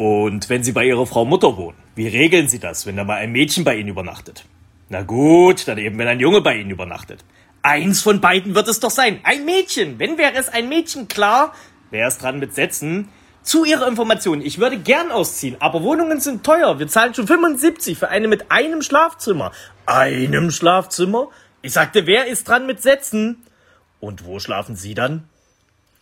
Und 0.00 0.48
wenn 0.48 0.64
Sie 0.64 0.72
bei 0.72 0.86
Ihrer 0.86 1.06
Frau 1.06 1.26
Mutter 1.26 1.58
wohnen, 1.58 1.76
wie 1.94 2.08
regeln 2.08 2.48
Sie 2.48 2.58
das, 2.58 2.86
wenn 2.86 2.96
da 2.96 3.04
mal 3.04 3.16
ein 3.16 3.32
Mädchen 3.32 3.64
bei 3.64 3.76
Ihnen 3.76 3.90
übernachtet? 3.90 4.46
Na 4.88 5.02
gut, 5.02 5.68
dann 5.68 5.76
eben, 5.76 5.98
wenn 5.98 6.08
ein 6.08 6.20
Junge 6.20 6.40
bei 6.40 6.56
Ihnen 6.56 6.70
übernachtet. 6.70 7.22
Eins 7.60 8.00
von 8.00 8.18
beiden 8.18 8.54
wird 8.54 8.66
es 8.68 8.80
doch 8.80 8.90
sein. 8.90 9.20
Ein 9.24 9.44
Mädchen. 9.44 9.98
Wenn 9.98 10.16
wäre 10.16 10.32
es 10.36 10.48
ein 10.48 10.70
Mädchen, 10.70 11.06
klar, 11.06 11.52
wäre 11.90 12.08
es 12.08 12.16
dran 12.16 12.38
mit 12.38 12.54
Sätzen. 12.54 13.10
Zu 13.42 13.66
Ihrer 13.66 13.86
Information, 13.86 14.40
ich 14.40 14.58
würde 14.58 14.78
gern 14.78 15.10
ausziehen, 15.10 15.56
aber 15.60 15.82
Wohnungen 15.82 16.18
sind 16.18 16.44
teuer. 16.44 16.78
Wir 16.78 16.88
zahlen 16.88 17.12
schon 17.12 17.26
75 17.26 17.98
für 17.98 18.08
eine 18.08 18.26
mit 18.26 18.50
einem 18.50 18.80
Schlafzimmer. 18.80 19.52
Einem 19.84 20.50
Schlafzimmer? 20.50 21.28
Ich 21.60 21.74
sagte, 21.74 22.06
wer 22.06 22.26
ist 22.26 22.48
dran 22.48 22.66
mit 22.66 22.80
Sätzen? 22.80 23.44
Und 24.00 24.24
wo 24.24 24.38
schlafen 24.38 24.76
Sie 24.76 24.94
dann? 24.94 25.28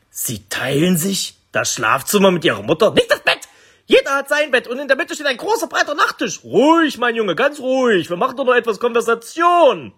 Sie 0.09 0.45
teilen 0.49 0.97
sich 0.97 1.35
das 1.51 1.75
Schlafzimmer 1.75 2.31
mit 2.31 2.45
Ihrer 2.45 2.63
Mutter? 2.63 2.93
Nicht 2.93 3.11
das 3.11 3.19
Bett! 3.25 3.38
Jeder 3.91 4.17
hat 4.17 4.29
sein 4.29 4.51
Bett 4.51 4.69
und 4.69 4.79
in 4.79 4.87
der 4.87 4.99
Mitte 4.99 5.15
steht 5.15 5.27
ein 5.27 5.39
großer 5.39 5.67
breiter 5.67 5.95
Nachttisch. 5.95 6.45
Ruhig, 6.45 6.99
mein 6.99 7.15
Junge, 7.15 7.35
ganz 7.35 7.59
ruhig. 7.59 8.11
Wir 8.11 8.19
machen 8.19 8.37
doch 8.37 8.45
noch 8.45 8.55
etwas 8.55 8.79
Konversation. 8.79 9.95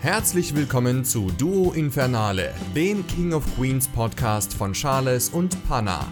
Herzlich 0.00 0.56
willkommen 0.56 1.04
zu 1.04 1.30
Duo 1.36 1.72
Infernale, 1.72 2.54
dem 2.74 3.06
King 3.08 3.34
of 3.34 3.44
Queens 3.56 3.88
Podcast 3.88 4.54
von 4.54 4.72
Charles 4.72 5.28
und 5.28 5.54
Panna. 5.68 6.10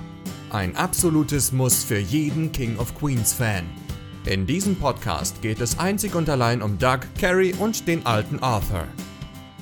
Ein 0.51 0.77
absolutes 0.77 1.51
Muss 1.51 1.83
für 1.83 1.99
jeden 1.99 2.53
King 2.53 2.79
of 2.79 2.95
Queens 2.95 3.33
Fan. 3.33 3.65
In 4.27 4.47
diesem 4.47 4.77
Podcast 4.77 5.41
geht 5.41 5.63
es 5.63 5.79
einzig 5.79 6.15
und 6.15 6.29
allein 6.29 6.61
um 6.61 6.79
Doug, 6.79 7.01
Carrie 7.19 7.55
und 7.55 7.89
den 7.89 8.05
alten 8.05 8.41
Arthur. 8.41 8.85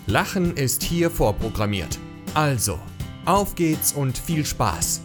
Lachen 0.09 0.57
ist 0.57 0.83
hier 0.83 1.13
vorprogrammiert. 1.13 1.97
Also, 2.35 2.81
auf 3.25 3.55
geht's 3.55 3.93
und 3.93 4.19
viel 4.19 4.45
Spaß. 4.45 5.01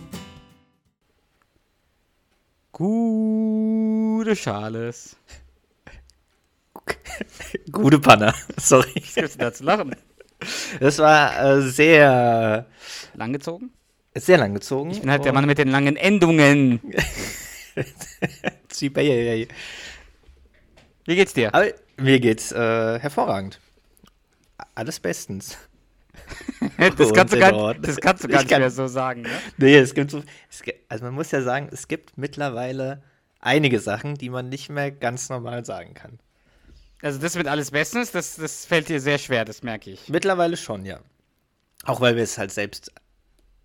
Gute 2.79 4.35
Charles. 4.37 5.17
Gute 7.73 7.99
Panne. 7.99 8.33
Sorry. 8.57 8.93
Was 8.95 9.15
gibt's 9.15 9.35
denn 9.35 9.47
da 9.47 9.53
zu 9.53 9.65
lachen? 9.65 9.93
Das 10.79 10.97
war 10.99 11.57
äh, 11.57 11.61
sehr, 11.61 12.65
Langgezogen? 13.15 13.73
sehr 14.15 14.37
lang 14.37 14.53
gezogen. 14.53 14.91
Ich 14.91 15.01
bin 15.01 15.11
halt 15.11 15.25
der 15.25 15.33
Mann 15.33 15.45
mit 15.45 15.57
den 15.57 15.67
langen 15.67 15.97
Endungen. 15.97 16.79
Wie 18.79 19.47
Wie 21.05 21.15
geht's 21.15 21.33
dir? 21.33 21.53
Aber 21.53 21.65
mir 21.97 22.21
geht's 22.21 22.53
äh, 22.53 22.99
hervorragend. 22.99 23.59
Alles 24.75 25.01
bestens. 25.01 25.57
Das 26.97 27.13
kannst 27.13 27.33
du 27.33 27.39
gar, 27.39 27.73
das 27.75 27.97
kannst 27.97 28.23
du 28.23 28.27
gar 28.27 28.37
Ich 28.37 28.43
nicht 28.45 28.49
kann- 28.51 28.61
mehr 28.61 28.71
so 28.71 28.87
sagen. 28.87 29.21
Ne? 29.23 29.29
Nee, 29.57 29.77
es 29.77 29.93
gibt 29.93 30.11
so. 30.11 30.23
Es 30.49 30.61
gibt, 30.61 30.79
also 30.89 31.03
man 31.05 31.13
muss 31.13 31.31
ja 31.31 31.41
sagen, 31.41 31.69
es 31.71 31.87
gibt 31.87 32.17
mittlerweile 32.17 33.01
einige 33.39 33.79
Sachen, 33.79 34.15
die 34.15 34.29
man 34.29 34.49
nicht 34.49 34.69
mehr 34.69 34.91
ganz 34.91 35.29
normal 35.29 35.65
sagen 35.65 35.93
kann. 35.93 36.19
Also 37.01 37.19
das 37.19 37.35
mit 37.35 37.47
alles 37.47 37.71
bestens, 37.71 38.11
das, 38.11 38.35
das 38.35 38.65
fällt 38.65 38.89
dir 38.89 38.99
sehr 38.99 39.17
schwer, 39.17 39.45
das 39.45 39.63
merke 39.63 39.89
ich. 39.91 40.09
Mittlerweile 40.09 40.57
schon, 40.57 40.85
ja. 40.85 40.99
Auch 41.85 42.01
weil 42.01 42.15
wir 42.17 42.23
es 42.23 42.37
halt 42.37 42.51
selbst 42.51 42.91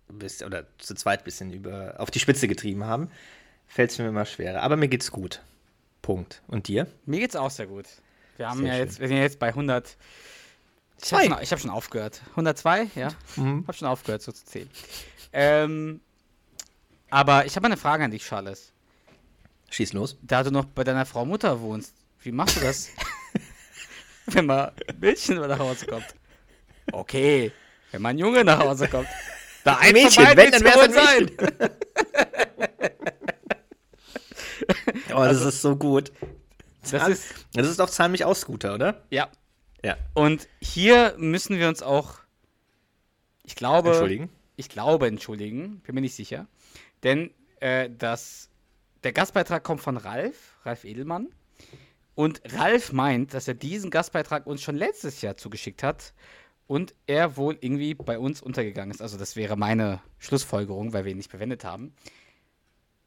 bis, 0.07 0.41
oder 0.43 0.65
zu 0.77 0.93
zweit 0.95 1.21
ein 1.21 1.25
bisschen 1.25 1.51
über, 1.51 1.95
auf 1.97 2.11
die 2.11 2.19
Spitze 2.19 2.47
getrieben 2.47 2.85
haben, 2.85 3.09
fällt 3.67 3.91
es 3.91 3.97
mir 3.99 4.07
immer 4.07 4.25
schwerer. 4.25 4.61
Aber 4.61 4.77
mir 4.77 4.87
geht's 4.87 5.11
gut. 5.11 5.41
Punkt. 6.01 6.41
Und 6.47 6.67
dir? 6.69 6.87
Mir 7.05 7.19
geht's 7.19 7.35
auch 7.35 7.49
sehr 7.51 7.67
gut. 7.67 7.85
Wir 8.37 8.49
haben 8.49 8.59
Sehr 8.59 8.67
ja 8.67 8.73
schön. 8.75 8.85
jetzt, 8.85 8.99
wir 8.99 9.07
sind 9.07 9.17
ja 9.17 9.23
jetzt 9.23 9.39
bei 9.39 9.47
100. 9.49 9.97
Ich 11.03 11.13
habe 11.13 11.23
schon, 11.25 11.37
ich 11.41 11.51
hab 11.51 11.59
schon 11.59 11.69
aufgehört. 11.69 12.21
102, 12.31 12.87
ja. 12.95 13.09
Mhm. 13.35 13.65
Hab 13.67 13.75
schon 13.75 13.87
aufgehört, 13.87 14.21
so 14.21 14.31
zu 14.31 14.45
zählen. 14.45 14.69
Ähm, 15.33 16.01
aber 17.09 17.45
ich 17.45 17.55
habe 17.55 17.65
eine 17.67 17.77
Frage 17.77 18.03
an 18.03 18.11
dich, 18.11 18.23
Charles. 18.23 18.71
Schieß 19.69 19.93
los. 19.93 20.17
Da 20.21 20.43
du 20.43 20.51
noch 20.51 20.65
bei 20.65 20.83
deiner 20.83 21.05
Frau 21.05 21.25
Mutter 21.25 21.59
wohnst, 21.61 21.93
wie 22.21 22.31
machst 22.31 22.55
du 22.57 22.61
das, 22.61 22.89
wenn 24.27 24.45
mal 24.45 24.73
ein 24.87 24.99
Mädchen 24.99 25.37
nach 25.37 25.59
Hause 25.59 25.85
kommt? 25.85 26.07
Okay, 26.91 27.51
wenn 27.91 28.01
mal 28.01 28.09
ein 28.09 28.17
Junge 28.17 28.43
nach 28.43 28.59
Hause 28.59 28.87
kommt. 28.87 29.07
Da 29.63 29.77
ein 29.77 29.93
Mädchen, 29.93 30.25
wenn, 30.35 30.51
dann 30.51 30.63
wär's 30.63 30.77
ein 30.77 30.93
sein. 30.93 31.31
Oh, 35.13 35.23
das 35.23 35.41
ist 35.41 35.61
so 35.61 35.75
gut. 35.75 36.11
Das 36.91 37.07
ist, 37.07 37.25
Das 37.53 37.67
ist 37.67 37.79
doch 37.79 37.89
zahl 37.89 38.09
mich 38.09 38.25
aus, 38.25 38.41
Scooter, 38.41 38.73
oder? 38.75 39.03
ja. 39.09 39.29
Ja. 39.85 39.97
Und 40.15 40.47
hier 40.61 41.13
müssen 41.17 41.59
wir 41.59 41.67
uns 41.67 41.83
auch, 41.83 42.15
ich 43.43 43.55
glaube, 43.55 43.89
Entschuldigen. 43.89 44.29
ich 44.55 44.69
glaube, 44.69 45.05
entschuldigen, 45.07 45.79
bin 45.81 45.93
mir 45.95 46.01
nicht 46.01 46.15
sicher. 46.15 46.47
Denn 47.03 47.29
äh, 47.59 47.89
das, 47.95 48.49
der 49.03 49.13
Gastbeitrag 49.13 49.63
kommt 49.63 49.81
von 49.81 49.97
Ralf, 49.97 50.57
Ralf 50.63 50.85
Edelmann. 50.85 51.27
Und 52.15 52.41
Ralf 52.53 52.93
meint, 52.93 53.33
dass 53.35 53.47
er 53.47 53.53
diesen 53.53 53.91
Gastbeitrag 53.91 54.47
uns 54.47 54.61
schon 54.63 54.75
letztes 54.75 55.21
Jahr 55.21 55.37
zugeschickt 55.37 55.83
hat 55.83 56.13
und 56.65 56.95
er 57.05 57.37
wohl 57.37 57.55
irgendwie 57.61 57.93
bei 57.93 58.17
uns 58.17 58.41
untergegangen 58.41 58.91
ist. 58.95 59.01
Also 59.01 59.17
das 59.17 59.35
wäre 59.35 59.55
meine 59.55 60.01
Schlussfolgerung, 60.17 60.93
weil 60.93 61.03
wir 61.05 61.11
ihn 61.11 61.17
nicht 61.17 61.29
verwendet 61.29 61.63
haben. 61.63 61.93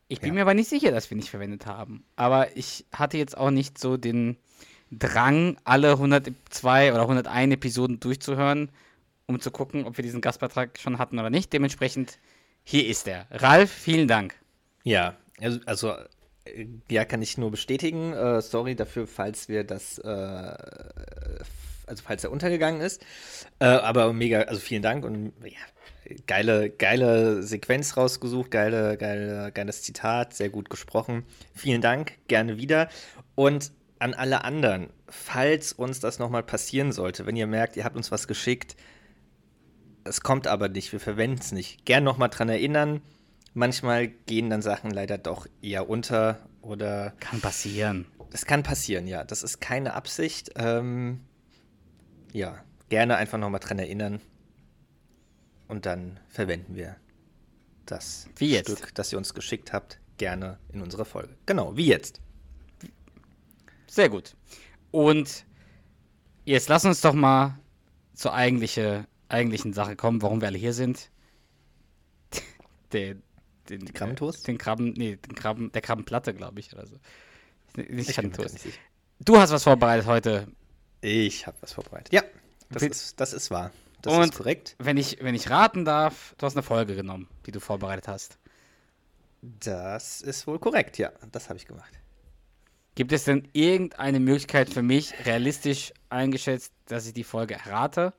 Ich 0.06 0.20
bin 0.20 0.28
Ja. 0.28 0.34
mir 0.34 0.40
aber 0.42 0.54
nicht 0.54 0.68
sicher, 0.68 0.92
dass 0.92 1.10
wir 1.10 1.16
ihn 1.16 1.20
nicht 1.20 1.30
verwendet 1.30 1.66
haben. 1.66 2.04
Aber 2.14 2.56
ich 2.56 2.86
hatte 2.92 3.18
jetzt 3.18 3.36
auch 3.36 3.50
nicht 3.50 3.78
so 3.78 3.96
den 3.96 4.36
Drang, 4.90 5.56
alle 5.64 5.92
102 5.92 6.92
oder 6.92 7.02
101 7.02 7.54
Episoden 7.54 8.00
durchzuhören, 8.00 8.70
um 9.26 9.40
zu 9.40 9.50
gucken, 9.50 9.84
ob 9.84 9.96
wir 9.96 10.02
diesen 10.02 10.20
Gastbeitrag 10.20 10.78
schon 10.78 10.98
hatten 10.98 11.18
oder 11.18 11.30
nicht. 11.30 11.52
Dementsprechend, 11.52 12.18
hier 12.64 12.86
ist 12.86 13.06
er. 13.08 13.26
Ralf, 13.30 13.70
vielen 13.70 14.08
Dank. 14.08 14.34
Ja, 14.84 15.16
also, 15.40 15.60
also 15.66 15.94
äh, 16.44 16.66
ja, 16.90 17.04
kann 17.04 17.22
ich 17.22 17.38
nur 17.38 17.50
bestätigen. 17.50 18.12
Äh, 18.12 18.40
sorry 18.40 18.74
dafür, 18.74 19.06
falls 19.06 19.48
wir 19.48 19.64
das, 19.64 19.98
äh, 19.98 20.08
also 21.86 22.02
falls 22.04 22.24
er 22.24 22.30
untergegangen 22.30 22.80
ist. 22.80 23.04
Äh, 23.58 23.66
aber 23.66 24.12
mega, 24.12 24.42
also 24.42 24.60
vielen 24.60 24.82
Dank 24.82 25.04
und 25.04 25.32
ja, 25.44 26.14
geile, 26.26 26.70
geile 26.70 27.42
Sequenz 27.42 27.96
rausgesucht, 27.96 28.50
geile, 28.50 28.96
geile, 28.96 29.52
geiles 29.52 29.82
Zitat, 29.82 30.34
sehr 30.34 30.48
gut 30.48 30.70
gesprochen. 30.70 31.24
Vielen 31.54 31.80
Dank, 31.80 32.12
gerne 32.28 32.58
wieder. 32.58 32.88
Und 33.34 33.72
an 34.00 34.14
alle 34.14 34.44
anderen, 34.44 34.90
falls 35.08 35.72
uns 35.72 36.00
das 36.00 36.18
nochmal 36.18 36.42
passieren 36.42 36.92
sollte, 36.92 37.26
wenn 37.26 37.36
ihr 37.36 37.46
merkt, 37.46 37.76
ihr 37.76 37.84
habt 37.84 37.96
uns 37.96 38.10
was 38.10 38.28
geschickt, 38.28 38.76
es 40.04 40.22
kommt 40.22 40.46
aber 40.46 40.68
nicht, 40.68 40.92
wir 40.92 41.00
verwenden 41.00 41.38
es 41.40 41.52
nicht. 41.52 41.84
Gern 41.84 42.04
nochmal 42.04 42.30
dran 42.30 42.48
erinnern. 42.48 43.02
Manchmal 43.54 44.08
gehen 44.08 44.50
dann 44.50 44.62
Sachen 44.62 44.90
leider 44.90 45.18
doch 45.18 45.46
eher 45.60 45.88
unter 45.88 46.38
oder 46.62 47.12
Kann 47.20 47.40
passieren. 47.40 48.06
es 48.32 48.46
kann 48.46 48.62
passieren, 48.62 49.06
ja. 49.06 49.24
Das 49.24 49.42
ist 49.42 49.60
keine 49.60 49.94
Absicht. 49.94 50.50
Ähm, 50.56 51.20
ja, 52.32 52.62
gerne 52.88 53.16
einfach 53.16 53.38
nochmal 53.38 53.60
dran 53.60 53.78
erinnern. 53.78 54.20
Und 55.66 55.84
dann 55.84 56.18
verwenden 56.28 56.74
wir 56.74 56.96
das. 57.84 58.28
Stück, 58.72 58.94
das 58.94 59.12
ihr 59.12 59.18
uns 59.18 59.34
geschickt 59.34 59.72
habt, 59.72 59.98
gerne 60.16 60.58
in 60.72 60.80
unserer 60.80 61.04
Folge. 61.04 61.34
Genau, 61.46 61.76
wie 61.76 61.86
jetzt. 61.86 62.20
Sehr 63.88 64.08
gut. 64.08 64.34
Und 64.90 65.44
jetzt 66.44 66.68
lass 66.68 66.84
uns 66.84 67.00
doch 67.00 67.14
mal 67.14 67.58
zur 68.14 68.34
eigentliche, 68.34 69.06
eigentlichen 69.28 69.72
Sache 69.72 69.96
kommen, 69.96 70.22
warum 70.22 70.40
wir 70.40 70.48
alle 70.48 70.58
hier 70.58 70.72
sind. 70.72 71.10
Den, 72.92 73.22
den, 73.68 73.92
Krabbentoast? 73.92 74.48
Den 74.48 74.56
Krabben, 74.56 74.94
nee, 74.94 75.16
den 75.16 75.34
Krabben, 75.34 75.70
der 75.72 75.82
Krabbenplatte, 75.82 76.32
glaube 76.32 76.58
ich, 76.60 76.72
oder 76.72 76.86
so. 76.86 76.96
Nicht 77.76 78.06
sicher. 78.06 78.22
Du 79.20 79.36
hast 79.36 79.50
was 79.50 79.64
vorbereitet 79.64 80.06
heute. 80.06 80.48
Ich 81.02 81.46
habe 81.46 81.56
was 81.60 81.74
vorbereitet. 81.74 82.12
Ja, 82.12 82.22
das 82.70 82.82
ist, 82.82 83.20
das 83.20 83.32
ist 83.34 83.50
wahr. 83.50 83.70
Das 84.02 84.14
Und- 84.14 84.30
ist 84.30 84.36
korrekt. 84.36 84.74
Wenn 84.78 84.96
ich, 84.96 85.18
wenn 85.20 85.34
ich 85.34 85.50
raten 85.50 85.84
darf, 85.84 86.34
du 86.38 86.46
hast 86.46 86.54
eine 86.54 86.62
Folge 86.62 86.96
genommen, 86.96 87.28
die 87.46 87.52
du 87.52 87.60
vorbereitet 87.60 88.08
hast. 88.08 88.38
Das 89.42 90.20
ist 90.20 90.46
wohl 90.46 90.58
korrekt, 90.58 90.98
ja. 90.98 91.12
Das 91.30 91.48
habe 91.48 91.58
ich 91.58 91.66
gemacht. 91.66 91.92
Gibt 92.98 93.12
es 93.12 93.22
denn 93.22 93.46
irgendeine 93.52 94.18
Möglichkeit 94.18 94.70
für 94.70 94.82
mich, 94.82 95.14
realistisch 95.24 95.92
eingeschätzt, 96.10 96.72
dass 96.86 97.06
ich 97.06 97.12
die 97.12 97.22
Folge 97.22 97.54
errate? 97.54 98.12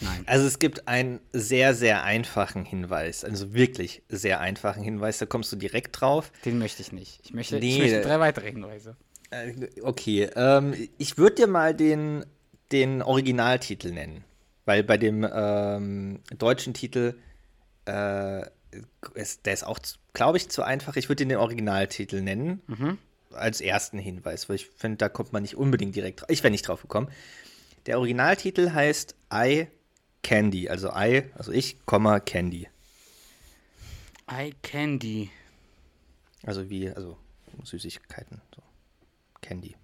Nein. 0.00 0.24
Also 0.26 0.48
es 0.48 0.58
gibt 0.58 0.88
einen 0.88 1.20
sehr, 1.32 1.72
sehr 1.72 2.02
einfachen 2.02 2.64
Hinweis, 2.64 3.24
also 3.24 3.54
wirklich 3.54 4.02
sehr 4.08 4.40
einfachen 4.40 4.82
Hinweis, 4.82 5.18
da 5.18 5.26
kommst 5.26 5.52
du 5.52 5.56
direkt 5.56 6.00
drauf. 6.00 6.32
Den 6.44 6.58
möchte 6.58 6.82
ich 6.82 6.90
nicht. 6.90 7.20
Ich 7.22 7.34
möchte, 7.34 7.56
ich 7.58 7.62
Nee. 7.62 7.78
möchte 7.78 8.00
drei 8.00 8.18
weitere 8.18 8.50
Hinweise. 8.50 8.96
Äh, 9.30 9.52
Okay, 9.80 10.28
ähm, 10.34 10.74
ich 10.98 11.16
würde 11.16 11.36
dir 11.36 11.46
mal 11.46 11.72
den, 11.72 12.26
den 12.72 13.00
Originaltitel 13.00 13.92
nennen, 13.92 14.24
weil 14.64 14.82
bei 14.82 14.98
dem 14.98 15.24
ähm, 15.32 16.18
deutschen 16.36 16.74
Titel, 16.74 17.14
äh, 17.84 18.42
ist, 19.14 19.46
der 19.46 19.52
ist 19.52 19.64
auch, 19.64 19.78
glaube 20.14 20.38
ich, 20.38 20.48
zu 20.48 20.64
einfach. 20.64 20.96
Ich 20.96 21.08
würde 21.08 21.24
dir 21.24 21.28
den 21.28 21.38
Originaltitel 21.38 22.22
nennen, 22.22 22.60
als 23.34 23.60
ersten 23.60 23.98
Hinweis, 23.98 24.48
weil 24.48 24.56
ich 24.56 24.66
finde, 24.66 24.98
da 24.98 25.08
kommt 25.08 25.32
man 25.32 25.42
nicht 25.42 25.56
unbedingt 25.56 25.94
direkt 25.96 26.20
drauf. 26.20 26.30
Ich 26.30 26.42
wäre 26.42 26.50
nicht 26.50 26.66
drauf 26.68 26.82
gekommen. 26.82 27.08
Der 27.86 27.98
Originaltitel 27.98 28.70
heißt 28.72 29.14
I 29.32 29.66
Candy, 30.22 30.68
also 30.68 30.90
I, 30.94 31.24
also 31.34 31.50
ich, 31.52 31.84
Komma, 31.84 32.20
Candy. 32.20 32.68
Eye 34.28 34.52
Candy. 34.62 35.30
Also 36.44 36.70
wie, 36.70 36.88
also 36.90 37.18
Süßigkeiten. 37.64 38.40
So. 38.54 38.62
Candy. 39.40 39.76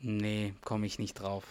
Nee, 0.00 0.54
komme 0.62 0.86
ich 0.86 0.98
nicht 0.98 1.14
drauf. 1.14 1.44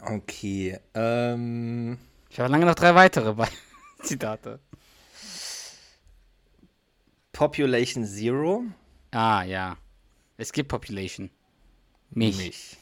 Okay. 0.00 0.78
Ähm, 0.94 1.98
Ich 2.28 2.38
habe 2.38 2.50
lange 2.50 2.66
noch 2.66 2.74
drei 2.74 2.94
weitere 2.94 3.34
Zitate. 4.02 4.60
Population 7.36 8.04
Zero. 8.06 8.64
Ah, 9.10 9.42
ja. 9.44 9.76
Es 10.38 10.52
gibt 10.52 10.68
Population. 10.70 11.30
Mich. 12.10 12.38
Mich. 12.38 12.76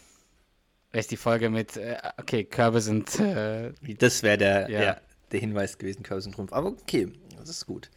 Das 0.93 1.01
ist 1.01 1.11
die 1.11 1.17
Folge 1.17 1.51
mit, 1.51 1.77
äh, 1.77 1.99
okay, 2.19 2.45
Körbe 2.45 2.81
sind, 2.81 3.19
äh, 3.19 3.73
Das 3.99 4.23
wäre 4.23 4.39
der, 4.39 4.71
Ja. 4.71 4.83
ja. 4.83 5.01
der 5.33 5.41
Hinweis 5.41 5.77
gewesen, 5.77 6.05
Curse 6.05 6.29
und 6.29 6.37
Trumpf. 6.37 6.53
Aber 6.53 6.69
okay, 6.69 7.13
das 7.37 7.49
ist 7.49 7.67
gut. 7.67 7.91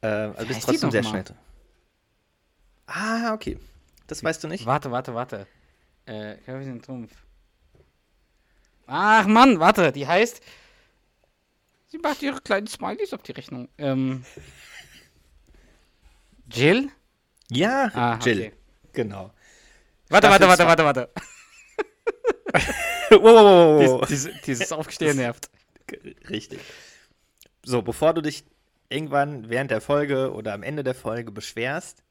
Äh, 0.00 0.06
also 0.06 0.46
bist 0.46 0.62
trotzdem 0.62 0.90
sehr 0.90 1.02
mal? 1.02 1.10
schnell. 1.10 1.24
Ah, 2.86 3.34
okay. 3.34 3.58
Das 4.06 4.24
weißt 4.24 4.42
du 4.42 4.48
nicht? 4.48 4.64
warte, 4.64 4.90
warte, 4.90 5.14
warte. 5.14 5.46
Äh, 6.06 6.36
Körbe 6.38 6.64
sind 6.64 6.82
Trumpf. 6.82 7.12
Ach, 8.86 9.26
Mann, 9.26 9.60
warte, 9.60 9.92
die 9.92 10.06
heißt, 10.06 10.40
sie 11.88 11.98
macht 11.98 12.22
ihre 12.22 12.40
kleinen 12.40 12.66
Smileys 12.66 13.12
auf 13.12 13.22
die 13.22 13.32
Rechnung. 13.32 13.68
Ähm, 13.76 14.24
Jill? 16.52 16.90
Ja, 17.50 17.90
Ah, 17.94 18.18
Jill. 18.22 18.38
okay. 18.38 18.52
Genau. 18.92 19.32
Warte, 20.08 20.28
warte, 20.28 20.46
warte, 20.46 20.62
zwei. 20.62 20.66
warte, 20.68 20.84
warte. 20.84 21.10
wow, 23.10 23.22
wow, 23.22 23.90
wow, 24.00 24.06
Dies, 24.08 24.26
wow. 24.28 24.34
dieses, 24.46 24.72
Aufgestehen 24.72 25.16
nervt. 25.16 25.50
Richtig. 26.28 26.60
So, 27.64 27.82
bevor 27.82 28.14
du 28.14 28.20
dich 28.20 28.44
irgendwann 28.88 29.48
während 29.48 29.70
der 29.70 29.80
Folge 29.80 30.32
oder 30.32 30.52
am 30.54 30.62
Ende 30.62 30.82
der 30.84 30.94
Folge 30.94 31.30
beschwerst, 31.32 32.02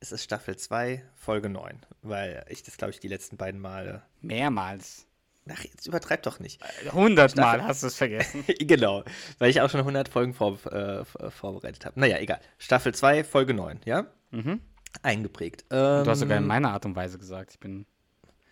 ist 0.00 0.12
es 0.12 0.24
Staffel 0.24 0.56
2, 0.56 1.04
Folge 1.14 1.48
9. 1.48 1.80
Weil 2.02 2.44
ich 2.48 2.62
das, 2.62 2.76
glaube 2.76 2.92
ich, 2.92 3.00
die 3.00 3.08
letzten 3.08 3.36
beiden 3.36 3.60
Male. 3.60 4.02
Mehrmals. 4.20 5.06
Ach, 5.50 5.62
jetzt 5.62 5.86
übertreib 5.86 6.22
doch 6.22 6.38
nicht. 6.40 6.60
Hundertmal 6.92 7.62
hast 7.64 7.82
du 7.82 7.88
es 7.88 7.96
vergessen. 7.96 8.44
genau, 8.60 9.04
weil 9.38 9.50
ich 9.50 9.60
auch 9.60 9.68
schon 9.68 9.80
100 9.80 10.08
Folgen 10.08 10.32
vor, 10.32 10.54
äh, 10.72 11.04
vor- 11.04 11.30
vorbereitet 11.30 11.84
habe. 11.84 12.00
Naja, 12.00 12.18
egal. 12.18 12.40
Staffel 12.58 12.94
2, 12.94 13.24
Folge 13.24 13.52
9, 13.52 13.80
ja? 13.84 14.06
Mhm. 14.30 14.60
Eingeprägt. 15.02 15.64
Du 15.68 15.76
hast 15.76 16.20
sogar 16.20 16.38
in 16.38 16.44
Ähm, 16.44 16.48
meiner 16.48 16.70
Art 16.72 16.86
und 16.86 16.96
Weise 16.96 17.18
gesagt. 17.18 17.52
Ich 17.52 17.58
bin 17.60 17.84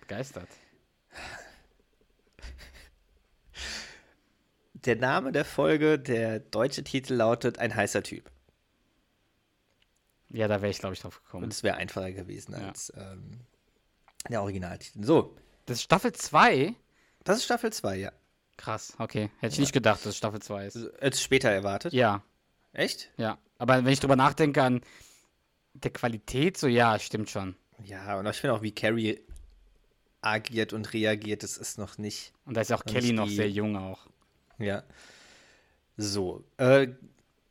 begeistert. 0.00 0.48
Der 4.74 4.96
Name 4.96 5.30
der 5.32 5.44
Folge, 5.44 5.98
der 5.98 6.40
deutsche 6.40 6.82
Titel 6.82 7.14
lautet 7.14 7.58
Ein 7.58 7.74
heißer 7.74 8.02
Typ. 8.02 8.30
Ja, 10.30 10.48
da 10.48 10.60
wäre 10.62 10.70
ich, 10.70 10.78
glaube 10.78 10.94
ich, 10.94 11.00
drauf 11.00 11.22
gekommen. 11.22 11.44
Und 11.44 11.52
es 11.52 11.62
wäre 11.62 11.76
einfacher 11.76 12.10
gewesen 12.10 12.52
Ja. 12.58 12.68
als 12.68 12.92
ähm, 12.96 13.40
der 14.28 14.42
Originaltitel. 14.42 15.04
So, 15.04 15.36
Das 15.66 15.76
ist 15.78 15.82
Staffel 15.84 16.12
2? 16.12 16.74
Das 17.24 17.38
ist 17.38 17.44
Staffel 17.44 17.72
2, 17.72 17.96
ja. 17.96 18.12
Krass, 18.56 18.94
okay. 18.98 19.30
Hätte 19.40 19.54
ich 19.54 19.60
nicht 19.60 19.72
gedacht, 19.72 20.00
dass 20.00 20.10
es 20.10 20.16
Staffel 20.16 20.40
2 20.40 20.66
ist. 20.66 20.78
Jetzt 21.00 21.22
später 21.22 21.50
erwartet. 21.50 21.92
Ja, 21.92 22.22
Echt? 22.72 23.10
ja. 23.16 23.38
Aber 23.58 23.84
wenn 23.84 23.92
ich 23.92 24.00
drüber 24.00 24.16
nachdenke 24.16 24.62
an 24.62 24.82
der 25.74 25.92
Qualität, 25.92 26.56
so 26.56 26.66
ja, 26.66 26.98
stimmt 26.98 27.30
schon. 27.30 27.56
Ja, 27.84 28.18
und 28.18 28.26
ich 28.26 28.36
finde 28.36 28.54
auch, 28.54 28.62
wie 28.62 28.72
Carrie 28.72 29.20
agiert 30.20 30.72
und 30.72 30.92
reagiert, 30.92 31.42
das 31.42 31.56
ist 31.56 31.78
noch 31.78 31.98
nicht. 31.98 32.32
Und 32.44 32.56
da 32.56 32.60
ist 32.60 32.70
ja 32.70 32.76
auch 32.76 32.84
Kelly 32.84 33.12
noch 33.12 33.28
sehr 33.28 33.50
jung 33.50 33.76
auch. 33.76 34.06
Ja. 34.58 34.84
So. 35.96 36.44
Äh, 36.56 36.88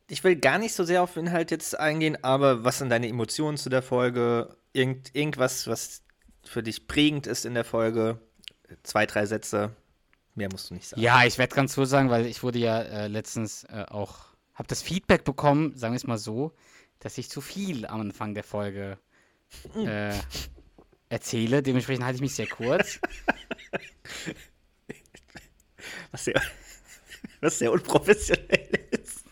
ich 0.08 0.24
will 0.24 0.36
gar 0.36 0.58
nicht 0.58 0.74
so 0.74 0.84
sehr 0.84 1.04
auf 1.04 1.18
Inhalt 1.18 1.52
jetzt 1.52 1.78
eingehen, 1.78 2.22
aber 2.24 2.64
was 2.64 2.80
sind 2.80 2.90
deine 2.90 3.08
Emotionen 3.08 3.58
zu 3.58 3.70
der 3.70 3.82
Folge? 3.82 4.56
Irgend, 4.74 5.14
irgendwas, 5.16 5.68
was 5.68 6.02
für 6.44 6.64
dich 6.64 6.88
prägend 6.88 7.28
ist 7.28 7.46
in 7.46 7.54
der 7.54 7.66
Folge? 7.66 8.20
Zwei, 8.84 9.06
drei 9.06 9.26
Sätze. 9.26 9.76
Mehr 10.36 10.50
musst 10.52 10.70
du 10.70 10.74
nicht 10.74 10.88
sagen. 10.88 11.02
Ja, 11.02 11.24
ich 11.26 11.38
werde 11.38 11.56
ganz 11.56 11.74
so 11.74 11.86
sagen, 11.86 12.10
weil 12.10 12.26
ich 12.26 12.42
wurde 12.44 12.60
ja 12.60 12.82
äh, 12.82 13.08
letztens 13.08 13.66
äh, 13.66 13.86
auch, 13.90 14.26
habe 14.54 14.68
das 14.68 14.82
Feedback 14.82 15.24
bekommen, 15.24 15.76
sagen 15.76 15.94
wir 15.94 15.98
es 15.98 16.08
mal 16.08 16.18
so, 16.18 16.54
dass 17.00 17.18
ich 17.18 17.30
zu 17.30 17.42
viel 17.42 17.86
am 17.86 18.02
Anfang 18.02 18.34
der 18.34 18.44
Folge 18.44 18.98
äh, 19.76 20.14
erzähle. 21.10 21.62
Dementsprechend 21.62 22.06
halte 22.06 22.16
ich 22.16 22.22
mich 22.22 22.36
sehr 22.36 22.48
kurz. 22.48 23.00
Was 26.12 26.26
sehr, 26.26 26.42
was 27.40 27.58
sehr 27.58 27.72
unprofessionell 27.72 28.70
ist. 28.92 29.24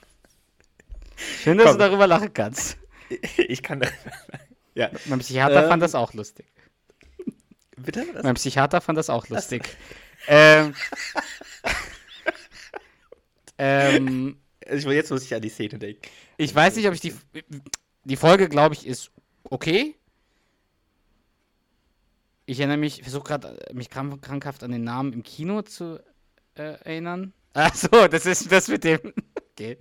Schön, 1.44 1.58
dass 1.58 1.68
Komm. 1.68 1.78
du 1.78 1.80
darüber 1.80 2.08
lachen 2.08 2.34
kannst. 2.34 2.78
Ich 3.38 3.64
kann 3.64 3.80
da. 3.80 3.90
Ja. 4.76 4.92
Mein 5.06 5.18
Psychiater 5.18 5.64
Ähm, 5.64 5.70
fand 5.70 5.82
das 5.82 5.96
auch 5.96 6.14
lustig. 6.14 6.46
Bitte? 7.84 8.06
Was? 8.14 8.24
Mein 8.24 8.36
Psychiater 8.36 8.82
fand 8.82 8.98
das 8.98 9.10
auch 9.10 9.28
lustig. 9.30 9.64
Ähm, 10.28 10.74
ähm, 13.58 14.38
Ich, 14.70 14.86
jetzt 14.86 15.12
muss 15.12 15.24
ich 15.24 15.34
an 15.34 15.42
die 15.42 15.50
Szene 15.50 15.80
denken. 15.80 16.02
ich 16.38 16.54
weiß 16.54 16.76
nicht, 16.76 16.88
ob 16.88 16.94
ich 16.94 17.02
die. 17.02 17.14
Die 18.06 18.16
Folge, 18.16 18.48
glaube 18.50 18.76
ich, 18.76 18.88
ist 18.88 19.12
okay. 19.44 19.96
Ich 22.46 22.60
erinnere 22.60 22.78
mich, 22.78 23.04
versuche 23.04 23.24
gerade, 23.26 23.60
mich 23.74 23.90
krank, 23.90 24.22
krankhaft 24.22 24.64
an 24.64 24.72
den 24.72 24.84
Namen 24.84 25.14
im 25.14 25.22
Kino 25.24 25.62
zu 25.62 26.00
äh, 26.56 26.62
erinnern. 26.84 27.34
Ach 27.54 27.76
so, 27.76 28.08
das 28.08 28.26
ist 28.26 28.52
das 28.52 28.68
mit 28.68 28.84
dem. 28.84 29.00
Okay. 29.60 29.78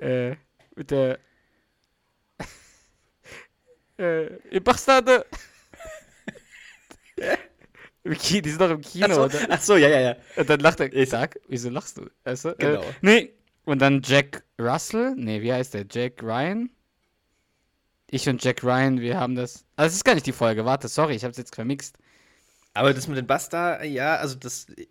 Äh, 0.00 0.36
mit 0.76 0.90
der. 0.90 1.18
äh, 3.98 4.60
Bastarde! 4.60 5.26
Die 8.04 8.48
sind 8.48 8.60
doch 8.60 8.70
im 8.70 8.80
Kino, 8.80 9.06
Ach 9.10 9.14
so, 9.14 9.24
oder? 9.24 9.38
ach 9.50 9.60
so, 9.60 9.76
ja, 9.76 9.88
ja, 9.88 10.00
ja. 10.00 10.16
Und 10.36 10.48
dann 10.48 10.60
lacht 10.60 10.80
er, 10.80 10.92
Ist- 10.92 11.10
sag, 11.10 11.38
wieso 11.48 11.68
lachst 11.68 11.98
du? 11.98 12.06
Weißt 12.24 12.46
du? 12.46 12.54
Genau. 12.56 12.80
Äh, 12.80 12.84
nee. 13.02 13.32
Und 13.64 13.78
dann 13.80 14.00
Jack 14.02 14.42
Russell, 14.58 15.14
nee, 15.16 15.42
wie 15.42 15.52
heißt 15.52 15.74
der? 15.74 15.84
Jack 15.90 16.22
Ryan? 16.22 16.70
Ich 18.10 18.28
und 18.28 18.42
Jack 18.42 18.64
Ryan, 18.64 19.00
wir 19.00 19.20
haben 19.20 19.34
das. 19.36 19.64
Also, 19.76 19.88
das 19.88 19.94
ist 19.96 20.04
gar 20.04 20.14
nicht 20.14 20.26
die 20.26 20.32
Folge, 20.32 20.64
warte, 20.64 20.88
sorry, 20.88 21.14
ich 21.14 21.24
hab's 21.24 21.36
jetzt 21.36 21.54
vermixt. 21.54 21.96
Aber 22.72 22.94
das 22.94 23.06
mit 23.06 23.18
den 23.18 23.26
Basta, 23.26 23.82
ja, 23.84 24.16
also 24.16 24.36
das 24.36 24.66
äh, 24.70 24.86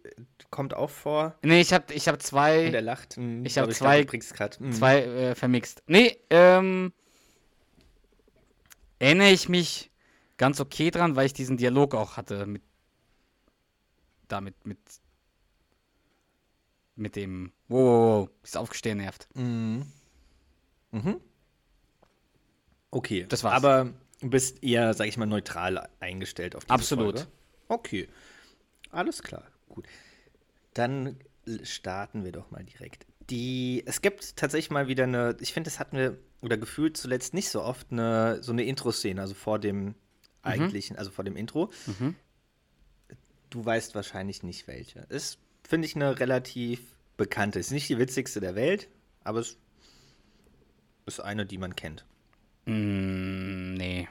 kommt 0.52 0.74
auch 0.74 0.90
vor. 0.90 1.36
Nee, 1.42 1.62
ich 1.62 1.74
hab, 1.74 1.92
ich 1.92 2.08
hab 2.08 2.16
Und 2.16 2.24
zwei, 2.24 2.66
er 2.70 2.82
lacht. 2.82 3.16
Hm, 3.16 3.44
Ich 3.46 3.58
hab 3.58 3.64
aber 3.64 3.74
zwei- 3.74 3.96
glaub, 3.98 4.06
du 4.08 4.12
bringst 4.12 4.34
grad, 4.36 4.60
hm. 4.60 4.72
zwei 4.72 5.02
äh, 5.04 5.36
vermixt. 5.36 5.82
Nee, 5.88 6.18
ähm. 6.30 6.94
Erinnere 9.00 9.30
ich 9.30 9.48
mich 9.48 9.92
ganz 10.38 10.60
okay 10.60 10.92
dran, 10.92 11.16
weil 11.16 11.26
ich 11.26 11.34
diesen 11.34 11.58
Dialog 11.58 11.96
auch 11.96 12.18
hatte 12.18 12.46
mit. 12.46 12.62
Damit, 14.30 14.66
mit. 14.66 14.80
Mit 16.96 17.16
dem. 17.16 17.52
Wow, 17.68 17.78
wow, 17.78 18.22
wow, 18.22 18.30
das 18.42 18.56
Aufgestehen 18.56 18.98
nervt. 19.00 19.28
Mhm. 19.36 19.86
Mhm. 20.92 21.20
Okay. 22.92 23.26
Das 23.30 23.44
war's. 23.44 23.54
Aber 23.54 23.94
du 24.22 24.30
bist 24.30 24.64
eher, 24.64 24.94
sag 24.94 25.08
ich 25.08 25.18
mal, 25.18 25.26
neutral 25.26 25.90
eingestellt 26.00 26.56
auf 26.56 26.66
diese 26.66 26.74
Absolut. 26.74 27.20
Folge. 27.20 27.32
Okay. 27.68 28.10
Alles 28.92 29.22
klar. 29.22 29.44
Gut. 29.70 29.86
Dann 30.74 31.18
starten 31.64 32.24
wir 32.24 32.32
doch 32.32 32.52
mal 32.52 32.64
direkt. 32.64 33.06
Die, 33.30 33.84
es 33.86 34.02
gibt 34.02 34.38
tatsächlich 34.38 34.72
mal 34.72 34.88
wieder 34.88 35.04
eine, 35.04 35.38
ich 35.40 35.54
finde, 35.54 35.70
das 35.70 35.80
hatten 35.80 35.98
wir, 35.98 36.18
oder 36.42 36.58
gefühlt 36.58 36.98
zuletzt 36.98 37.34
nicht 37.34 37.50
so 37.50 37.62
oft, 37.62 37.92
eine, 37.92 38.42
so 38.42 38.52
eine 38.52 38.64
Intro-Szene, 38.64 39.22
also 39.22 39.36
vor 39.36 39.60
dem 39.60 39.94
eigentlichen, 40.42 40.96
also 40.98 41.12
vor 41.12 41.24
dem 41.24 41.36
Intro. 41.36 41.72
Mhm. 41.86 42.16
Du 43.50 43.66
weißt 43.66 43.96
wahrscheinlich 43.96 44.44
nicht 44.44 44.68
welche. 44.68 45.00
Ist, 45.10 45.40
finde 45.64 45.88
ich, 45.88 45.96
eine 45.96 46.20
relativ 46.20 46.82
bekannte. 47.18 47.60
Ist 47.60 47.72
nicht 47.72 47.90
die 47.90 47.98
witzigste 47.98 48.40
der 48.40 48.56
Welt, 48.56 48.90
aber 49.24 49.40
es 49.40 49.58
ist 51.06 51.20
eine, 51.20 51.46
die 51.46 51.58
man 51.58 51.76
kennt. 51.76 52.06
Mm, 52.66 53.74
nee. 53.74 54.08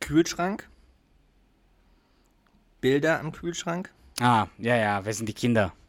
Kühlschrank. 0.00 0.68
Bilder 2.80 3.20
am 3.20 3.32
Kühlschrank. 3.32 3.92
Ah, 4.20 4.48
ja, 4.58 4.76
ja, 4.76 5.04
wer 5.04 5.14
sind 5.14 5.28
die 5.28 5.34
Kinder? 5.34 5.72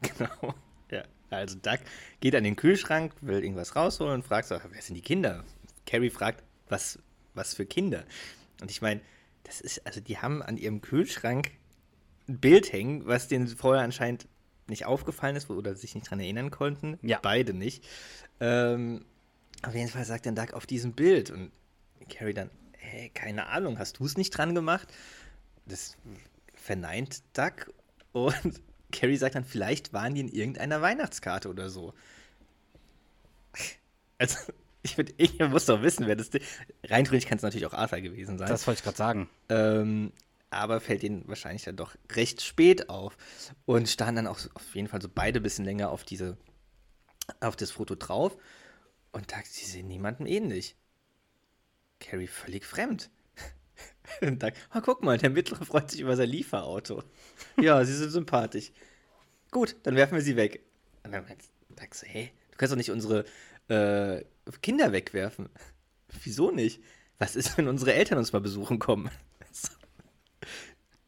Genau. 0.00 0.54
Ja. 0.92 1.02
Also 1.28 1.58
Doug 1.58 1.78
geht 2.20 2.36
an 2.36 2.44
den 2.44 2.54
Kühlschrank, 2.54 3.12
will 3.20 3.42
irgendwas 3.42 3.74
rausholen 3.74 4.14
und 4.14 4.22
fragt 4.22 4.46
so, 4.46 4.56
wer 4.70 4.80
sind 4.80 4.94
die 4.94 5.02
Kinder? 5.02 5.44
Carrie 5.86 6.10
fragt, 6.10 6.44
was, 6.68 7.00
was 7.34 7.54
für 7.54 7.66
Kinder? 7.66 8.04
Und 8.60 8.70
ich 8.70 8.80
meine, 8.80 9.00
das 9.48 9.62
ist, 9.62 9.86
also 9.86 10.00
die 10.00 10.18
haben 10.18 10.42
an 10.42 10.58
ihrem 10.58 10.82
Kühlschrank 10.82 11.52
ein 12.28 12.38
Bild 12.38 12.70
hängen, 12.70 13.06
was 13.06 13.28
denen 13.28 13.48
vorher 13.48 13.82
anscheinend 13.82 14.28
nicht 14.66 14.84
aufgefallen 14.84 15.36
ist 15.36 15.48
oder 15.48 15.74
sich 15.74 15.94
nicht 15.94 16.10
dran 16.10 16.20
erinnern 16.20 16.50
konnten. 16.50 16.98
Ja. 17.00 17.18
Beide 17.22 17.54
nicht. 17.54 17.82
Ähm, 18.40 19.06
auf 19.62 19.74
jeden 19.74 19.88
Fall 19.88 20.04
sagt 20.04 20.26
dann 20.26 20.34
Doug 20.34 20.52
auf 20.52 20.66
diesem 20.66 20.92
Bild 20.92 21.30
und 21.30 21.50
Carrie 22.10 22.34
dann, 22.34 22.50
hey, 22.76 23.08
keine 23.08 23.46
Ahnung, 23.46 23.78
hast 23.78 23.98
du 23.98 24.04
es 24.04 24.18
nicht 24.18 24.30
dran 24.30 24.54
gemacht? 24.54 24.92
Das 25.64 25.96
verneint 26.54 27.22
Doug 27.32 27.72
und 28.12 28.60
Carrie 28.92 29.16
sagt 29.16 29.34
dann, 29.34 29.44
vielleicht 29.44 29.94
waren 29.94 30.14
die 30.14 30.20
in 30.20 30.28
irgendeiner 30.28 30.82
Weihnachtskarte 30.82 31.48
oder 31.48 31.70
so. 31.70 31.94
Also, 34.18 34.36
ich, 34.82 34.96
würd, 34.96 35.14
ich 35.16 35.38
muss 35.38 35.66
doch 35.66 35.82
wissen, 35.82 36.06
wer 36.06 36.16
das. 36.16 36.30
Rein 36.84 37.04
theoretisch 37.04 37.28
kann 37.28 37.38
es 37.38 37.42
natürlich 37.42 37.66
auch 37.66 37.74
Arthur 37.74 38.00
gewesen 38.00 38.38
sein. 38.38 38.48
Das 38.48 38.66
wollte 38.66 38.78
ich 38.78 38.84
gerade 38.84 38.96
sagen. 38.96 39.28
Ähm, 39.48 40.12
aber 40.50 40.80
fällt 40.80 41.02
ihnen 41.02 41.24
wahrscheinlich 41.26 41.64
dann 41.64 41.76
doch 41.76 41.94
recht 42.12 42.42
spät 42.42 42.88
auf. 42.88 43.16
Und 43.66 43.88
standen 43.88 44.16
dann 44.16 44.26
auch 44.26 44.38
auf 44.54 44.74
jeden 44.74 44.88
Fall 44.88 45.02
so 45.02 45.08
beide 45.12 45.40
ein 45.40 45.42
bisschen 45.42 45.64
länger 45.64 45.90
auf 45.90 46.04
diese, 46.04 46.36
auf 47.40 47.56
das 47.56 47.72
Foto 47.72 47.94
drauf. 47.94 48.36
Und 49.12 49.32
dachte, 49.32 49.48
sie 49.48 49.66
sehen 49.66 49.88
niemandem 49.88 50.26
ähnlich. 50.26 50.76
Carrie 52.00 52.28
völlig 52.28 52.64
fremd. 52.64 53.10
Und 54.20 54.42
dann, 54.42 54.52
oh, 54.74 54.80
guck 54.80 55.02
mal, 55.02 55.18
der 55.18 55.30
Mittlere 55.30 55.64
freut 55.64 55.90
sich 55.90 56.00
über 56.00 56.16
sein 56.16 56.28
Lieferauto. 56.28 57.02
Ja, 57.60 57.84
sie 57.84 57.94
sind 57.94 58.10
sympathisch. 58.10 58.70
Gut, 59.50 59.76
dann 59.82 59.96
werfen 59.96 60.14
wir 60.14 60.22
sie 60.22 60.36
weg. 60.36 60.62
Und 61.02 61.12
dann 61.12 61.24
sagst 61.76 62.02
du, 62.02 62.06
hey, 62.06 62.30
du 62.52 62.56
kannst 62.56 62.72
doch 62.72 62.76
nicht 62.76 62.90
unsere 62.90 63.24
äh, 63.68 64.24
Kinder 64.62 64.92
wegwerfen. 64.92 65.48
Wieso 66.22 66.50
nicht? 66.50 66.82
Was 67.18 67.36
ist, 67.36 67.58
wenn 67.58 67.68
unsere 67.68 67.94
Eltern 67.94 68.18
uns 68.18 68.32
mal 68.32 68.40
besuchen 68.40 68.78
kommen? 68.78 69.10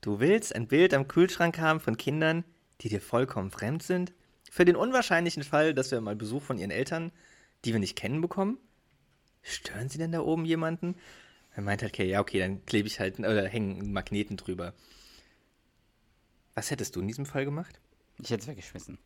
Du 0.02 0.18
willst 0.18 0.54
ein 0.54 0.66
Bild 0.66 0.94
am 0.94 1.08
Kühlschrank 1.08 1.58
haben 1.58 1.78
von 1.78 1.98
Kindern, 1.98 2.44
die 2.80 2.88
dir 2.88 3.02
vollkommen 3.02 3.50
fremd 3.50 3.82
sind? 3.82 4.14
Für 4.50 4.64
den 4.64 4.74
unwahrscheinlichen 4.74 5.42
Fall, 5.42 5.74
dass 5.74 5.90
wir 5.90 6.00
mal 6.00 6.16
Besuch 6.16 6.42
von 6.42 6.56
ihren 6.56 6.70
Eltern, 6.70 7.12
die 7.66 7.74
wir 7.74 7.80
nicht 7.80 7.96
kennen, 7.96 8.22
bekommen? 8.22 8.56
Stören 9.42 9.90
sie 9.90 9.98
denn 9.98 10.12
da 10.12 10.20
oben 10.20 10.46
jemanden? 10.46 10.96
Er 11.52 11.62
meint 11.62 11.82
halt, 11.82 11.92
okay, 11.92 12.08
ja, 12.08 12.20
okay, 12.20 12.38
dann 12.38 12.64
klebe 12.64 12.88
ich 12.88 12.98
halt, 12.98 13.18
oder 13.18 13.46
hängen 13.46 13.92
Magneten 13.92 14.38
drüber. 14.38 14.72
Was 16.54 16.70
hättest 16.70 16.96
du 16.96 17.00
in 17.00 17.08
diesem 17.08 17.26
Fall 17.26 17.44
gemacht? 17.44 17.80
Ich 18.18 18.30
hätte 18.30 18.42
es 18.42 18.48
weggeschmissen. 18.48 18.98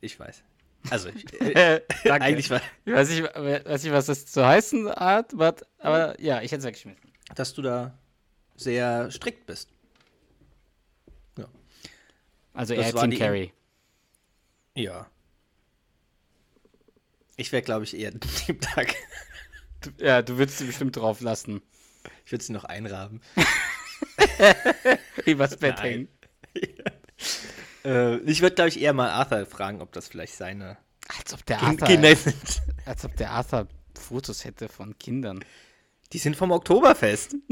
Ich 0.00 0.18
weiß. 0.20 0.44
Also, 0.90 1.08
ich, 1.08 1.40
äh, 1.40 1.80
eigentlich 2.04 2.50
war, 2.50 2.60
Ich 2.84 2.92
weiß 2.92 3.08
nicht, 3.10 3.22
weiß 3.22 3.82
nicht, 3.82 3.92
was 3.92 4.06
das 4.06 4.26
zu 4.26 4.44
heißen 4.46 4.90
hat, 4.90 5.36
but, 5.36 5.66
aber 5.78 6.20
ja, 6.20 6.42
ich 6.42 6.52
hätte 6.52 6.60
es 6.60 6.64
weggeschmissen. 6.66 7.00
dass 7.34 7.54
du 7.54 7.62
da 7.62 7.98
sehr 8.56 9.10
strikt 9.10 9.46
bist. 9.46 9.70
Ja. 11.38 11.48
Also 12.52 12.74
Das 12.74 12.92
eher 12.92 13.00
Team 13.00 13.18
Carry. 13.18 13.52
Ja. 14.74 15.06
Ich 17.36 17.50
wäre, 17.50 17.62
glaube 17.62 17.84
ich, 17.84 17.96
eher 17.96 18.12
Team 18.20 18.58
Duck. 18.60 18.88
Ja, 19.98 20.22
du 20.22 20.38
würdest 20.38 20.58
sie 20.58 20.64
bestimmt 20.64 20.96
drauf 20.96 21.20
lassen. 21.20 21.62
Ich 22.24 22.32
würde 22.32 22.44
sie 22.44 22.52
noch 22.52 22.64
einrahmen. 22.64 23.20
Übers 25.26 25.56
Bett 25.56 25.76
Nein. 25.78 25.84
hängen. 25.84 26.08
Äh, 27.84 28.18
ich 28.18 28.40
würde, 28.40 28.54
glaube 28.54 28.68
ich, 28.68 28.80
eher 28.80 28.92
mal 28.92 29.10
Arthur 29.10 29.46
fragen, 29.46 29.80
ob 29.80 29.92
das 29.92 30.08
vielleicht 30.08 30.34
seine 30.34 30.78
Als 31.16 31.34
ob 31.34 31.44
der 31.46 31.62
Arthur, 31.62 31.88
Kinder 31.88 32.16
sind. 32.16 32.62
als 32.86 33.04
ob 33.04 33.16
der 33.16 33.30
Arthur 33.30 33.68
Fotos 33.98 34.44
hätte 34.44 34.68
von 34.68 34.98
Kindern. 34.98 35.44
Die 36.12 36.18
sind 36.18 36.36
vom 36.36 36.50
Oktoberfest. 36.50 37.36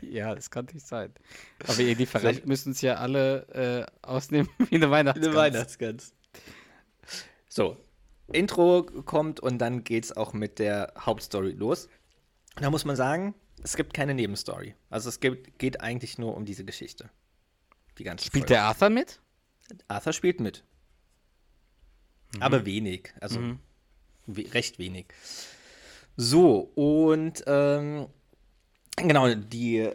Ja, 0.00 0.32
das 0.32 0.50
kann 0.50 0.68
nicht 0.72 0.86
sein. 0.86 1.12
Aber 1.66 1.80
ihr 1.80 1.96
Lieferant 1.96 2.46
müssen 2.46 2.70
es 2.70 2.80
ja 2.82 2.94
alle 2.94 3.86
äh, 4.02 4.06
ausnehmen 4.06 4.48
wie 4.70 4.76
eine 4.76 4.92
Weihnachtsgans. 4.92 5.26
Eine 5.26 5.36
Weihnachtsgans. 5.36 6.14
So, 7.48 7.76
Intro 8.32 8.84
kommt 8.84 9.40
und 9.40 9.58
dann 9.58 9.84
geht's 9.84 10.16
auch 10.16 10.32
mit 10.32 10.58
der 10.58 10.92
Hauptstory 10.98 11.50
los. 11.50 11.88
Da 12.56 12.70
muss 12.70 12.84
man 12.84 12.94
sagen, 12.94 13.34
es 13.62 13.76
gibt 13.76 13.94
keine 13.94 14.14
Nebenstory. 14.14 14.74
Also 14.90 15.08
es 15.08 15.18
gibt, 15.20 15.58
geht 15.58 15.80
eigentlich 15.80 16.18
nur 16.18 16.36
um 16.36 16.44
diese 16.44 16.64
Geschichte. 16.64 17.10
Die 17.98 18.04
ganze 18.04 18.26
Spielt 18.26 18.44
Folge. 18.44 18.54
der 18.54 18.64
Arthur 18.64 18.90
mit? 18.90 19.20
Arthur 19.88 20.12
spielt 20.12 20.40
mit. 20.40 20.64
Aber 22.40 22.64
wenig. 22.66 23.12
Also 23.20 23.56
we 24.26 24.52
recht 24.52 24.78
wenig. 24.78 25.06
So, 26.16 26.70
und 26.74 27.44
ähm, 27.46 28.08
genau, 28.96 29.34
die 29.34 29.78
äh, 29.78 29.94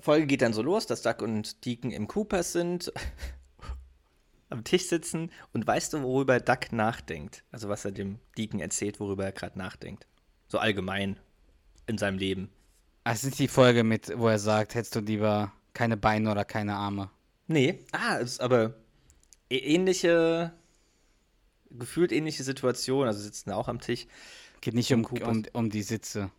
Folge 0.00 0.26
geht 0.26 0.42
dann 0.42 0.52
so 0.52 0.62
los, 0.62 0.86
dass 0.86 1.02
Duck 1.02 1.22
und 1.22 1.64
Deacon 1.64 1.90
im 1.90 2.08
Coopers 2.08 2.52
sind, 2.52 2.92
am 4.48 4.64
Tisch 4.64 4.88
sitzen 4.88 5.30
und 5.52 5.66
weißt 5.66 5.92
du, 5.92 6.02
worüber 6.02 6.40
Duck 6.40 6.72
nachdenkt? 6.72 7.44
Also 7.50 7.68
was 7.68 7.84
er 7.84 7.92
dem 7.92 8.18
Deacon 8.36 8.60
erzählt, 8.60 8.98
worüber 8.98 9.24
er 9.24 9.32
gerade 9.32 9.58
nachdenkt. 9.58 10.06
So 10.48 10.58
allgemein 10.58 11.20
in 11.86 11.98
seinem 11.98 12.18
Leben. 12.18 12.50
Es 13.04 13.22
ist 13.22 13.38
die 13.38 13.48
Folge 13.48 13.84
mit, 13.84 14.12
wo 14.16 14.28
er 14.28 14.38
sagt, 14.38 14.74
hättest 14.74 14.96
du 14.96 15.00
lieber 15.00 15.52
keine 15.76 15.96
Beine 15.96 16.30
oder 16.30 16.44
keine 16.44 16.74
Arme. 16.74 17.10
Nee, 17.46 17.84
ah, 17.92 18.18
es 18.18 18.32
ist 18.32 18.40
aber 18.40 18.74
ähnliche, 19.50 20.52
gefühlt 21.70 22.10
ähnliche 22.12 22.42
Situation, 22.42 23.06
also 23.06 23.20
sitzen 23.20 23.52
auch 23.52 23.68
am 23.68 23.80
Tisch. 23.80 24.06
Geht 24.62 24.74
nicht 24.74 24.92
um, 24.92 25.04
um, 25.04 25.44
um 25.52 25.70
die 25.70 25.82
Sitze. 25.82 26.30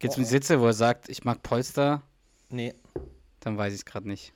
Geht 0.00 0.10
es 0.10 0.16
um 0.18 0.24
die 0.24 0.28
Sitze, 0.28 0.60
wo 0.60 0.66
er 0.66 0.72
sagt, 0.74 1.08
ich 1.08 1.24
mag 1.24 1.42
Polster? 1.42 2.02
Nee, 2.50 2.74
Dann 3.40 3.56
weiß 3.56 3.72
ich 3.72 3.80
es 3.80 3.84
gerade 3.84 4.08
nicht. 4.08 4.34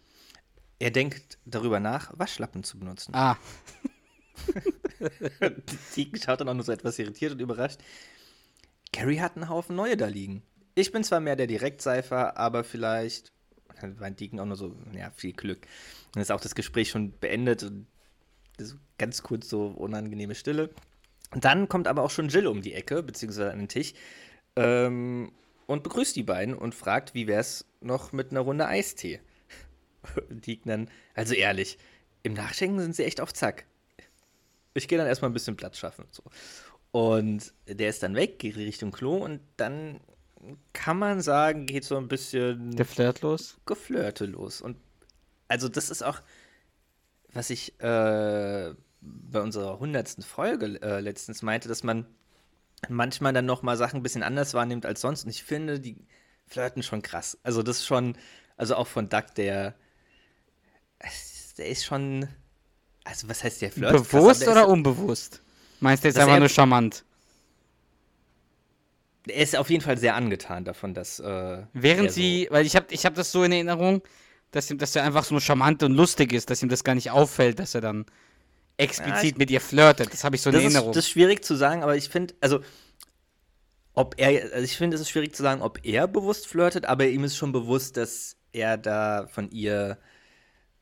er 0.78 0.90
denkt 0.92 1.38
darüber 1.44 1.80
nach, 1.80 2.16
Waschlappen 2.16 2.62
zu 2.62 2.78
benutzen. 2.78 3.14
Ah, 3.14 3.36
Deacon 5.96 6.20
schaut 6.20 6.40
dann 6.40 6.48
auch 6.48 6.54
nur 6.54 6.64
so 6.64 6.72
etwas 6.72 6.98
irritiert 6.98 7.32
und 7.32 7.40
überrascht. 7.40 7.80
Carrie 8.92 9.20
hat 9.20 9.36
einen 9.36 9.48
Haufen 9.48 9.74
neue 9.74 9.96
da 9.96 10.06
liegen. 10.06 10.42
Ich 10.76 10.92
bin 10.92 11.02
zwar 11.02 11.18
mehr 11.18 11.34
der 11.34 11.48
Direktseifer, 11.48 12.36
aber 12.36 12.62
vielleicht. 12.62 13.32
War 13.82 14.10
Deacon 14.10 14.40
auch 14.40 14.46
nur 14.46 14.56
so, 14.56 14.74
ja, 14.92 15.10
viel 15.10 15.32
Glück. 15.32 15.66
Dann 16.12 16.22
ist 16.22 16.32
auch 16.32 16.40
das 16.40 16.54
Gespräch 16.54 16.90
schon 16.90 17.12
beendet 17.18 17.62
und 17.62 17.86
ganz 18.98 19.22
kurz 19.22 19.48
so 19.48 19.66
unangenehme 19.68 20.34
Stille. 20.34 20.70
Und 21.30 21.44
dann 21.44 21.68
kommt 21.68 21.88
aber 21.88 22.02
auch 22.02 22.10
schon 22.10 22.28
Jill 22.28 22.46
um 22.46 22.62
die 22.62 22.74
Ecke, 22.74 23.02
beziehungsweise 23.02 23.52
an 23.52 23.58
den 23.58 23.68
Tisch, 23.68 23.94
ähm, 24.56 25.32
und 25.66 25.82
begrüßt 25.82 26.16
die 26.16 26.22
beiden 26.22 26.54
und 26.54 26.74
fragt, 26.74 27.14
wie 27.14 27.26
wär's 27.26 27.66
noch 27.80 28.12
mit 28.12 28.30
einer 28.30 28.40
Runde 28.40 28.66
Eistee? 28.66 29.20
Deacon 30.30 30.70
dann, 30.70 30.90
also 31.14 31.34
ehrlich, 31.34 31.78
im 32.22 32.32
Nachschenken 32.32 32.80
sind 32.80 32.96
sie 32.96 33.04
echt 33.04 33.20
auf 33.20 33.32
Zack. 33.34 33.66
Ich 34.74 34.88
gehe 34.88 34.98
dann 34.98 35.06
erstmal 35.06 35.30
ein 35.30 35.34
bisschen 35.34 35.56
Platz 35.56 35.78
schaffen. 35.78 36.06
So. 36.10 36.22
Und 36.90 37.52
der 37.66 37.90
ist 37.90 38.02
dann 38.02 38.14
weg, 38.14 38.38
geht 38.38 38.56
Richtung 38.56 38.92
Klo 38.92 39.16
und 39.16 39.40
dann 39.56 40.00
kann 40.72 40.98
man 40.98 41.20
sagen, 41.20 41.66
geht 41.66 41.84
so 41.84 41.96
ein 41.96 42.08
bisschen 42.08 42.74
der 42.76 42.86
Flirt 42.86 43.22
los? 43.22 43.58
Geflirte 43.66 44.26
los. 44.26 44.60
Und 44.60 44.76
also 45.48 45.68
das 45.68 45.90
ist 45.90 46.02
auch, 46.02 46.20
was 47.32 47.50
ich 47.50 47.80
äh, 47.80 48.74
bei 49.00 49.40
unserer 49.40 49.78
hundertsten 49.78 50.22
Folge 50.22 50.80
äh, 50.82 51.00
letztens 51.00 51.42
meinte, 51.42 51.68
dass 51.68 51.82
man 51.82 52.06
manchmal 52.88 53.32
dann 53.32 53.46
noch 53.46 53.62
mal 53.62 53.76
Sachen 53.76 54.00
ein 54.00 54.02
bisschen 54.02 54.22
anders 54.22 54.54
wahrnimmt 54.54 54.86
als 54.86 55.00
sonst. 55.00 55.24
Und 55.24 55.30
ich 55.30 55.42
finde, 55.42 55.80
die 55.80 56.06
flirten 56.46 56.82
schon 56.82 57.02
krass. 57.02 57.38
Also 57.42 57.62
das 57.62 57.78
ist 57.78 57.86
schon, 57.86 58.16
also 58.56 58.76
auch 58.76 58.86
von 58.86 59.08
Duck, 59.08 59.34
der, 59.34 59.74
der 61.56 61.68
ist 61.68 61.84
schon, 61.84 62.28
also 63.04 63.28
was 63.28 63.42
heißt 63.42 63.60
der 63.62 63.72
Flirt? 63.72 63.92
krass, 63.92 64.08
Bewusst 64.08 64.42
der 64.42 64.52
oder 64.52 64.68
unbewusst? 64.68 65.42
Meinst 65.80 66.04
du 66.04 66.08
jetzt 66.08 66.18
einfach 66.18 66.38
nur 66.38 66.48
charmant? 66.48 67.04
Er 69.30 69.42
ist 69.42 69.56
auf 69.56 69.70
jeden 69.70 69.82
Fall 69.82 69.98
sehr 69.98 70.14
angetan 70.14 70.64
davon, 70.64 70.94
dass. 70.94 71.20
Äh, 71.20 71.62
Während 71.72 72.06
er 72.06 72.10
so- 72.10 72.14
sie, 72.14 72.48
weil 72.50 72.66
ich 72.66 72.76
habe 72.76 72.86
ich 72.90 73.04
hab 73.06 73.14
das 73.14 73.30
so 73.32 73.42
in 73.44 73.52
Erinnerung, 73.52 74.02
dass, 74.50 74.70
ihm, 74.70 74.78
dass 74.78 74.94
er 74.96 75.04
einfach 75.04 75.24
so 75.24 75.38
charmant 75.40 75.82
und 75.82 75.92
lustig 75.92 76.32
ist, 76.32 76.50
dass 76.50 76.62
ihm 76.62 76.68
das 76.68 76.84
gar 76.84 76.94
nicht 76.94 77.10
auffällt, 77.10 77.58
dass 77.58 77.74
er 77.74 77.80
dann 77.80 78.06
explizit 78.76 79.22
Ja, 79.22 79.28
ich- 79.30 79.36
mit 79.36 79.50
ihr 79.50 79.60
flirtet. 79.60 80.12
Das 80.12 80.24
habe 80.24 80.36
ich 80.36 80.42
so 80.42 80.50
in 80.50 80.54
das, 80.54 80.62
ist, 80.64 80.66
Erinnerung. 80.74 80.92
das 80.94 81.04
ist 81.04 81.10
schwierig 81.10 81.44
zu 81.44 81.54
sagen, 81.54 81.82
aber 81.82 81.96
ich 81.96 82.08
finde, 82.08 82.34
also. 82.40 82.60
Ob 83.94 84.14
er, 84.16 84.28
also 84.52 84.64
ich 84.64 84.76
finde, 84.76 84.94
es 84.94 85.00
ist 85.00 85.10
schwierig 85.10 85.34
zu 85.34 85.42
sagen, 85.42 85.60
ob 85.60 85.84
er 85.84 86.06
bewusst 86.06 86.46
flirtet, 86.46 86.84
aber 86.86 87.06
ihm 87.08 87.24
ist 87.24 87.36
schon 87.36 87.50
bewusst, 87.50 87.96
dass 87.96 88.36
er 88.52 88.76
da 88.78 89.26
von 89.26 89.50
ihr 89.50 89.98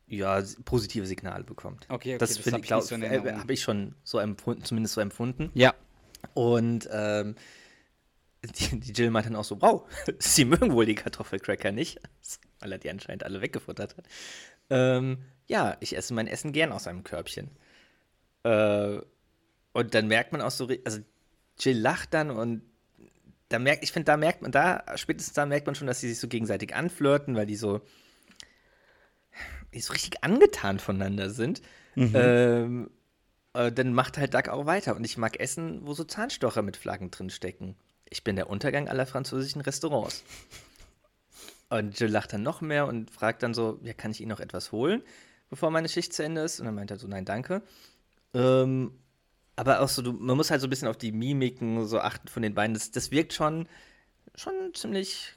ja 0.06 0.42
positive 0.66 1.06
Signale 1.06 1.42
bekommt. 1.42 1.86
Okay, 1.88 2.10
okay, 2.10 2.18
das 2.18 2.34
das 2.34 2.38
finde 2.38 2.58
hab 2.70 2.82
ich, 2.82 2.88
so 2.88 2.94
äh, 2.94 3.00
Erinnerung. 3.00 3.40
habe 3.40 3.52
ich 3.54 3.62
schon 3.62 3.94
so 4.04 4.18
empfunden, 4.18 4.64
zumindest 4.64 4.94
so 4.94 5.00
empfunden. 5.00 5.50
ja, 5.54 5.72
Und 6.34 6.88
ähm, 6.92 7.36
die, 8.46 8.80
die 8.80 8.92
Jill 8.92 9.10
meint 9.10 9.26
dann 9.26 9.36
auch 9.36 9.44
so, 9.44 9.60
wow, 9.60 9.88
sie 10.18 10.44
mögen 10.44 10.72
wohl 10.72 10.86
die 10.86 10.94
Kartoffelcracker 10.94 11.72
nicht, 11.72 12.00
weil 12.60 12.72
er 12.72 12.78
die 12.78 12.90
anscheinend 12.90 13.24
alle 13.24 13.40
weggefuttert 13.40 13.96
hat. 13.96 14.04
Ähm, 14.70 15.18
ja, 15.46 15.76
ich 15.80 15.96
esse 15.96 16.14
mein 16.14 16.26
Essen 16.26 16.52
gern 16.52 16.72
aus 16.72 16.86
einem 16.86 17.04
Körbchen. 17.04 17.50
Äh, 18.42 18.98
und 19.72 19.94
dann 19.94 20.08
merkt 20.08 20.32
man 20.32 20.40
auch 20.40 20.50
so, 20.50 20.68
also 20.84 21.00
Jill 21.58 21.78
lacht 21.78 22.14
dann 22.14 22.30
und 22.30 22.62
da 23.48 23.58
merkt, 23.58 23.84
ich 23.84 23.92
finde, 23.92 24.06
da 24.06 24.16
merkt 24.16 24.42
man, 24.42 24.50
da, 24.50 24.82
spätestens 24.96 25.34
da 25.34 25.46
merkt 25.46 25.66
man 25.66 25.74
schon, 25.74 25.86
dass 25.86 26.00
sie 26.00 26.08
sich 26.08 26.18
so 26.18 26.28
gegenseitig 26.28 26.74
anflirten, 26.74 27.36
weil 27.36 27.46
die 27.46 27.56
so, 27.56 27.80
die 29.72 29.80
so 29.80 29.92
richtig 29.92 30.24
angetan 30.24 30.80
voneinander 30.80 31.30
sind. 31.30 31.62
Ähm, 32.14 32.90
äh, 33.56 33.72
dann 33.72 33.92
macht 33.92 34.18
halt 34.18 34.34
Duck 34.34 34.48
auch 34.48 34.66
weiter. 34.66 34.96
Und 34.96 35.04
ich 35.04 35.16
mag 35.16 35.40
Essen, 35.40 35.86
wo 35.86 35.94
so 35.94 36.04
Zahnstocher 36.04 36.62
mit 36.62 36.76
Flaggen 36.76 37.10
drin 37.10 37.30
stecken. 37.30 37.76
Ich 38.08 38.24
bin 38.24 38.36
der 38.36 38.48
Untergang 38.48 38.88
aller 38.88 39.06
französischen 39.06 39.60
Restaurants. 39.60 40.24
Und 41.68 41.98
Jill 41.98 42.10
lacht 42.10 42.32
dann 42.32 42.42
noch 42.42 42.60
mehr 42.60 42.86
und 42.86 43.10
fragt 43.10 43.42
dann 43.42 43.52
so, 43.52 43.80
ja, 43.82 43.92
kann 43.92 44.12
ich 44.12 44.20
Ihnen 44.20 44.30
noch 44.30 44.40
etwas 44.40 44.70
holen? 44.72 45.02
bevor 45.48 45.70
meine 45.70 45.88
Schicht 45.88 46.12
zu 46.12 46.22
Ende 46.22 46.42
ist. 46.42 46.60
Und 46.60 46.66
dann 46.66 46.74
meint 46.74 46.90
er 46.90 46.98
so, 46.98 47.06
nein, 47.06 47.24
danke. 47.24 47.62
Ähm, 48.34 48.92
aber 49.56 49.80
auch 49.80 49.88
so, 49.88 50.02
du, 50.02 50.12
man 50.12 50.36
muss 50.36 50.50
halt 50.50 50.60
so 50.60 50.66
ein 50.66 50.70
bisschen 50.70 50.88
auf 50.88 50.98
die 50.98 51.12
Mimiken 51.12 51.86
so 51.86 52.00
achten 52.00 52.28
von 52.28 52.42
den 52.42 52.54
beiden. 52.54 52.74
Das, 52.74 52.90
das 52.90 53.10
wirkt 53.10 53.32
schon, 53.32 53.68
schon 54.34 54.54
ziemlich 54.74 55.34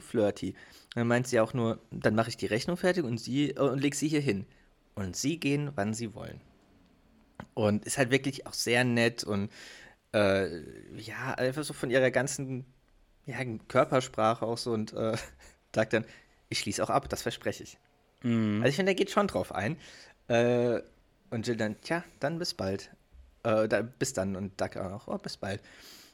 flirty. 0.00 0.54
Dann 0.94 1.06
meint 1.06 1.28
sie 1.28 1.40
auch 1.40 1.54
nur, 1.54 1.80
dann 1.90 2.14
mache 2.14 2.30
ich 2.30 2.36
die 2.36 2.46
Rechnung 2.46 2.76
fertig 2.76 3.04
und 3.04 3.18
sie 3.18 3.50
äh, 3.50 3.60
und 3.60 3.80
leg 3.80 3.94
sie 3.94 4.08
hier 4.08 4.20
hin. 4.20 4.46
Und 4.94 5.16
sie 5.16 5.38
gehen, 5.38 5.70
wann 5.76 5.94
sie 5.94 6.14
wollen. 6.14 6.40
Und 7.54 7.84
ist 7.84 7.96
halt 7.96 8.10
wirklich 8.10 8.46
auch 8.46 8.52
sehr 8.52 8.84
nett 8.84 9.24
und 9.24 9.50
äh, 10.12 10.60
ja, 10.98 11.34
einfach 11.34 11.64
so 11.64 11.72
von 11.72 11.90
ihrer 11.90 12.10
ganzen 12.10 12.64
ja, 13.26 13.38
Körpersprache 13.68 14.44
auch 14.44 14.58
so 14.58 14.72
und 14.72 14.92
äh, 14.92 15.16
sagt 15.74 15.92
dann, 15.92 16.04
ich 16.48 16.58
schließe 16.58 16.82
auch 16.82 16.90
ab, 16.90 17.08
das 17.08 17.22
verspreche 17.22 17.62
ich. 17.62 17.78
Also 18.22 18.64
ich 18.64 18.76
finde, 18.76 18.92
er 18.92 18.96
geht 18.96 19.10
schon 19.10 19.28
drauf 19.28 19.54
ein. 19.54 19.76
Äh, 20.28 20.80
und 21.30 21.46
Jill 21.46 21.56
dann, 21.56 21.80
tja, 21.80 22.04
dann 22.18 22.38
bis 22.38 22.54
bald. 22.54 22.90
Äh, 23.44 23.68
da, 23.68 23.82
bis 23.82 24.12
dann. 24.12 24.36
Und 24.36 24.60
Doug 24.60 24.76
auch, 24.76 25.08
oh, 25.08 25.16
bis 25.16 25.36
bald. 25.36 25.62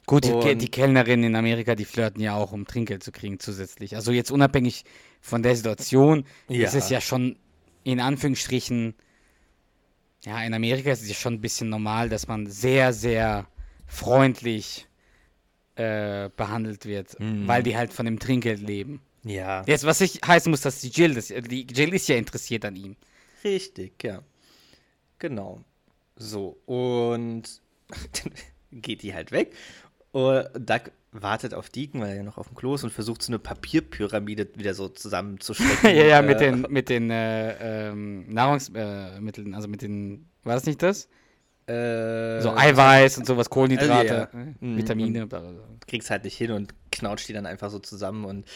Gut, 0.06 0.24
die, 0.24 0.54
die 0.56 0.68
Kellnerinnen 0.70 1.24
in 1.24 1.36
Amerika, 1.36 1.74
die 1.74 1.84
flirten 1.84 2.22
ja 2.22 2.36
auch, 2.36 2.52
um 2.52 2.64
Trinkgeld 2.64 3.02
zu 3.02 3.10
kriegen 3.10 3.40
zusätzlich. 3.40 3.96
Also 3.96 4.12
jetzt 4.12 4.30
unabhängig 4.30 4.84
von 5.20 5.42
der 5.42 5.56
Situation 5.56 6.24
Ja. 6.48 6.66
ist 6.66 6.74
es 6.74 6.90
ja 6.90 7.00
schon 7.00 7.36
in 7.82 7.98
Anführungsstrichen, 7.98 8.94
ja, 10.22 10.42
in 10.42 10.54
Amerika 10.54 10.92
ist 10.92 11.02
es 11.02 11.08
ja 11.08 11.14
schon 11.14 11.34
ein 11.34 11.40
bisschen 11.40 11.68
normal, 11.68 12.08
dass 12.08 12.28
man 12.28 12.46
sehr, 12.46 12.92
sehr 12.92 13.46
freundlich 13.86 14.86
äh, 15.76 16.30
behandelt 16.36 16.86
wird, 16.86 17.18
Mhm. 17.20 17.46
weil 17.46 17.62
die 17.62 17.76
halt 17.76 17.92
von 17.92 18.06
dem 18.06 18.18
Trinkgeld 18.18 18.60
leben. 18.60 19.00
Ja, 19.24 19.64
Jetzt, 19.66 19.84
was 19.84 20.00
ich 20.00 20.20
heißen 20.26 20.50
muss, 20.50 20.60
dass 20.60 20.80
die 20.80 20.88
Jill, 20.88 21.14
das, 21.14 21.28
die 21.28 21.66
Jill 21.66 21.92
ist 21.94 22.08
ja 22.08 22.16
interessiert 22.16 22.64
an 22.64 22.76
ihm. 22.76 22.96
richtig, 23.44 24.02
ja. 24.04 24.22
Genau. 25.18 25.60
So, 26.16 26.58
und 26.66 27.42
dann 27.90 28.32
geht 28.82 29.02
die 29.02 29.14
halt 29.14 29.32
weg. 29.32 29.52
Und 30.12 30.46
Doug 30.58 30.90
wartet 31.12 31.54
auf 31.54 31.68
Deacon, 31.70 32.00
weil 32.00 32.10
er 32.10 32.16
ja 32.16 32.22
noch 32.22 32.38
auf 32.38 32.48
dem 32.48 32.56
Klo 32.56 32.74
ist 32.74 32.84
und 32.84 32.92
versucht 32.92 33.22
so 33.22 33.30
eine 33.30 33.38
Papierpyramide 33.38 34.48
wieder 34.56 34.74
so 34.74 34.88
zusammenzustecken. 34.88 35.90
ja, 35.96 36.04
ja, 36.04 36.22
mit 36.22 36.40
Äh, 36.40 36.50
den, 36.52 36.66
mit 36.70 36.88
den 36.88 37.10
äh, 37.10 37.88
ähm, 37.90 38.32
Nahrungsmitteln, 38.32 39.54
also 39.54 39.68
mit 39.68 39.82
den, 39.82 40.26
war 40.44 40.54
das 40.54 40.64
nicht 40.66 40.82
das? 40.82 41.08
Äh, 41.66 42.40
So 42.40 42.54
Eiweiß 42.54 43.18
und 43.18 43.26
sowas, 43.26 43.50
Kohlenhydrate, 43.50 44.28
Also, 44.28 44.38
ja. 44.38 44.42
äh, 44.42 44.54
Mhm. 44.60 44.76
Vitamine. 44.76 45.26
bla, 45.26 45.40
bla. 45.40 45.52
kriegst 45.86 46.10
halt 46.10 46.24
nicht 46.24 46.36
hin 46.36 46.52
und 46.52 46.74
knautscht 46.92 47.28
die 47.28 47.32
dann 47.32 47.46
einfach 47.46 47.70
so 47.70 47.78
zusammen 47.78 48.24
und 48.24 48.46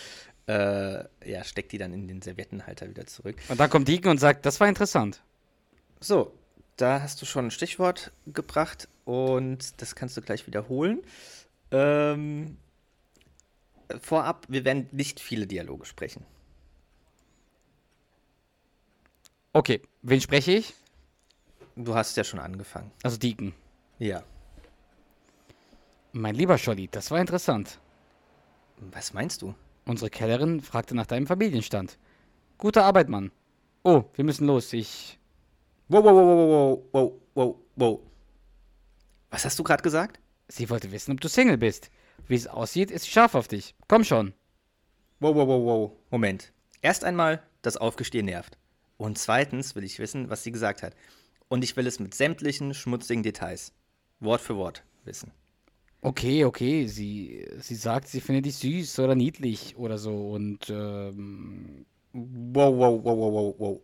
äh, 0.47 1.05
ja, 1.25 1.45
steckt 1.45 1.73
die 1.73 1.79
dann 1.79 1.93
in 1.93 2.09
den 2.09 2.23
Serviettenhalter 2.23 2.89
wieder 2.89 3.07
zurück. 3.07 3.37
Und 3.49 3.61
dann 3.61 3.71
kommt 3.71 3.89
Deacon 3.89 4.13
und 4.13 4.19
sagt, 4.19 4.47
das 4.47 4.59
war 4.61 4.69
interessant. 4.69 5.23
So, 6.01 6.33
da 6.77 7.03
hast 7.03 7.21
du 7.23 7.27
schon 7.27 7.47
ein 7.47 7.51
Stichwort 7.51 8.11
gebracht 8.27 8.89
und 9.05 9.81
das 9.81 9.95
kannst 9.95 10.17
du 10.17 10.23
gleich 10.23 10.47
wiederholen. 10.47 11.03
Ähm, 11.71 12.57
vorab, 14.01 14.47
wir 14.49 14.65
werden 14.65 14.89
nicht 14.93 15.21
viele 15.21 15.47
Dialoge 15.47 15.85
sprechen. 15.85 16.25
Okay, 19.53 19.83
wen 20.03 20.21
spreche 20.21 20.53
ich? 20.53 20.75
Du 21.85 21.95
hast 21.95 22.17
ja 22.17 22.25
schon 22.25 22.41
angefangen. 22.41 22.91
Also 23.03 23.17
Deacon. 23.17 23.55
Ja. 23.99 24.23
Mein 26.13 26.35
lieber 26.35 26.59
Scholli, 26.59 26.89
das 26.89 27.11
war 27.11 27.21
interessant. 27.21 27.79
Was 28.77 29.15
meinst 29.15 29.41
du? 29.41 29.55
Unsere 29.87 30.11
Kellerin 30.11 30.61
fragte 30.61 30.95
nach 30.95 31.07
deinem 31.07 31.27
Familienstand. 31.27 31.99
Gute 32.59 32.83
Arbeit, 32.83 33.09
Mann. 33.09 33.33
Oh, 33.83 34.05
wir 34.15 34.25
müssen 34.25 34.47
los. 34.47 34.73
Ich. 34.75 35.19
Wow, 35.89 36.05
wow, 36.05 36.13
wow, 36.15 36.27
wow, 36.27 36.83
wow, 36.93 37.13
wow, 37.35 37.57
wow. 37.77 38.01
Was 39.31 39.47
hast 39.47 39.59
du 39.59 39.63
gerade 39.63 39.83
gesagt? 39.83 40.21
Sie 40.49 40.69
wollte 40.69 40.93
wissen, 40.93 41.13
ob 41.13 41.21
du 41.21 41.29
Single 41.29 41.57
bist. 41.57 41.91
Wie 42.27 42.35
es 42.35 42.47
aussieht, 42.47 42.91
ist 42.91 43.05
sie 43.05 43.11
scharf 43.11 43.35
auf 43.35 43.49
dich. 43.49 43.75
Komm 43.89 44.05
schon. 44.05 44.35
Wow, 45.21 45.35
wow, 45.35 45.49
wow, 45.49 45.65
wow. 45.65 45.93
Moment. 46.11 46.53
Erst 46.83 47.05
einmal, 47.05 47.43
das 47.63 47.79
Aufgestehen 47.79 48.27
nervt. 48.27 48.59
Und 48.99 49.17
zweitens 49.17 49.75
will 49.75 49.85
ich 49.85 49.99
wissen, 49.99 50.29
was 50.29 50.43
sie 50.43 50.53
gesagt 50.53 50.83
hat. 50.83 50.95
Und 51.51 51.63
ich 51.63 51.77
will 51.77 51.87
es 51.87 52.01
mit 52.01 52.15
sämtlichen 52.15 52.73
schmutzigen 52.73 53.23
Details. 53.23 53.75
Wort 54.21 54.41
für 54.41 54.57
Wort 54.57 54.83
wissen. 55.05 55.33
Okay, 56.01 56.47
okay. 56.47 56.87
Sie, 56.87 57.47
sie 57.59 57.75
sagt, 57.75 58.09
sie 58.09 58.23
findet 58.23 58.47
dich 58.47 58.57
süß 58.57 59.01
oder 59.01 59.15
niedlich 59.15 59.77
oder 59.77 59.99
so. 59.99 60.31
Und 60.31 60.71
ähm, 60.71 61.85
Wow, 62.13 62.77
wow, 62.77 63.05
wow, 63.05 63.17
wow, 63.17 63.33
wow, 63.33 63.55
wow. 63.59 63.81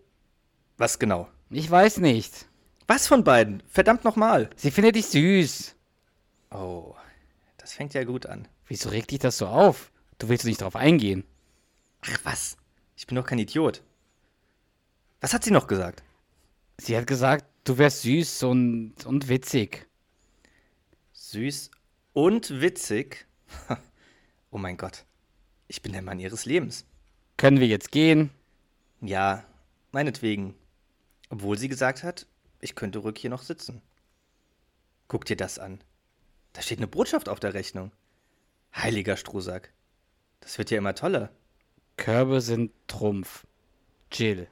Was 0.78 0.98
genau? 0.98 1.28
ich 1.50 1.70
weiß 1.70 1.98
nicht. 1.98 2.46
Was 2.88 3.06
von 3.06 3.22
beiden? 3.24 3.62
Verdammt 3.68 4.04
nochmal. 4.04 4.50
Sie 4.56 4.70
findet 4.70 4.96
dich 4.96 5.06
süß. 5.06 5.76
Oh, 6.50 6.94
das 7.58 7.72
fängt 7.72 7.94
ja 7.94 8.04
gut 8.04 8.26
an. 8.26 8.48
Wieso 8.66 8.88
regt 8.88 9.10
dich 9.10 9.20
das 9.20 9.38
so 9.38 9.46
auf? 9.46 9.92
Du 10.18 10.28
willst 10.28 10.44
nicht 10.44 10.60
darauf 10.60 10.76
eingehen. 10.76 11.24
Ach 12.02 12.18
was? 12.24 12.56
Ich 12.96 13.06
bin 13.06 13.16
doch 13.16 13.26
kein 13.26 13.38
Idiot. 13.38 13.82
Was 15.20 15.34
hat 15.34 15.44
sie 15.44 15.50
noch 15.50 15.66
gesagt? 15.66 16.02
Sie 16.78 16.96
hat 16.96 17.06
gesagt, 17.06 17.44
du 17.66 17.78
wärst 17.78 18.02
süß 18.02 18.44
und, 18.44 18.94
und 19.04 19.28
witzig. 19.28 19.86
Süß 21.12 21.70
und 22.12 22.60
witzig. 22.60 23.26
Oh 24.52 24.58
mein 24.58 24.78
Gott. 24.78 25.04
Ich 25.68 25.82
bin 25.82 25.92
der 25.92 26.00
Mann 26.00 26.18
ihres 26.18 26.46
Lebens. 26.46 26.86
Können 27.36 27.60
wir 27.60 27.66
jetzt 27.66 27.92
gehen? 27.92 28.30
Ja, 29.02 29.44
meinetwegen. 29.92 30.54
Obwohl 31.28 31.58
sie 31.58 31.68
gesagt 31.68 32.02
hat, 32.02 32.26
ich 32.60 32.74
könnte 32.74 33.00
ruhig 33.00 33.18
hier 33.18 33.28
noch 33.28 33.42
sitzen. 33.42 33.82
Guck 35.08 35.26
dir 35.26 35.36
das 35.36 35.58
an. 35.58 35.82
Da 36.54 36.62
steht 36.62 36.78
eine 36.78 36.86
Botschaft 36.86 37.28
auf 37.28 37.38
der 37.38 37.52
Rechnung. 37.52 37.92
Heiliger 38.74 39.18
Strohsack. 39.18 39.74
Das 40.40 40.56
wird 40.56 40.70
ja 40.70 40.78
immer 40.78 40.94
toller. 40.94 41.30
Körbe 41.98 42.40
sind 42.40 42.72
Trumpf. 42.86 43.46
Jill. 44.10 44.48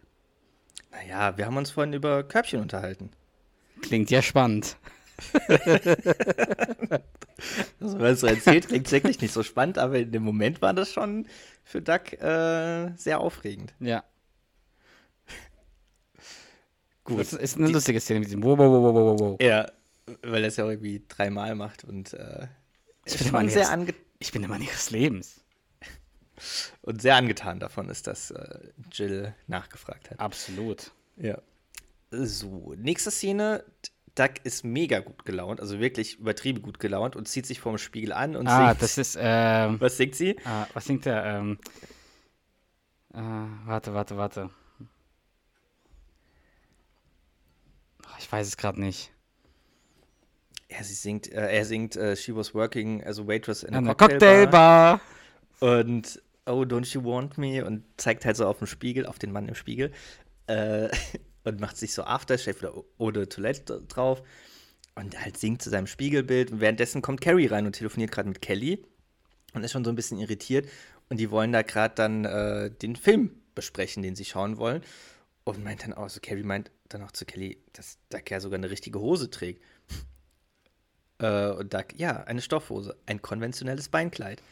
Naja, 0.95 1.37
wir 1.37 1.47
haben 1.47 1.57
uns 1.57 1.71
vorhin 1.71 1.93
über 1.93 2.23
Körbchen 2.23 2.61
unterhalten. 2.61 3.11
Klingt 3.83 4.11
ja 4.11 4.23
spannend. 4.23 4.77
Also, 7.81 7.99
wenn 7.99 8.15
es 8.15 8.21
so 8.21 8.27
erzählt, 8.29 8.69
klingt 8.69 8.91
wirklich 8.91 9.21
nicht 9.21 9.35
so 9.35 9.43
spannend, 9.43 9.77
aber 9.77 9.99
in 9.99 10.13
dem 10.13 10.23
Moment 10.23 10.63
war 10.63 10.73
das 10.73 10.93
schon 10.93 11.27
für 11.65 11.83
Duck 11.83 12.13
äh, 12.15 12.93
sehr 12.97 13.21
aufregend. 13.21 13.75
Ja. 13.81 14.05
Gut. 17.05 17.21
Das 17.21 17.33
ist 17.33 17.59
eine 17.59 17.69
lustige 17.69 18.01
Szene 18.01 18.21
mit 18.21 18.29
diesem 18.29 18.43
Wow, 18.43 18.57
wow, 18.57 18.71
wow, 18.71 18.95
wow, 18.95 18.95
wow, 18.95 19.21
wow. 19.21 19.37
Ja, 19.43 19.67
weil 20.23 20.43
er 20.43 20.49
es 20.49 20.57
ja 20.57 20.65
irgendwie 20.65 21.03
dreimal 21.07 21.55
macht 21.55 21.85
und 21.85 22.15
äh, 22.15 22.47
Ich 23.05 23.17
bin, 23.17 23.25
der 23.25 23.33
Mann 23.33 23.49
ihres, 23.49 23.69
ange 23.69 23.95
ich 24.21 24.33
bin 24.33 24.43
der 24.43 24.49
Mann 24.49 24.63
ihres 24.63 24.91
Lebens. 24.91 25.41
Und 26.83 27.01
sehr 27.03 27.17
angetan 27.17 27.61
davon 27.61 27.89
ist, 27.89 28.07
dass 28.07 28.31
äh, 28.31 28.59
Jill 28.93 29.35
nachgefragt 29.47 30.11
hat. 30.11 30.21
Absolut. 30.21 30.93
Ja. 31.17 31.39
So, 32.11 32.75
nächste 32.77 33.11
Szene. 33.11 33.65
Duck 34.17 34.35
ist 34.45 34.65
mega 34.65 35.01
gut 35.01 35.25
gelaunt, 35.25 35.61
also 35.61 35.81
wirklich 35.81 36.21
übertrieben 36.21 36.63
gut 36.63 36.79
gelaunt 36.79 37.17
und 37.17 37.27
zieht 37.27 37.47
sich 37.47 37.59
vorm 37.61 37.79
Spiegel 37.79 38.13
an 38.13 38.37
und 38.37 38.47
Ah, 38.47 38.69
singt. 38.69 38.83
das 38.83 38.97
ist, 38.97 39.19
ähm, 39.21 39.77
Was 39.81 39.97
singt 39.97 40.15
sie? 40.15 40.37
ah, 40.45 40.69
was 40.73 40.85
singt 40.85 41.05
der? 41.05 41.25
Ähm, 41.25 41.59
äh, 43.13 43.19
warte, 43.67 43.93
warte, 43.93 44.17
warte. 44.17 44.51
Ach, 48.07 48.19
Ich 48.19 48.31
weiß 48.31 48.47
es 48.47 48.57
gerade 48.57 48.81
nicht. 48.81 49.11
Ja, 50.71 50.83
sie 50.83 50.95
singt, 50.95 51.31
äh, 51.33 51.53
er 51.53 51.65
singt 51.65 51.97
äh, 51.97 52.17
She 52.17 52.35
was 52.35 52.55
working 52.55 53.03
as 53.05 53.19
a 53.19 53.27
waitress 53.27 53.63
in 53.63 53.75
a 53.75 53.79
Eine 53.79 53.95
cocktailbar. 53.95 55.01
Cocktailbar. 55.61 55.81
Und 55.81 56.23
Oh, 56.47 56.63
don't 56.63 56.93
you 56.95 57.03
want 57.03 57.39
me? 57.39 57.65
Und 57.65 57.85
zeigt 57.97 58.25
halt 58.25 58.37
so 58.37 58.47
auf 58.47 58.59
den 58.59 58.67
Spiegel, 58.67 59.07
auf 59.07 59.19
den 59.19 59.33
Mann 59.33 59.49
im 59.49 59.55
Spiegel. 59.55 59.93
Äh, 60.47 60.89
und 61.45 61.61
macht 61.61 61.77
sich 61.77 61.93
so 61.95 62.05
Aftershave 62.05 62.85
oder 62.99 63.23
Eau 63.23 63.27
Toilette 63.27 63.83
drauf. 63.89 64.23
Und 64.95 65.21
halt 65.21 65.37
singt 65.37 65.63
zu 65.63 65.71
seinem 65.71 65.87
Spiegelbild. 65.87 66.53
Und 66.53 66.61
währenddessen 66.61 67.03
kommt 67.03 67.21
Carrie 67.21 67.47
rein 67.47 67.67
und 67.67 67.73
telefoniert 67.73 68.13
gerade 68.13 68.29
mit 68.29 68.43
Kelly. 68.43 68.85
Und 69.53 69.65
ist 69.65 69.73
schon 69.73 69.85
so 69.85 69.91
ein 69.91 69.97
bisschen 69.97 70.19
irritiert. 70.19 70.69
Und 71.09 71.19
die 71.19 71.31
wollen 71.31 71.53
da 71.53 71.63
gerade 71.63 71.95
dann 71.95 72.25
äh, 72.25 72.71
den 72.71 72.97
Film 72.97 73.31
besprechen, 73.55 74.03
den 74.03 74.17
sie 74.17 74.25
schauen 74.25 74.59
wollen. 74.59 74.83
Und 75.45 75.63
meint 75.63 75.85
dann 75.85 75.93
auch, 75.93 76.09
so 76.09 76.21
Carrie 76.21 76.43
meint 76.43 76.71
dann 76.89 77.03
auch 77.03 77.13
zu 77.13 77.25
Kelly, 77.25 77.59
dass 77.73 77.99
Duck 78.09 78.31
ja 78.31 78.41
sogar 78.41 78.59
eine 78.59 78.71
richtige 78.71 79.01
Hose 79.01 79.31
trägt. 79.31 79.63
Äh, 81.19 81.51
und 81.51 81.73
Duck, 81.73 81.87
ja, 81.97 82.25
eine 82.25 82.41
Stoffhose, 82.41 82.97
ein 83.07 83.23
konventionelles 83.23 83.89
Beinkleid. 83.89 84.43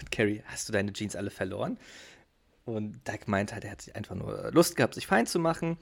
Und 0.00 0.10
Carrie, 0.10 0.42
hast 0.46 0.68
du 0.68 0.72
deine 0.72 0.92
Jeans 0.92 1.16
alle 1.16 1.30
verloren? 1.30 1.78
Und 2.64 3.06
Doug 3.06 3.20
meint 3.26 3.52
halt, 3.52 3.64
er 3.64 3.70
hat 3.70 3.82
sich 3.82 3.94
einfach 3.94 4.14
nur 4.14 4.50
Lust 4.52 4.76
gehabt, 4.76 4.94
sich 4.94 5.06
fein 5.06 5.26
zu 5.26 5.38
machen. 5.38 5.78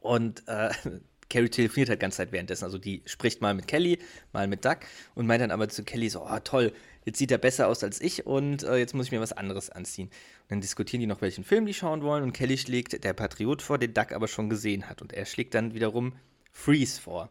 Und 0.00 0.46
äh, 0.46 0.70
Carrie 1.30 1.48
telefoniert 1.48 1.88
halt 1.88 2.00
die 2.00 2.02
ganze 2.02 2.18
Zeit 2.18 2.32
währenddessen. 2.32 2.64
Also 2.64 2.76
die 2.76 3.02
spricht 3.06 3.40
mal 3.40 3.54
mit 3.54 3.66
Kelly, 3.66 3.98
mal 4.32 4.46
mit 4.46 4.64
Doug 4.64 4.78
und 5.14 5.26
meint 5.26 5.40
dann 5.40 5.50
aber 5.50 5.68
zu 5.68 5.84
Kelly 5.84 6.10
so, 6.10 6.26
oh 6.26 6.38
toll, 6.40 6.72
jetzt 7.04 7.18
sieht 7.18 7.30
er 7.30 7.38
besser 7.38 7.68
aus 7.68 7.82
als 7.82 8.00
ich 8.00 8.26
und 8.26 8.62
äh, 8.64 8.76
jetzt 8.76 8.94
muss 8.94 9.06
ich 9.06 9.12
mir 9.12 9.20
was 9.20 9.32
anderes 9.32 9.70
anziehen. 9.70 10.08
Und 10.08 10.50
dann 10.50 10.60
diskutieren 10.60 11.00
die 11.00 11.06
noch, 11.06 11.22
welchen 11.22 11.44
Film 11.44 11.64
die 11.64 11.74
schauen 11.74 12.02
wollen 12.02 12.24
und 12.24 12.32
Kelly 12.32 12.58
schlägt 12.58 13.02
der 13.02 13.12
Patriot 13.12 13.62
vor, 13.62 13.78
den 13.78 13.94
Duck 13.94 14.12
aber 14.12 14.28
schon 14.28 14.50
gesehen 14.50 14.88
hat. 14.88 15.00
Und 15.00 15.12
er 15.12 15.24
schlägt 15.24 15.54
dann 15.54 15.72
wiederum 15.72 16.14
Freeze 16.52 17.00
vor. 17.00 17.30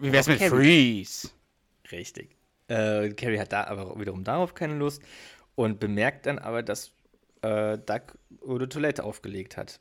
Wie 0.00 0.12
wär's 0.12 0.26
mit 0.26 0.40
Carrie. 0.40 1.04
Freeze? 1.04 1.30
Richtig. 1.90 2.36
Äh, 2.70 3.10
Carrie 3.14 3.38
hat 3.40 3.52
da 3.52 3.64
aber 3.64 3.98
wiederum 3.98 4.22
darauf 4.22 4.54
keine 4.54 4.76
Lust 4.76 5.02
und 5.56 5.80
bemerkt 5.80 6.26
dann 6.26 6.38
aber, 6.38 6.62
dass 6.62 6.92
äh, 7.42 7.78
Doug 7.78 8.16
de 8.46 8.66
Toilette 8.68 9.02
aufgelegt 9.02 9.56
hat. 9.56 9.80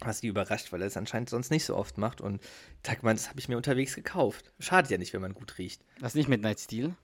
Was 0.00 0.22
die 0.22 0.28
überrascht, 0.28 0.72
weil 0.72 0.80
er 0.80 0.88
es 0.88 0.96
anscheinend 0.96 1.28
sonst 1.28 1.50
nicht 1.50 1.64
so 1.64 1.76
oft 1.76 1.98
macht. 1.98 2.20
Und 2.20 2.42
Doug 2.82 3.02
meint, 3.02 3.18
das 3.18 3.28
habe 3.28 3.38
ich 3.38 3.48
mir 3.48 3.56
unterwegs 3.56 3.94
gekauft. 3.94 4.52
Schadet 4.58 4.90
ja 4.90 4.98
nicht, 4.98 5.12
wenn 5.12 5.20
man 5.20 5.34
gut 5.34 5.58
riecht. 5.58 5.82
Das 6.00 6.12
ist 6.12 6.16
nicht 6.16 6.28
Midnight 6.28 6.58
Steel. 6.58 6.96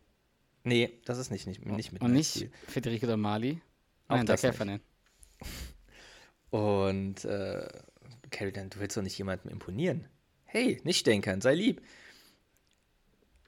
Nee, 0.65 0.99
das 1.05 1.19
ist 1.19 1.31
nicht, 1.31 1.47
nicht, 1.47 1.65
nicht 1.65 1.93
mit 1.93 2.03
Und 2.03 2.13
nicht. 2.13 2.49
Federico 2.67 3.07
Damali. 3.07 3.61
Auch 4.09 4.17
Nein, 4.17 4.25
nicht. 4.27 4.41
Käfernen. 4.41 4.81
Und 6.51 7.25
äh, 7.27 7.69
Carrie 8.31 8.53
dann, 8.53 8.71
du 8.71 8.81
willst 8.81 8.97
doch 8.97 9.03
nicht 9.03 9.17
jemandem 9.17 9.51
imponieren. 9.53 10.09
Hey, 10.45 10.81
nicht 10.85 10.99
stänkern, 10.99 11.41
sei 11.41 11.55
lieb. 11.55 11.81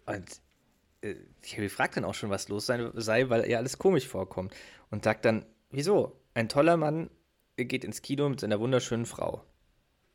Und 0.07 0.41
äh, 1.03 1.17
Carrie 1.43 1.69
fragt 1.69 1.97
dann 1.97 2.05
auch 2.05 2.15
schon, 2.15 2.31
was 2.31 2.49
los 2.49 2.67
sei, 2.67 2.91
sei, 2.95 3.29
weil 3.29 3.47
ihr 3.47 3.59
alles 3.59 3.79
komisch 3.79 4.09
vorkommt. 4.09 4.55
Und 4.91 5.05
sagt 5.05 5.25
dann, 5.25 5.45
wieso? 5.71 6.21
Ein 6.35 6.49
toller 6.49 6.77
Mann 6.77 7.11
geht 7.57 7.85
ins 7.85 8.03
Kino 8.03 8.29
mit 8.29 8.41
seiner 8.41 8.61
wunderschönen 8.61 9.07
Frau. 9.07 9.45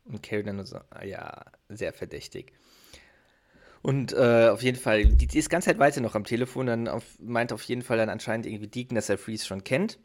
Und 0.04 0.22
Carrie 0.22 0.42
dann 0.42 0.56
nur 0.56 0.66
so, 0.66 0.80
ah 0.90 1.04
ja, 1.04 1.44
sehr 1.68 1.92
verdächtig. 1.92 2.52
Und 3.82 4.12
äh, 4.12 4.48
auf 4.48 4.62
jeden 4.62 4.78
Fall, 4.78 5.04
die, 5.04 5.26
die 5.26 5.38
ist 5.38 5.50
ganz 5.50 5.66
Zeit 5.66 5.78
weiter 5.78 6.00
noch 6.00 6.14
am 6.14 6.24
Telefon, 6.24 6.66
dann 6.66 6.88
auf, 6.88 7.04
meint 7.20 7.52
auf 7.52 7.62
jeden 7.62 7.82
Fall 7.82 7.96
dann 7.96 8.08
anscheinend 8.08 8.46
irgendwie 8.46 8.66
Deacon, 8.66 8.96
dass 8.96 9.08
er 9.08 9.18
Freeze 9.18 9.46
schon 9.46 9.62
kennt. 9.62 9.98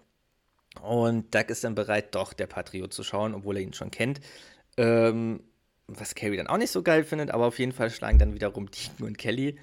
Und 0.81 1.33
Doug 1.33 1.45
ist 1.47 1.63
dann 1.63 1.75
bereit, 1.75 2.13
doch 2.15 2.33
der 2.33 2.47
Patriot 2.47 2.93
zu 2.93 3.03
schauen, 3.03 3.33
obwohl 3.33 3.57
er 3.57 3.63
ihn 3.63 3.73
schon 3.73 3.91
kennt. 3.91 4.19
Ähm, 4.77 5.43
was 5.87 6.15
Carrie 6.15 6.37
dann 6.37 6.47
auch 6.47 6.57
nicht 6.57 6.71
so 6.71 6.83
geil 6.83 7.03
findet, 7.03 7.31
aber 7.31 7.45
auf 7.45 7.59
jeden 7.59 7.71
Fall 7.71 7.89
schlagen 7.89 8.19
dann 8.19 8.33
wiederum 8.33 8.69
Deacon 8.69 9.07
und 9.07 9.17
Kelly 9.17 9.57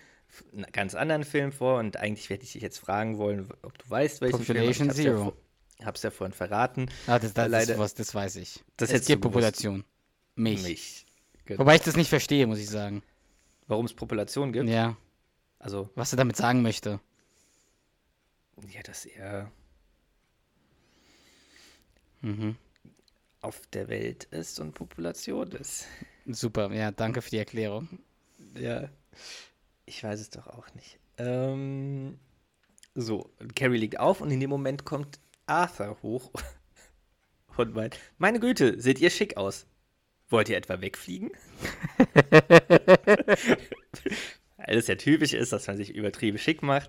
einen 0.52 0.66
ganz 0.72 0.94
anderen 0.94 1.24
Film 1.24 1.52
vor. 1.52 1.78
Und 1.78 1.96
eigentlich 1.96 2.30
werde 2.30 2.44
ich 2.44 2.52
dich 2.52 2.62
jetzt 2.62 2.78
fragen 2.78 3.18
wollen, 3.18 3.48
ob 3.62 3.76
du 3.78 3.88
weißt, 3.90 4.20
welchen 4.20 4.38
Population 4.38 4.90
Film. 4.90 5.06
Ich 5.06 5.12
hab's 5.12 5.24
Zero. 5.24 5.36
Ja, 5.80 5.86
hab's 5.86 6.02
ja 6.02 6.10
vorhin 6.10 6.34
verraten. 6.34 6.88
Ah, 7.06 7.18
das, 7.18 7.32
das, 7.34 7.48
Leider- 7.48 7.72
ist 7.74 7.78
was, 7.78 7.94
das 7.94 8.14
weiß 8.14 8.36
ich. 8.36 8.62
Das 8.76 8.90
es 8.90 9.06
gibt. 9.06 9.22
Population. 9.22 9.84
Mich. 10.36 10.62
Mich. 10.62 11.06
Genau. 11.46 11.60
Wobei 11.60 11.76
ich 11.76 11.82
das 11.82 11.96
nicht 11.96 12.08
verstehe, 12.08 12.46
muss 12.46 12.58
ich 12.58 12.68
sagen. 12.68 13.02
Warum 13.66 13.86
es 13.86 13.94
Population 13.94 14.52
gibt. 14.52 14.68
Ja, 14.68 14.96
Also, 15.58 15.90
was 15.94 16.12
er 16.12 16.16
damit 16.16 16.36
sagen 16.36 16.62
möchte. 16.62 17.00
ja, 18.72 18.82
dass 18.82 19.06
er 19.06 19.50
Mhm. 22.22 22.56
auf 23.40 23.60
der 23.72 23.88
Welt 23.88 24.24
ist 24.24 24.60
und 24.60 24.72
Population 24.74 25.50
ist. 25.52 25.86
Super, 26.26 26.72
ja, 26.72 26.90
danke 26.90 27.22
für 27.22 27.30
die 27.30 27.38
Erklärung. 27.38 27.88
Ja. 28.54 28.88
Ich 29.90 30.04
weiß 30.04 30.20
es 30.20 30.30
doch 30.30 30.46
auch 30.46 30.72
nicht. 30.76 31.00
Ähm, 31.18 32.16
so, 32.94 33.28
Carrie 33.56 33.76
liegt 33.76 33.98
auf 33.98 34.20
und 34.20 34.30
in 34.30 34.38
dem 34.38 34.48
Moment 34.48 34.84
kommt 34.84 35.18
Arthur 35.46 36.00
hoch 36.00 36.30
und 37.56 37.74
meint, 37.74 37.98
meine 38.16 38.38
Güte, 38.38 38.80
seht 38.80 39.00
ihr 39.00 39.10
schick 39.10 39.36
aus. 39.36 39.66
Wollt 40.28 40.48
ihr 40.48 40.56
etwa 40.56 40.80
wegfliegen? 40.80 41.32
Weil 44.58 44.78
es 44.78 44.86
ja 44.86 44.94
typisch 44.94 45.32
ist, 45.32 45.52
dass 45.52 45.66
man 45.66 45.76
sich 45.76 45.92
übertrieben 45.92 46.38
schick 46.38 46.62
macht, 46.62 46.88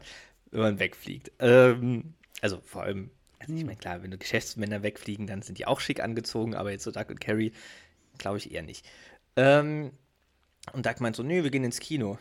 wenn 0.52 0.62
man 0.62 0.78
wegfliegt. 0.78 1.32
Ähm, 1.40 2.14
also 2.40 2.62
vor 2.64 2.84
allem, 2.84 3.10
also 3.40 3.52
ich 3.52 3.66
meine, 3.66 3.78
klar, 3.78 4.04
wenn 4.04 4.12
Geschäftsmänner 4.20 4.84
wegfliegen, 4.84 5.26
dann 5.26 5.42
sind 5.42 5.58
die 5.58 5.66
auch 5.66 5.80
schick 5.80 6.02
angezogen, 6.02 6.54
aber 6.54 6.70
jetzt 6.70 6.84
so 6.84 6.92
Doug 6.92 7.10
und 7.10 7.20
Carrie, 7.20 7.52
glaube 8.20 8.38
ich 8.38 8.52
eher 8.52 8.62
nicht. 8.62 8.88
Ähm, 9.38 9.92
und 10.72 10.86
Doug 10.86 11.00
meint 11.00 11.16
so, 11.16 11.24
nö, 11.24 11.42
wir 11.44 11.50
gehen 11.50 11.64
ins 11.64 11.80
Kino. 11.80 12.20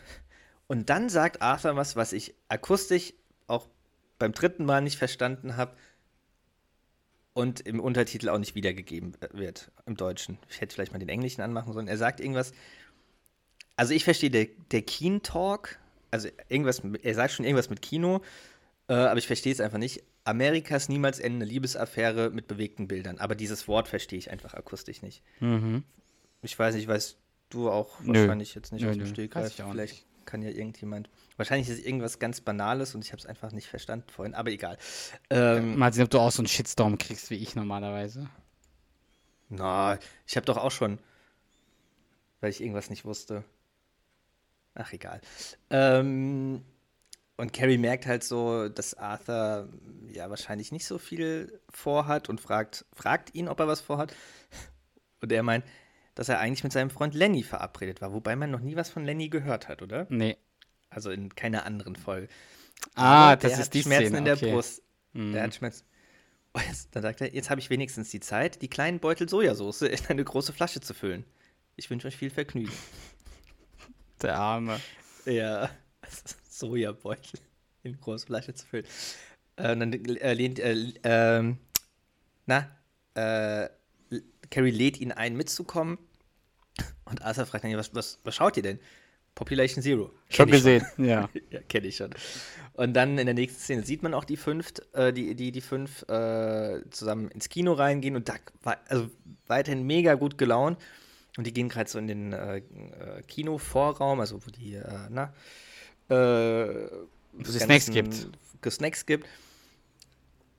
Und 0.70 0.88
dann 0.88 1.08
sagt 1.08 1.42
Arthur 1.42 1.74
was, 1.74 1.96
was 1.96 2.12
ich 2.12 2.32
akustisch 2.46 3.12
auch 3.48 3.66
beim 4.20 4.30
dritten 4.30 4.64
Mal 4.64 4.80
nicht 4.82 4.98
verstanden 4.98 5.56
habe 5.56 5.76
und 7.32 7.58
im 7.58 7.80
Untertitel 7.80 8.28
auch 8.28 8.38
nicht 8.38 8.54
wiedergegeben 8.54 9.16
wird 9.32 9.72
im 9.86 9.96
Deutschen. 9.96 10.38
Ich 10.48 10.60
hätte 10.60 10.72
vielleicht 10.72 10.92
mal 10.92 11.00
den 11.00 11.08
Englischen 11.08 11.40
anmachen 11.40 11.72
sollen. 11.72 11.88
Er 11.88 11.98
sagt 11.98 12.20
irgendwas, 12.20 12.52
also 13.74 13.94
ich 13.94 14.04
verstehe 14.04 14.30
der, 14.30 14.46
der 14.70 14.82
Keen 14.82 15.22
Talk, 15.22 15.80
also 16.12 16.28
irgendwas, 16.48 16.82
er 17.02 17.14
sagt 17.16 17.32
schon 17.32 17.46
irgendwas 17.46 17.68
mit 17.68 17.82
Kino, 17.82 18.22
äh, 18.86 18.92
aber 18.94 19.18
ich 19.18 19.26
verstehe 19.26 19.52
es 19.52 19.60
einfach 19.60 19.78
nicht. 19.78 20.04
Amerikas 20.22 20.88
niemals 20.88 21.18
endende 21.18 21.46
Liebesaffäre 21.46 22.30
mit 22.30 22.46
bewegten 22.46 22.86
Bildern. 22.86 23.18
Aber 23.18 23.34
dieses 23.34 23.66
Wort 23.66 23.88
verstehe 23.88 24.20
ich 24.20 24.30
einfach 24.30 24.54
akustisch 24.54 25.02
nicht. 25.02 25.24
Mhm. 25.40 25.82
Ich 26.42 26.56
weiß 26.56 26.76
nicht, 26.76 26.86
weißt 26.86 27.18
du 27.48 27.70
auch 27.70 27.98
Nö. 28.02 28.20
wahrscheinlich 28.20 28.54
jetzt 28.54 28.72
nicht 28.72 28.82
Nö, 28.82 28.90
aus 28.90 28.96
dem 28.98 29.06
Stegreif. 29.06 29.52
Vielleicht 29.52 30.06
kann 30.24 30.42
ja 30.42 30.50
irgendjemand. 30.50 31.10
Wahrscheinlich 31.36 31.68
ist 31.68 31.78
es 31.78 31.84
irgendwas 31.84 32.18
ganz 32.18 32.40
Banales 32.40 32.94
und 32.94 33.04
ich 33.04 33.12
habe 33.12 33.20
es 33.20 33.26
einfach 33.26 33.52
nicht 33.52 33.68
verstanden 33.68 34.08
vorhin, 34.10 34.34
aber 34.34 34.50
egal. 34.50 34.78
Ähm, 35.30 35.78
Mal 35.78 35.92
sehen, 35.92 36.04
ob 36.04 36.10
du 36.10 36.18
auch 36.18 36.32
so 36.32 36.40
einen 36.40 36.48
Shitstorm 36.48 36.98
kriegst 36.98 37.30
wie 37.30 37.36
ich 37.36 37.54
normalerweise. 37.54 38.28
na, 39.48 39.98
ich 40.26 40.36
habe 40.36 40.46
doch 40.46 40.56
auch 40.56 40.70
schon, 40.70 40.98
weil 42.40 42.50
ich 42.50 42.60
irgendwas 42.60 42.90
nicht 42.90 43.04
wusste. 43.04 43.44
Ach, 44.74 44.92
egal. 44.92 45.20
Ähm, 45.70 46.62
und 47.36 47.52
Carrie 47.52 47.78
merkt 47.78 48.06
halt 48.06 48.22
so, 48.22 48.68
dass 48.68 48.94
Arthur 48.94 49.68
ja 50.12 50.28
wahrscheinlich 50.28 50.72
nicht 50.72 50.86
so 50.86 50.98
viel 50.98 51.60
vorhat 51.70 52.28
und 52.28 52.40
fragt, 52.40 52.84
fragt 52.92 53.34
ihn, 53.34 53.48
ob 53.48 53.58
er 53.60 53.66
was 53.66 53.80
vorhat. 53.80 54.14
Und 55.22 55.32
er 55.32 55.42
meint, 55.42 55.64
dass 56.20 56.28
er 56.28 56.38
eigentlich 56.38 56.64
mit 56.64 56.72
seinem 56.74 56.90
Freund 56.90 57.14
Lenny 57.14 57.42
verabredet 57.42 58.02
war, 58.02 58.12
wobei 58.12 58.36
man 58.36 58.50
noch 58.50 58.60
nie 58.60 58.76
was 58.76 58.90
von 58.90 59.06
Lenny 59.06 59.30
gehört 59.30 59.68
hat, 59.68 59.80
oder? 59.80 60.06
Nee. 60.10 60.36
Also 60.90 61.10
in 61.10 61.34
keiner 61.34 61.64
anderen 61.64 61.96
Folge. 61.96 62.28
Ah, 62.94 63.36
das 63.36 63.54
ist 63.54 63.58
hat 63.58 63.72
die 63.72 63.82
Schmerzen 63.84 64.08
Szene, 64.08 64.18
in 64.18 64.24
der 64.26 64.34
okay. 64.34 64.52
Brust. 64.52 64.82
Mhm. 65.14 65.32
Der 65.32 65.44
hat 65.44 65.54
Schmerzen. 65.54 65.86
Oh, 66.52 66.60
jetzt, 66.68 66.94
dann 66.94 67.02
sagt 67.04 67.22
er, 67.22 67.32
jetzt 67.32 67.48
habe 67.48 67.58
ich 67.58 67.70
wenigstens 67.70 68.10
die 68.10 68.20
Zeit, 68.20 68.60
die 68.60 68.68
kleinen 68.68 69.00
Beutel 69.00 69.30
Sojasauce 69.30 69.80
in 69.80 69.98
eine 70.08 70.22
große 70.22 70.52
Flasche 70.52 70.82
zu 70.82 70.92
füllen. 70.92 71.24
Ich 71.76 71.88
wünsche 71.88 72.06
euch 72.06 72.18
viel 72.18 72.28
Vergnügen. 72.28 72.72
Der 74.20 74.36
Arme. 74.36 74.78
Ja, 75.24 75.70
Sojabeutel 76.50 77.40
in 77.82 77.92
eine 77.92 77.98
große 77.98 78.26
Flasche 78.26 78.52
zu 78.52 78.66
füllen. 78.66 78.84
Äh, 79.56 79.72
und 79.72 79.80
dann 79.80 79.92
äh, 79.94 80.34
lehnt, 80.34 80.58
äh, 80.58 80.76
ähm, 81.02 81.56
na, 82.44 82.76
äh, 83.14 83.70
Carrie 84.50 84.70
lädt 84.70 85.00
ihn 85.00 85.12
ein, 85.12 85.34
mitzukommen. 85.34 85.96
Und 87.04 87.22
Arthur 87.22 87.46
fragt 87.46 87.64
dann, 87.64 87.76
was, 87.76 87.94
was, 87.94 88.18
was 88.24 88.34
schaut 88.34 88.56
ihr 88.56 88.62
denn? 88.62 88.78
Population 89.34 89.82
Zero. 89.82 90.10
Schon 90.28 90.50
gesehen, 90.50 90.84
ja. 90.98 91.28
ja, 91.50 91.60
kenne 91.68 91.86
ich 91.86 91.96
schon. 91.96 92.10
Und 92.74 92.94
dann 92.94 93.18
in 93.18 93.26
der 93.26 93.34
nächsten 93.34 93.60
Szene 93.60 93.82
sieht 93.84 94.02
man 94.02 94.14
auch 94.14 94.24
die 94.24 94.36
fünf, 94.36 94.72
äh, 94.92 95.12
die, 95.12 95.34
die, 95.34 95.52
die 95.52 95.60
fünf 95.60 96.02
äh, 96.08 96.80
zusammen 96.90 97.30
ins 97.30 97.48
Kino 97.48 97.72
reingehen 97.72 98.16
und 98.16 98.28
Doug 98.28 98.40
war 98.62 98.78
also 98.88 99.08
weiterhin 99.46 99.86
mega 99.86 100.14
gut 100.14 100.36
gelaunt. 100.36 100.78
Und 101.36 101.46
die 101.46 101.52
gehen 101.52 101.68
gerade 101.68 101.88
so 101.88 101.98
in 101.98 102.08
den 102.08 102.32
äh, 102.32 102.56
äh, 102.58 102.62
Kinovorraum, 103.26 104.20
also 104.20 104.44
wo 104.44 104.50
die, 104.50 104.74
äh, 104.74 104.84
na, 105.08 105.32
äh, 106.08 106.14
wo 107.32 107.42
es 107.42 107.60
Snacks 107.60 107.90
gibt. 107.90 108.28
Snacks 108.68 109.06
gibt. 109.06 109.26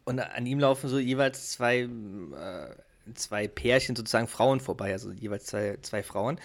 Und 0.05 0.19
an 0.19 0.45
ihm 0.45 0.60
laufen 0.60 0.89
so 0.89 0.97
jeweils 0.97 1.51
zwei, 1.51 1.88
zwei 3.15 3.47
Pärchen, 3.47 3.95
sozusagen 3.95 4.27
Frauen 4.27 4.59
vorbei, 4.59 4.91
also 4.93 5.11
jeweils 5.11 5.45
zwei, 5.45 5.77
zwei 5.81 6.03
Frauen. 6.03 6.39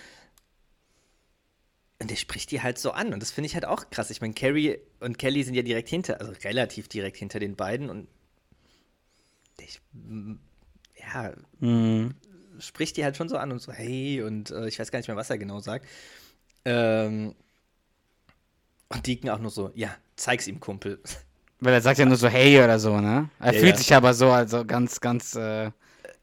Und 1.99 2.11
der 2.11 2.17
spricht 2.17 2.51
die 2.51 2.63
halt 2.63 2.79
so 2.79 2.91
an. 2.93 3.13
Und 3.15 3.21
das 3.21 3.31
finde 3.31 3.47
ich 3.47 3.55
halt 3.55 3.65
auch 3.65 3.89
krass. 3.91 4.11
Ich 4.11 4.21
meine, 4.21 4.35
Carrie 4.35 4.79
und 5.01 5.19
Kelly 5.19 5.43
sind 5.45 5.55
ja 5.55 5.63
direkt 5.63 5.89
hinter, 5.89 6.21
also 6.21 6.33
relativ 6.45 6.89
direkt 6.89 7.17
hinter 7.17 7.39
den 7.39 7.57
beiden. 7.57 7.89
Und 7.91 8.09
ich, 9.59 9.81
ja, 10.99 11.33
Mhm. 11.61 12.15
spricht 12.59 12.97
die 12.97 13.05
halt 13.05 13.17
schon 13.17 13.29
so 13.29 13.37
an 13.37 13.53
und 13.53 13.61
so, 13.61 13.73
hey, 13.73 14.23
und 14.23 14.51
äh, 14.51 14.69
ich 14.69 14.79
weiß 14.79 14.91
gar 14.91 14.99
nicht 14.99 15.09
mehr, 15.09 15.17
was 15.17 15.31
er 15.31 15.39
genau 15.39 15.61
sagt. 15.61 15.87
Ähm, 16.65 17.35
und 18.89 19.07
Deacon 19.07 19.31
auch 19.31 19.39
nur 19.39 19.51
so, 19.51 19.71
ja, 19.75 19.97
zeig's 20.17 20.47
ihm, 20.47 20.61
Kumpel. 20.61 21.01
Weil 21.61 21.73
er 21.75 21.81
sagt 21.81 21.99
ja 21.99 22.05
nur 22.05 22.17
so 22.17 22.29
hey 22.29 22.59
oder 22.63 22.79
so, 22.79 23.01
ne? 23.01 23.31
Er 23.41 23.53
Ja, 23.53 23.59
fühlt 23.61 23.77
ja. 23.77 23.79
sich 23.79 23.95
aber 23.95 24.13
so, 24.15 24.31
also 24.31 24.65
ganz, 24.65 25.01
ganz, 25.01 25.35
äh, 25.35 25.71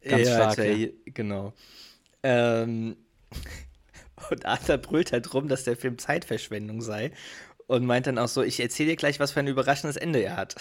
ganz 0.04 0.28
ja, 0.28 0.52
stark. 0.52 0.58
Ja. 0.68 0.88
Genau. 1.06 1.54
Ähm, 2.24 2.96
und 4.30 4.46
Arthur 4.46 4.78
brüllt 4.78 5.12
halt 5.12 5.34
rum, 5.34 5.48
dass 5.48 5.64
der 5.64 5.76
Film 5.76 5.98
Zeitverschwendung 5.98 6.82
sei. 6.82 7.12
Und 7.68 7.86
meint 7.86 8.08
dann 8.08 8.18
auch 8.18 8.28
so, 8.28 8.44
ich 8.44 8.60
erzähle 8.60 8.90
dir 8.92 8.96
gleich, 8.98 9.20
was 9.20 9.32
für 9.32 9.40
ein 9.40 9.48
überraschendes 9.48 9.96
Ende 9.98 10.20
er 10.22 10.36
hat. 10.36 10.56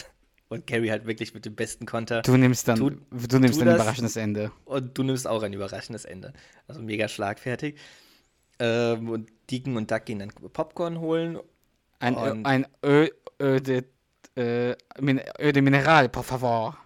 Und 0.49 0.67
Carrie 0.67 0.91
halt 0.91 1.07
wirklich 1.07 1.35
mit 1.35 1.45
dem 1.47 1.55
besten 1.55 1.87
Konter. 1.87 2.23
Du 2.23 2.37
nimmst 2.37 2.69
dann, 2.69 2.79
Tu- 2.79 2.91
du 2.91 3.39
nimmst 3.39 3.55
tu 3.59 3.63
ein 3.63 3.67
das- 3.67 3.77
überraschendes 3.77 4.17
Ende. 4.17 4.53
Und 4.67 4.97
du 4.97 5.03
nimmst 5.03 5.27
auch 5.27 5.43
ein 5.43 5.53
überraschendes 5.53 6.05
Ende. 6.05 6.33
Also 6.69 6.83
mega 6.83 7.09
schlagfertig. 7.09 7.77
Ähm, 8.59 9.09
und 9.09 9.31
Deacon 9.51 9.77
und 9.77 9.91
Duck 9.91 10.05
gehen 10.05 10.19
dann 10.19 10.29
Popcorn 10.31 11.01
holen. 11.01 11.39
Ein, 12.01 12.45
ein 12.45 12.67
Ö, 12.85 13.09
Ö, 13.41 13.61
de, 13.61 13.85
äh, 14.37 14.77
Min 15.01 15.21
Öl 15.41 15.53
de 15.53 15.63
Mineral, 15.63 16.09
por 16.09 16.25
favor. 16.25 16.77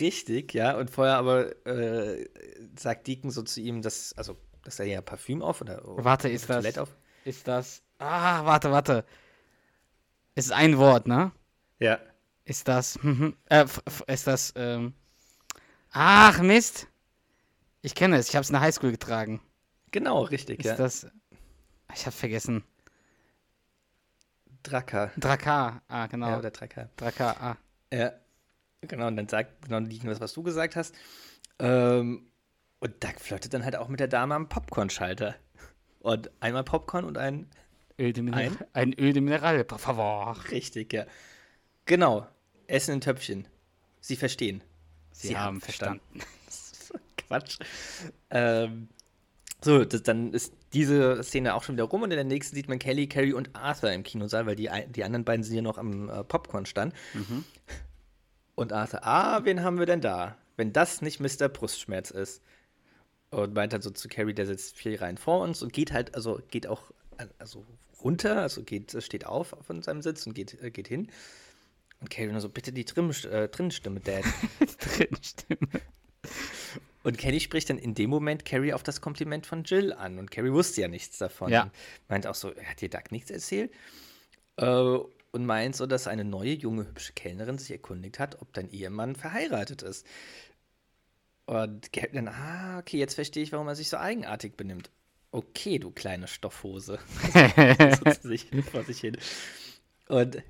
Richtig, 0.00 0.54
ja. 0.54 0.76
Und 0.76 0.90
vorher 0.90 1.16
aber 1.16 1.66
äh, 1.66 2.28
sagt 2.78 3.06
Deacon 3.06 3.30
so 3.30 3.42
zu 3.42 3.60
ihm, 3.60 3.82
dass, 3.82 4.12
also, 4.14 4.36
dass 4.62 4.78
er 4.78 4.86
ja 4.86 5.00
Parfüm 5.00 5.42
auf 5.42 5.60
oder 5.60 5.80
Warte, 5.84 6.28
ist 6.28 6.48
das. 6.48 6.56
Toilette 6.56 6.82
auf. 6.82 6.96
Ist 7.24 7.48
das. 7.48 7.82
Ah, 7.98 8.44
warte, 8.44 8.70
warte. 8.70 9.04
Es 10.34 10.46
ist 10.46 10.52
ein 10.52 10.78
Wort, 10.78 11.06
ne? 11.06 11.32
Ja. 11.78 11.98
Ist 12.44 12.68
das. 12.68 12.98
mhm, 13.02 13.36
äh, 13.46 13.66
ist 14.06 14.26
das. 14.26 14.52
Ähm, 14.56 14.94
ach, 15.90 16.40
Mist. 16.40 16.88
Ich 17.82 17.94
kenne 17.94 18.16
es, 18.16 18.28
ich 18.28 18.36
habe 18.36 18.42
es 18.42 18.50
in 18.50 18.54
der 18.54 18.62
Highschool 18.62 18.92
getragen. 18.92 19.40
Genau, 19.90 20.22
richtig, 20.22 20.60
Ist 20.60 20.66
ja. 20.66 20.76
das. 20.76 21.06
Ich 21.94 22.06
habe 22.06 22.16
vergessen. 22.16 22.64
Draka. 24.62 25.10
Drakar. 25.16 25.82
Ah, 25.88 26.06
genau. 26.06 26.28
Ja, 26.28 26.38
oder 26.38 26.50
Draka. 26.50 26.88
Drakar, 26.96 27.36
ah. 27.40 27.56
Ja. 27.92 28.12
Genau, 28.88 29.06
und 29.06 29.16
dann 29.16 29.28
sagt 29.28 29.62
genau 29.68 29.80
das, 29.80 30.20
was 30.20 30.32
du 30.32 30.42
gesagt 30.42 30.76
hast. 30.76 30.94
Ähm, 31.58 32.26
und 32.80 33.04
Doug 33.04 33.14
flirtet 33.20 33.54
dann 33.54 33.64
halt 33.64 33.76
auch 33.76 33.88
mit 33.88 34.00
der 34.00 34.08
Dame 34.08 34.34
am 34.34 34.48
Popcorn-Schalter. 34.48 35.36
Und 36.00 36.30
einmal 36.40 36.64
Popcorn 36.64 37.04
und 37.04 37.16
ein 37.16 37.46
Öl 37.98 38.12
de 38.12 38.22
Mineral. 38.24 38.50
Ein 38.72 38.92
Öl 38.98 39.12
de 39.12 39.22
Mineral, 39.22 39.62
por 39.64 39.78
favor. 39.78 40.36
Richtig, 40.50 40.92
ja. 40.92 41.06
Genau. 41.84 42.26
Essen 42.66 42.94
in 42.94 43.00
Töpfchen. 43.00 43.46
Sie 44.00 44.16
verstehen. 44.16 44.64
Sie, 45.12 45.36
haben 45.36 45.60
verstanden. 45.60 46.00
Quatsch. 47.28 47.58
Ähm, 48.30 48.88
so, 49.62 49.84
das, 49.84 50.02
dann 50.02 50.32
ist 50.32 50.52
diese 50.72 51.22
Szene 51.22 51.54
auch 51.54 51.62
schon 51.62 51.76
wieder 51.76 51.84
rum 51.84 52.02
und 52.02 52.10
in 52.10 52.16
der 52.16 52.24
nächsten 52.24 52.56
sieht 52.56 52.68
man 52.68 52.80
Kelly, 52.80 53.06
Carrie 53.06 53.32
und 53.34 53.54
Arthur 53.54 53.92
im 53.92 54.02
Kinosaal, 54.02 54.46
weil 54.46 54.56
die, 54.56 54.70
ein- 54.70 54.90
die 54.90 55.04
anderen 55.04 55.24
beiden 55.24 55.44
sind 55.44 55.54
ja 55.54 55.62
noch 55.62 55.78
am 55.78 56.08
äh, 56.08 56.24
Popcorn-Stand. 56.24 56.92
Und 58.54 58.72
Arthur, 58.72 59.04
ah, 59.04 59.44
wen 59.44 59.62
haben 59.62 59.78
wir 59.78 59.86
denn 59.86 60.00
da? 60.00 60.36
Wenn 60.56 60.72
das 60.72 61.02
nicht 61.02 61.20
Mr. 61.20 61.48
Brustschmerz 61.48 62.10
ist. 62.10 62.42
Und 63.30 63.54
meint 63.54 63.72
dann 63.72 63.80
so 63.80 63.90
zu 63.90 64.08
Carrie, 64.08 64.34
der 64.34 64.46
sitzt 64.46 64.76
vier 64.76 65.00
Reihen 65.00 65.16
vor 65.16 65.40
uns 65.40 65.62
und 65.62 65.72
geht 65.72 65.92
halt, 65.92 66.14
also 66.14 66.40
geht 66.50 66.66
auch 66.66 66.92
also 67.38 67.64
runter, 68.02 68.42
also 68.42 68.62
geht, 68.62 68.94
steht 69.02 69.26
auf 69.26 69.56
von 69.62 69.82
seinem 69.82 70.02
Sitz 70.02 70.26
und 70.26 70.34
geht, 70.34 70.60
äh, 70.62 70.70
geht 70.70 70.88
hin. 70.88 71.08
Und 72.00 72.10
Carrie 72.10 72.32
nur 72.32 72.40
so, 72.40 72.48
bitte 72.48 72.72
die 72.72 72.84
Trim, 72.84 73.10
äh, 73.30 73.48
Drinstimme, 73.48 74.00
Dad. 74.00 74.24
Drin 74.78 75.16
Stimme. 75.22 75.80
Und 77.04 77.18
Kelly 77.18 77.40
spricht 77.40 77.70
dann 77.70 77.78
in 77.78 77.94
dem 77.94 78.10
Moment 78.10 78.44
Carrie 78.44 78.72
auf 78.72 78.82
das 78.82 79.00
Kompliment 79.00 79.46
von 79.46 79.64
Jill 79.64 79.92
an. 79.92 80.18
Und 80.18 80.30
Carrie 80.30 80.52
wusste 80.52 80.82
ja 80.82 80.88
nichts 80.88 81.18
davon. 81.18 81.50
Ja. 81.50 81.70
Meint 82.08 82.26
auch 82.26 82.34
so, 82.34 82.50
hat 82.50 82.80
dir 82.80 82.90
Doug 82.90 83.10
nichts 83.10 83.30
erzählt? 83.30 83.72
Äh, 84.56 84.98
und 85.32 85.46
meint 85.46 85.74
so, 85.74 85.86
dass 85.86 86.06
eine 86.06 86.24
neue, 86.24 86.52
junge, 86.52 86.86
hübsche 86.86 87.14
Kellnerin 87.14 87.58
sich 87.58 87.70
erkundigt 87.70 88.18
hat, 88.18 88.40
ob 88.40 88.52
dein 88.52 88.70
Ehemann 88.70 89.16
verheiratet 89.16 89.82
ist. 89.82 90.06
Und 91.46 91.92
Carrie 91.92 92.14
dann, 92.14 92.28
ah, 92.28 92.78
okay, 92.78 92.98
jetzt 92.98 93.14
verstehe 93.14 93.42
ich, 93.42 93.52
warum 93.52 93.66
er 93.66 93.74
sich 93.74 93.88
so 93.88 93.96
eigenartig 93.96 94.56
benimmt. 94.56 94.90
Okay, 95.32 95.78
du 95.78 95.90
kleine 95.90 96.28
Stoffhose. 96.28 96.98
vor 98.70 98.84
sich 98.84 99.00
hin. 99.00 99.16
Und 100.08 100.42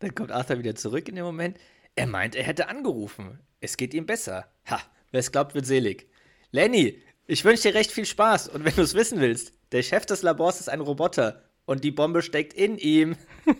dann 0.00 0.14
kommt 0.14 0.32
Arthur 0.32 0.58
wieder 0.58 0.74
zurück 0.74 1.08
in 1.08 1.14
dem 1.14 1.24
Moment. 1.24 1.58
Er 1.94 2.08
meint, 2.08 2.34
er 2.34 2.44
hätte 2.44 2.68
angerufen. 2.68 3.38
Es 3.60 3.76
geht 3.76 3.94
ihm 3.94 4.06
besser. 4.06 4.50
Ha, 4.68 4.80
wer 5.12 5.20
es 5.20 5.30
glaubt, 5.30 5.54
wird 5.54 5.66
selig. 5.66 6.08
Lenny, 6.50 7.00
ich 7.26 7.44
wünsche 7.44 7.68
dir 7.68 7.74
recht 7.74 7.92
viel 7.92 8.06
Spaß. 8.06 8.48
Und 8.48 8.64
wenn 8.64 8.74
du 8.74 8.82
es 8.82 8.94
wissen 8.94 9.20
willst, 9.20 9.52
der 9.70 9.82
Chef 9.82 10.06
des 10.06 10.22
Labors 10.22 10.58
ist 10.58 10.68
ein 10.68 10.80
Roboter. 10.80 11.44
Und 11.70 11.84
die 11.84 11.92
Bombe 11.92 12.20
steckt 12.20 12.52
in 12.54 12.78
ihm. 12.78 13.14
oh. 13.46 13.54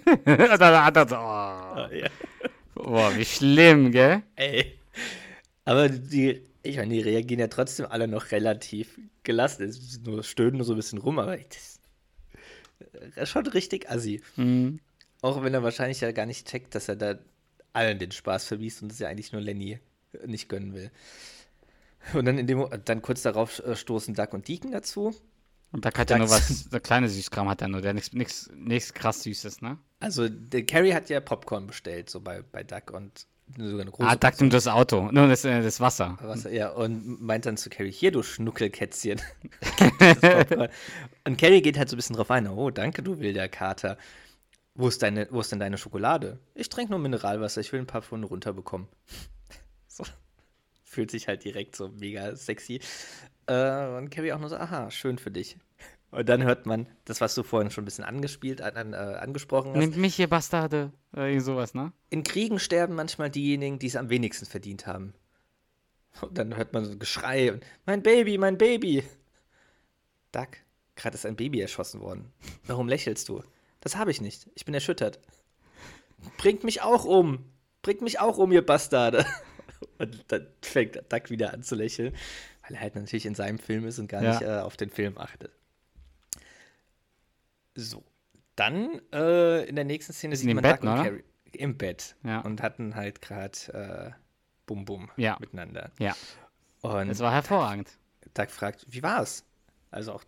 ja. 1.95 2.09
Boah, 2.75 3.17
wie 3.17 3.25
schlimm, 3.25 3.93
gell? 3.93 4.25
Ey. 4.35 4.77
Aber 5.65 5.89
die, 5.89 6.43
ich 6.65 6.77
meine, 6.77 6.93
die 6.93 7.03
reagieren 7.03 7.39
ja 7.39 7.47
trotzdem 7.47 7.87
alle 7.89 8.09
noch 8.09 8.33
relativ 8.33 8.99
gelassen. 9.23 9.63
Es 9.63 10.01
nur 10.01 10.25
stöhnen 10.25 10.57
nur 10.57 10.65
so 10.65 10.73
ein 10.73 10.77
bisschen 10.77 10.99
rum, 10.99 11.21
aber 11.21 11.37
das 11.37 11.79
das 12.81 13.17
ist 13.17 13.29
schon 13.29 13.47
richtig 13.47 13.89
assi. 13.89 14.21
Mhm. 14.35 14.81
Auch 15.23 15.45
wenn 15.45 15.55
er 15.55 15.63
wahrscheinlich 15.63 16.01
ja 16.01 16.11
gar 16.11 16.27
nicht 16.27 16.49
checkt, 16.49 16.75
dass 16.75 16.89
er 16.89 16.97
da 16.97 17.17
allen 17.73 18.01
den 18.01 18.11
Spaß 18.11 18.45
verwiest 18.45 18.83
und 18.83 18.91
es 18.91 18.99
ja 18.99 19.07
eigentlich 19.07 19.31
nur 19.31 19.41
Lenny 19.41 19.79
nicht 20.27 20.49
gönnen 20.49 20.75
will. 20.75 20.91
Und 22.15 22.25
dann, 22.25 22.39
in 22.39 22.49
dem, 22.49 22.67
dann 22.87 23.03
kurz 23.03 23.23
darauf 23.23 23.61
äh, 23.61 23.77
stoßen 23.77 24.15
Duck 24.15 24.35
und 24.35 24.49
Deacon 24.49 24.73
dazu. 24.73 25.15
Und 25.73 25.85
da 25.85 25.93
hat 25.95 26.11
er 26.11 26.19
nur 26.19 26.31
was, 26.31 26.49
so 26.71 26.81
kleine 26.81 27.09
Süßkram 27.09 27.49
hat 27.49 27.63
er 27.63 27.69
nur, 27.69 27.81
der 27.81 27.95
nichts 27.95 28.51
nix 28.55 28.95
krass 28.95 29.23
Süßes, 29.23 29.63
ne? 29.63 29.79
Also, 30.01 30.29
der 30.29 30.65
Carrie 30.65 30.95
hat 30.95 31.09
ja 31.11 31.21
Popcorn 31.21 31.67
bestellt, 31.67 32.11
so 32.11 32.21
bei, 32.21 32.43
bei 32.43 32.65
Duck 32.65 32.91
und 32.93 33.27
sogar 33.57 33.83
eine 33.83 33.91
große 33.91 34.09
Ah, 34.09 34.17
Duck 34.17 34.41
nimmt 34.41 34.53
das 34.53 34.67
Auto, 34.67 35.11
nur 35.11 35.29
das, 35.29 35.45
äh, 35.45 35.63
das 35.63 35.81
Wasser. 35.81 36.19
Was, 36.23 36.45
ja, 36.45 36.71
und 36.71 37.21
meint 37.21 37.47
dann 37.47 37.57
zu 37.57 37.71
Carrie, 37.71 37.93
hier, 37.93 38.11
du 38.13 38.23
Schnuckelkätzchen. 38.23 39.21
Und 41.25 41.39
Carrie 41.39 41.61
geht 41.61 41.77
halt 41.79 41.89
so 41.89 41.97
ein 41.97 41.99
bisschen 41.99 42.17
drauf 42.17 42.31
ein, 42.31 42.49
oh, 42.49 42.71
danke, 42.71 43.03
du 43.03 43.19
wilder 43.19 43.49
Kater. 43.49 43.99
Wo 44.75 44.89
ist, 44.89 45.03
deine, 45.03 45.29
wo 45.31 45.41
ist 45.41 45.53
denn 45.53 45.59
deine 45.59 45.77
Schokolade? 45.77 46.39
Ich 46.55 46.69
trinke 46.69 46.93
nur 46.93 47.01
Mineralwasser, 47.01 47.61
ich 47.61 47.73
will 47.73 47.81
ein 47.81 47.87
paar 47.87 48.03
Pfunde 48.03 48.29
runterbekommen. 48.29 48.89
So. 49.93 50.05
Fühlt 50.85 51.11
sich 51.11 51.27
halt 51.27 51.45
direkt 51.45 51.75
so 51.75 51.89
mega 51.89 52.37
sexy. 52.37 52.81
Äh, 53.51 53.97
und 53.97 54.11
Carrie 54.11 54.33
auch 54.33 54.39
nur 54.39 54.49
so, 54.49 54.57
aha, 54.57 54.91
schön 54.93 55.19
für 55.19 55.33
dich. 55.33 55.57
Und 56.13 56.29
dann 56.29 56.45
hört 56.45 56.67
man 56.67 56.87
das, 57.05 57.21
was 57.21 57.35
du 57.35 57.43
vorhin 57.43 57.71
schon 57.71 57.83
ein 57.83 57.85
bisschen 57.85 58.05
angespielt, 58.05 58.63
an, 58.63 58.93
äh, 58.93 58.97
angesprochen 58.97 59.71
hast. 59.71 59.79
Nimmt 59.79 59.97
mich 59.97 60.15
hier, 60.15 60.29
Bastarde. 60.29 60.93
Irgend 61.13 61.43
sowas, 61.43 61.75
ne? 61.75 61.93
In 62.11 62.23
Kriegen 62.23 62.61
sterben 62.61 62.95
manchmal 62.95 63.29
diejenigen, 63.29 63.81
die 63.81 63.89
es 63.89 63.97
am 63.97 64.09
wenigsten 64.09 64.47
verdient 64.47 64.87
haben. 64.87 65.15
Und 66.21 66.39
dann 66.39 66.57
hört 66.57 66.73
man 66.73 66.85
so 66.85 66.93
ein 66.93 66.99
Geschrei 66.99 67.53
und 67.53 67.65
mein 67.87 68.03
Baby, 68.03 68.39
mein 68.39 68.57
Baby. 68.59 69.05
Duck, 70.33 70.49
gerade 70.95 71.15
ist 71.15 71.27
ein 71.27 71.37
Baby 71.37 71.61
erschossen 71.61 72.01
worden. 72.01 72.33
Warum 72.67 72.89
lächelst 72.89 73.29
du? 73.29 73.43
Das 73.81 73.97
habe 73.97 74.11
ich 74.13 74.21
nicht. 74.21 74.49
Ich 74.55 74.65
bin 74.65 74.75
erschüttert. 74.75 75.21
Bringt 76.39 76.63
mich 76.63 76.83
auch 76.83 77.05
um. 77.05 77.45
Bringt 77.83 78.03
mich 78.03 78.21
auch 78.21 78.39
um, 78.39 78.53
ihr 78.53 78.65
Bastarde. 78.65 79.25
Und 79.99 80.25
dann 80.29 80.47
fängt 80.63 80.97
Duck 81.13 81.31
wieder 81.31 81.53
an 81.53 81.63
zu 81.63 81.75
lächeln, 81.75 82.15
weil 82.71 82.77
er 82.77 82.81
halt 82.83 82.95
natürlich 82.95 83.27
in 83.27 83.35
seinem 83.35 83.59
Film 83.59 83.85
ist 83.87 83.99
und 83.99 84.09
gar 84.09 84.23
Ja. 84.23 84.31
nicht 84.31 84.43
äh, 84.43 84.59
auf 84.61 84.77
den 84.77 84.91
Film 84.91 85.19
achtet. 85.19 85.53
So. 87.75 88.05
Dann 88.57 89.01
äh, 89.13 89.65
in 89.69 89.77
der 89.77 89.85
nächsten 89.85 90.13
Szene 90.13 90.37
sieht 90.37 90.47
man 90.47 90.57
dem 90.63 90.63
Duck 90.71 90.81
Bett, 90.81 90.83
und 90.83 90.89
oder? 90.89 91.03
Carrie 91.05 91.25
im 91.53 91.77
Bett 91.77 92.15
Ja. 92.23 92.41
und 92.41 92.63
hatten 92.63 92.95
halt 92.95 93.21
gerade 93.23 94.15
äh, 94.17 94.21
Bum 94.67 94.85
Bum 94.85 95.11
Ja. 95.17 95.37
miteinander. 95.41 95.91
Ja. 95.99 96.15
Und 96.83 97.09
Das 97.09 97.19
war 97.21 97.33
hervorragend. 97.33 97.91
Doug 98.35 98.49
fragt, 98.51 98.87
wie 98.89 99.03
war's? 99.03 99.45
Also 99.91 100.13
auch 100.13 100.25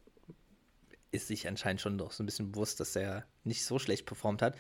ist 1.13 1.29
sich 1.29 1.47
anscheinend 1.47 1.81
schon 1.81 1.99
doch 1.99 2.13
so 2.13 2.23
ein 2.23 2.27
bisschen 2.27 2.53
bewusst, 2.53 2.81
dass 2.81 2.97
er 2.97 3.25
nicht 3.45 3.65
so 3.65 3.79
schlecht 3.79 4.07
performt 4.07 4.41
hat. 4.43 4.57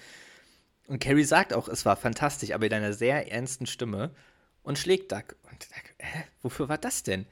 Und 0.86 1.00
Carrie 1.02 1.24
sagt 1.24 1.54
auch, 1.54 1.66
es 1.68 1.84
war 1.86 1.96
fantastisch, 1.96 2.52
aber 2.52 2.66
in 2.66 2.74
einer 2.74 2.92
sehr 2.92 3.32
ernsten 3.32 3.66
Stimme 3.66 4.14
und 4.62 4.78
schlägt 4.78 5.10
Doug. 5.12 5.34
Und 5.50 5.70
Doug, 5.70 5.82
hä, 5.98 6.24
wofür 6.42 6.68
war 6.68 6.78
das 6.78 7.02
denn? 7.02 7.26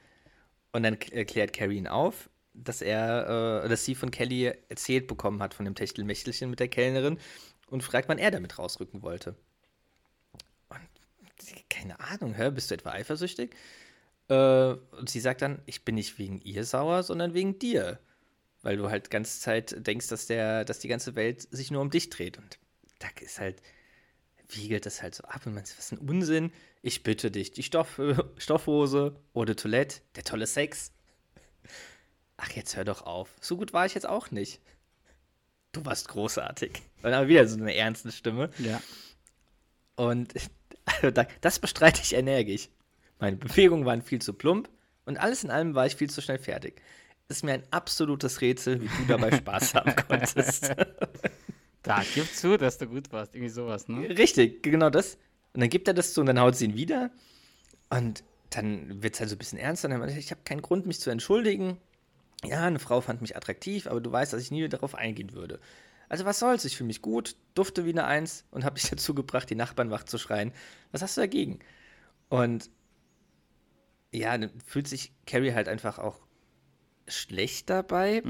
Und 0.73 0.83
dann 0.83 0.99
k- 0.99 1.15
erklärt 1.15 1.53
Carrie 1.53 1.79
ihn 1.79 1.89
auf, 1.89 2.31
dass 2.55 2.83
er, 2.83 3.65
äh, 3.65 3.69
dass 3.69 3.85
sie 3.85 3.95
von 3.95 4.11
Kelly 4.11 4.53
erzählt 4.69 5.07
bekommen 5.07 5.43
hat 5.43 5.55
von 5.55 5.65
dem 5.65 5.75
Techtelmächtelchen 5.75 6.51
mit 6.51 6.61
der 6.61 6.69
Kellnerin 6.69 7.19
und 7.69 7.83
fragt, 7.83 8.09
wann 8.09 8.19
er 8.19 8.31
damit 8.31 8.59
rausrücken 8.59 9.03
wollte. 9.03 9.35
Und 10.69 10.81
keine 11.69 11.99
Ahnung, 12.01 12.35
hä, 12.35 12.51
bist 12.51 12.71
du 12.71 12.75
etwa 12.75 12.91
eifersüchtig? 12.91 13.55
Äh, 14.29 14.35
und 14.35 15.09
sie 15.09 15.21
sagt 15.21 15.43
dann, 15.43 15.63
ich 15.67 15.85
bin 15.85 15.95
nicht 15.97 16.19
wegen 16.19 16.41
ihr 16.43 16.65
sauer, 16.65 17.03
sondern 17.03 17.35
wegen 17.35 17.59
dir. 17.59 17.99
Weil 18.63 18.77
du 18.77 18.91
halt 18.91 19.11
ganze 19.11 19.41
Zeit 19.41 19.75
denkst, 19.87 20.09
dass 20.09 20.27
der, 20.27 20.65
dass 20.65 20.81
die 20.81 20.89
ganze 20.89 21.15
Welt 21.17 21.49
sich 21.51 21.71
nur 21.71 21.81
um 21.81 21.91
dich 21.91 22.11
dreht. 22.11 22.37
Und 22.37 22.59
Duck 22.99 23.23
ist 23.23 23.41
halt, 23.41 23.63
wiegelt 24.49 24.85
das 24.85 25.03
halt 25.03 25.15
so 25.15 25.25
ab 25.25 25.47
und 25.47 25.55
man 25.55 25.65
sagt, 25.65 25.79
was 25.79 25.93
ein 25.93 25.99
Unsinn. 25.99 26.53
Ich 26.83 27.03
bitte 27.03 27.31
dich, 27.31 27.51
die 27.53 27.63
Stoff, 27.63 28.01
Stoffhose, 28.39 29.17
de 29.35 29.55
Toilette, 29.55 30.01
der 30.17 30.25
tolle 30.25 30.47
Sex. 30.47 30.93
Ach, 32.37 32.51
jetzt 32.53 32.77
hör 32.77 32.85
doch 32.85 33.03
auf. 33.03 33.29
So 33.41 33.57
gut 33.57 33.73
war 33.73 33.85
ich 33.87 33.95
jetzt 33.95 34.07
auch 34.09 34.31
nicht. 34.31 34.61
Du 35.73 35.85
warst 35.85 36.09
großartig. 36.09 36.73
Und 37.03 37.11
dann 37.11 37.29
wieder 37.29 37.47
so 37.47 37.57
eine 37.59 37.75
ernste 37.75 38.11
Stimme. 38.11 38.51
Ja. 38.59 38.81
Und 39.97 40.33
also 40.87 41.11
da- 41.11 41.27
das 41.43 41.59
bestreite 41.59 42.01
ich 42.03 42.15
energisch. 42.15 42.69
Meine 43.19 43.37
Bewegungen 43.37 43.85
waren 43.85 44.01
viel 44.03 44.23
zu 44.23 44.33
plump 44.33 44.71
und 45.05 45.19
alles 45.19 45.45
in 45.45 45.51
allem 45.51 45.75
war 45.75 45.85
ich 45.87 45.97
viel 45.97 46.09
zu 46.09 46.23
schnell 46.23 46.39
fertig. 46.39 46.81
Ist 47.29 47.45
mir 47.45 47.53
ein 47.53 47.63
absolutes 47.71 48.41
Rätsel, 48.41 48.81
wie 48.81 48.87
du 48.89 49.05
dabei 49.07 49.31
Spaß 49.37 49.75
haben 49.75 49.95
konntest. 50.09 50.73
Da, 51.83 52.03
gib 52.15 52.35
zu, 52.35 52.57
dass 52.57 52.79
du 52.79 52.87
gut 52.87 53.13
warst. 53.13 53.35
Irgendwie 53.35 53.51
sowas, 53.53 53.87
ne? 53.89 54.09
Richtig, 54.19 54.63
genau 54.63 54.89
das. 54.91 55.19
Und 55.53 55.61
dann 55.61 55.71
gibt 55.71 55.89
er 55.89 55.95
das 55.95 56.15
zu 56.15 56.21
und 56.21 56.27
dann 56.27 56.39
haut 56.39 56.57
sie 56.57 56.67
ihn 56.67 56.77
wieder. 56.77 57.11
Und 57.89 58.23
dann 58.51 59.03
wird 59.03 59.15
es 59.15 59.21
halt 59.21 59.31
so 59.31 59.37
ein 59.37 59.39
bisschen 59.39 59.59
ernster. 59.59 59.87
Und 59.87 59.93
dann 59.93 60.01
meint 60.01 60.13
er, 60.13 60.19
ich 60.19 60.31
habe 60.31 60.43
keinen 60.45 60.63
Grund, 60.63 60.87
mich 60.87 61.01
zu 61.01 61.11
entschuldigen. 61.11 61.79
Ja, 62.45 62.65
eine 62.65 62.79
Frau 62.79 63.01
fand 63.01 63.21
mich 63.21 63.37
attraktiv, 63.37 63.87
aber 63.87 64.01
du 64.01 64.11
weißt, 64.11 64.33
dass 64.33 64.43
ich 64.43 64.51
nie 64.51 64.67
darauf 64.69 64.95
eingehen 64.95 65.33
würde. 65.33 65.61
Also 66.09 66.25
was 66.25 66.39
soll's, 66.39 66.65
ich 66.65 66.77
fühle 66.77 66.89
mich 66.89 67.03
gut, 67.03 67.37
dufte 67.55 67.85
wie 67.85 67.91
eine 67.91 68.05
Eins 68.05 68.45
und 68.51 68.65
habe 68.65 68.79
dich 68.81 68.89
dazu 68.91 69.15
gebracht, 69.15 69.49
die 69.51 69.55
Nachbarn 69.55 69.91
wach 69.91 70.05
zu 70.05 70.19
schreien. 70.19 70.53
Was 70.93 71.03
hast 71.03 71.17
du 71.17 71.21
dagegen? 71.21 71.61
Und 72.29 72.71
ja, 74.13 74.37
dann 74.37 74.51
fühlt 74.65 74.89
sich 74.89 75.13
Carrie 75.27 75.53
halt 75.53 75.69
einfach 75.69 75.99
auch 75.99 76.21
schlecht 77.07 77.71
dabei, 77.71 78.23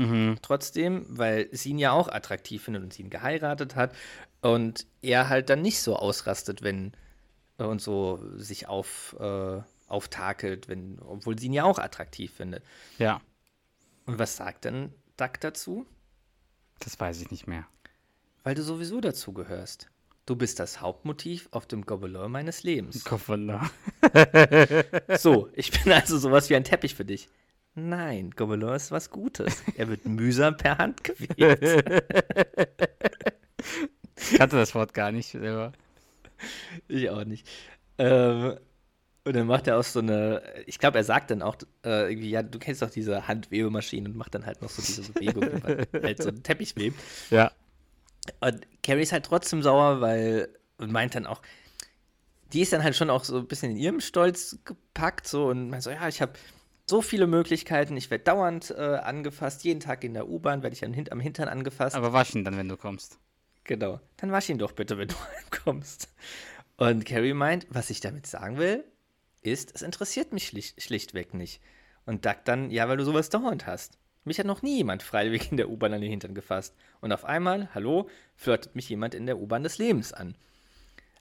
trotzdem, 0.42 1.06
weil 1.08 1.48
sie 1.52 1.70
ihn 1.70 1.78
ja 1.78 1.92
auch 1.92 2.08
attraktiv 2.08 2.64
findet 2.64 2.82
und 2.82 2.92
sie 2.92 3.02
ihn 3.02 3.10
geheiratet 3.10 3.76
hat 3.76 3.94
und 4.40 4.86
er 5.02 5.28
halt 5.28 5.50
dann 5.50 5.60
nicht 5.62 5.80
so 5.80 5.96
ausrastet, 5.96 6.62
wenn 6.62 6.92
und 7.68 7.80
so 7.80 8.20
sich 8.36 8.68
auf, 8.68 9.16
äh, 9.20 9.60
auftakelt, 9.88 10.68
wenn, 10.68 10.98
obwohl 11.00 11.38
sie 11.38 11.46
ihn 11.46 11.52
ja 11.52 11.64
auch 11.64 11.78
attraktiv 11.78 12.32
findet. 12.32 12.62
Ja, 12.98 13.20
Und 14.06 14.18
was 14.18 14.36
sagt 14.36 14.64
dann 14.64 14.92
Duck 15.16 15.40
dazu? 15.40 15.86
das 16.80 16.98
weiß 16.98 17.20
ich 17.20 17.30
nicht 17.30 17.46
mehr. 17.46 17.66
Weil 18.42 18.54
du 18.54 18.62
sowieso 18.62 19.00
dazu 19.02 19.34
gehörst. 19.34 19.88
Du 20.24 20.34
bist 20.36 20.58
das 20.60 20.80
Hauptmotiv 20.80 21.48
auf 21.50 21.66
dem 21.66 21.84
Gobelin 21.84 22.30
meines 22.30 22.62
Lebens. 22.62 23.04
Kopfwunder. 23.04 23.68
So, 25.18 25.48
ich 25.52 25.70
bin 25.72 25.92
also 25.92 26.18
sowas 26.18 26.48
wie 26.50 26.56
ein 26.56 26.64
Teppich 26.64 26.94
für 26.94 27.04
dich. 27.04 27.28
Nein, 27.74 28.30
Gobelin 28.30 28.70
ist 28.70 28.90
was 28.92 29.10
Gutes. 29.10 29.62
Er 29.76 29.88
wird 29.88 30.06
mühsam 30.06 30.56
per 30.56 30.78
Hand 30.78 31.04
gewebt. 31.04 31.84
Ich 34.16 34.36
kannte 34.38 34.56
das 34.56 34.74
Wort 34.74 34.92
gar 34.94 35.12
nicht 35.12 35.28
selber. 35.30 35.72
Ich 36.88 37.10
auch 37.10 37.24
nicht. 37.24 37.46
Ähm, 37.98 38.58
und 39.24 39.36
dann 39.36 39.46
macht 39.46 39.66
er 39.66 39.78
auch 39.78 39.84
so 39.84 39.98
eine, 40.00 40.42
ich 40.66 40.78
glaube, 40.78 40.98
er 40.98 41.04
sagt 41.04 41.30
dann 41.30 41.42
auch 41.42 41.56
äh, 41.84 42.10
irgendwie, 42.10 42.30
ja, 42.30 42.42
du 42.42 42.58
kennst 42.58 42.80
doch 42.80 42.90
diese 42.90 43.28
Handwebemaschine 43.28 44.08
und 44.08 44.16
macht 44.16 44.34
dann 44.34 44.46
halt 44.46 44.62
noch 44.62 44.70
so 44.70 44.80
diese 44.82 45.12
Bewegung, 45.12 45.62
halt 46.02 46.22
so 46.22 46.30
einen 46.30 46.42
Teppich 46.42 46.74
webt. 46.76 46.98
Ja. 47.30 47.52
Und 48.40 48.66
Carrie 48.82 49.02
ist 49.02 49.12
halt 49.12 49.26
trotzdem 49.26 49.62
sauer, 49.62 50.00
weil, 50.00 50.48
und 50.78 50.90
meint 50.90 51.14
dann 51.14 51.26
auch, 51.26 51.42
die 52.52 52.62
ist 52.62 52.72
dann 52.72 52.82
halt 52.82 52.96
schon 52.96 53.10
auch 53.10 53.24
so 53.24 53.38
ein 53.38 53.46
bisschen 53.46 53.72
in 53.72 53.76
ihrem 53.76 54.00
Stolz 54.00 54.58
gepackt, 54.64 55.26
so, 55.28 55.46
und 55.46 55.70
meint 55.70 55.82
so, 55.82 55.90
ja, 55.90 56.08
ich 56.08 56.22
habe 56.22 56.32
so 56.88 57.02
viele 57.02 57.26
Möglichkeiten, 57.26 57.96
ich 57.96 58.10
werde 58.10 58.24
dauernd 58.24 58.74
äh, 58.76 58.80
angefasst, 58.80 59.62
jeden 59.64 59.80
Tag 59.80 60.02
in 60.02 60.14
der 60.14 60.28
U-Bahn 60.28 60.62
werde 60.62 60.74
ich 60.74 60.84
am 60.84 60.92
Hintern 61.20 61.48
angefasst. 61.48 61.94
Aber 61.94 62.12
waschen 62.12 62.44
dann, 62.44 62.56
wenn 62.56 62.68
du 62.68 62.76
kommst. 62.76 63.18
Genau. 63.64 64.00
Dann 64.16 64.32
wasch 64.32 64.48
ihn 64.48 64.58
doch 64.58 64.72
bitte, 64.72 64.98
wenn 64.98 65.08
du 65.08 65.14
heimkommst. 65.36 66.08
Und 66.76 67.04
Carrie 67.04 67.34
meint, 67.34 67.66
was 67.70 67.90
ich 67.90 68.00
damit 68.00 68.26
sagen 68.26 68.58
will, 68.58 68.84
ist, 69.42 69.74
es 69.74 69.82
interessiert 69.82 70.32
mich 70.32 70.46
schlicht, 70.46 70.82
schlichtweg 70.82 71.34
nicht. 71.34 71.60
Und 72.06 72.24
Duck 72.24 72.38
dann, 72.44 72.70
ja, 72.70 72.88
weil 72.88 72.96
du 72.96 73.04
sowas 73.04 73.28
dauernd 73.28 73.66
hast. 73.66 73.98
Mich 74.24 74.38
hat 74.38 74.46
noch 74.46 74.62
nie 74.62 74.78
jemand 74.78 75.02
freiwillig 75.02 75.50
in 75.50 75.56
der 75.56 75.70
U-Bahn 75.70 75.94
an 75.94 76.00
den 76.00 76.10
Hintern 76.10 76.34
gefasst. 76.34 76.74
Und 77.00 77.12
auf 77.12 77.24
einmal, 77.24 77.68
hallo, 77.74 78.08
flirtet 78.34 78.74
mich 78.74 78.88
jemand 78.88 79.14
in 79.14 79.26
der 79.26 79.38
U-Bahn 79.38 79.62
des 79.62 79.78
Lebens 79.78 80.12
an. 80.12 80.36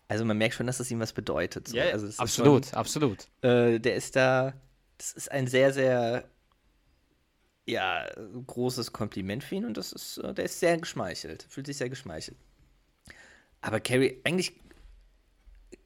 Also 0.07 0.25
man 0.25 0.37
merkt 0.37 0.55
schon, 0.55 0.67
dass 0.67 0.79
es 0.79 0.89
ihm 0.91 0.99
was 0.99 1.13
bedeutet. 1.13 1.67
So. 1.67 1.79
also 1.79 2.07
es 2.07 2.13
ist 2.13 2.19
absolut, 2.19 2.73
absolut. 2.73 3.27
Schon, 3.43 3.51
äh, 3.51 3.79
der 3.79 3.95
ist 3.95 4.15
da, 4.15 4.53
das 4.97 5.11
ist 5.13 5.31
ein 5.31 5.47
sehr, 5.47 5.71
sehr, 5.71 6.27
ja, 7.67 8.05
großes 8.47 8.93
Kompliment 8.93 9.43
für 9.43 9.55
ihn 9.55 9.65
und 9.65 9.77
das 9.77 9.91
ist, 9.93 10.17
äh, 10.19 10.33
der 10.33 10.45
ist 10.45 10.59
sehr 10.59 10.77
geschmeichelt, 10.77 11.45
fühlt 11.49 11.67
sich 11.67 11.77
sehr 11.77 11.89
geschmeichelt. 11.89 12.37
Aber 13.61 13.79
Carrie, 13.79 14.19
eigentlich 14.23 14.53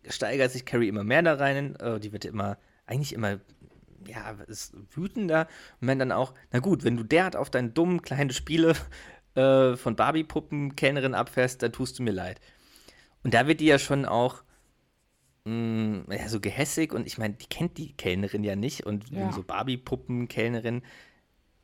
steigert 0.07 0.51
sich 0.51 0.65
Carrie 0.65 0.87
immer 0.87 1.03
mehr 1.03 1.21
da 1.21 1.35
rein, 1.35 1.75
äh, 1.77 1.99
die 1.99 2.11
wird 2.11 2.25
immer, 2.25 2.57
eigentlich 2.85 3.13
immer, 3.13 3.39
ja, 4.07 4.31
ist 4.47 4.73
wütender 4.95 5.47
und 5.81 5.87
wenn 5.87 5.99
dann 5.99 6.11
auch, 6.11 6.33
na 6.51 6.59
gut, 6.59 6.83
wenn 6.83 6.97
du 6.97 7.03
derart 7.03 7.35
auf 7.35 7.49
deine 7.49 7.69
dummen 7.69 8.01
kleinen 8.01 8.31
Spiele 8.31 8.75
äh, 9.35 9.75
von 9.75 9.95
Barbie-Puppen 9.95 10.75
Kellnerin 10.75 11.13
abfährst, 11.15 11.61
dann 11.63 11.71
tust 11.73 11.99
du 11.99 12.03
mir 12.03 12.11
leid. 12.11 12.39
Und 13.23 13.33
da 13.33 13.47
wird 13.47 13.61
die 13.61 13.65
ja 13.65 13.79
schon 13.79 14.05
auch 14.05 14.43
mh, 15.45 16.13
ja, 16.15 16.27
so 16.29 16.39
gehässig 16.39 16.93
und 16.93 17.07
ich 17.07 17.17
meine, 17.17 17.35
die 17.35 17.47
kennt 17.47 17.77
die 17.77 17.93
Kellnerin 17.93 18.43
ja 18.43 18.55
nicht 18.55 18.85
und 18.85 19.09
Ja. 19.11 19.31
so 19.31 19.43
Barbie-Puppen 19.43 20.27
Kellnerin, 20.27 20.83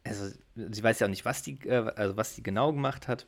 also 0.04 0.32
sie 0.56 0.84
weiß 0.84 1.00
ja 1.00 1.08
auch 1.08 1.12
nicht, 1.12 1.26
was 1.26 1.42
die, 1.44 1.60
äh, 1.68 1.92
also 1.96 2.18
was 2.18 2.36
die 2.36 2.44
genau 2.44 2.72
gemacht 2.74 3.08
hat. 3.08 3.28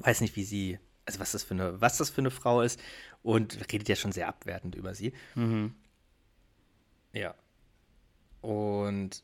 Weiß 0.00 0.20
nicht, 0.20 0.34
wie 0.36 0.44
sie, 0.44 0.78
also 1.06 1.20
was 1.20 1.32
das 1.32 1.44
für 1.44 1.54
eine, 1.54 1.80
was 1.80 1.98
das 1.98 2.10
für 2.10 2.20
eine 2.20 2.30
Frau 2.30 2.62
ist 2.62 2.80
und 3.22 3.72
redet 3.72 3.88
ja 3.88 3.96
schon 3.96 4.12
sehr 4.12 4.28
abwertend 4.28 4.74
über 4.74 4.94
sie. 4.94 5.12
Mhm. 5.34 5.74
Ja. 7.12 7.34
Und 8.40 9.22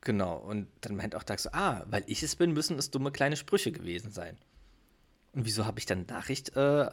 genau, 0.00 0.36
und 0.38 0.68
dann 0.80 0.96
meint 0.96 1.14
auch 1.14 1.22
Doug 1.22 1.38
so, 1.38 1.50
ah, 1.52 1.84
weil 1.88 2.02
ich 2.06 2.22
es 2.22 2.36
bin, 2.36 2.52
müssen 2.52 2.78
es 2.78 2.90
dumme 2.90 3.12
kleine 3.12 3.36
Sprüche 3.36 3.72
gewesen 3.72 4.10
sein. 4.10 4.36
Und 5.32 5.46
wieso 5.46 5.64
habe 5.64 5.78
ich 5.78 5.86
dann 5.86 6.04
Nachricht 6.06 6.56
äh, 6.56 6.90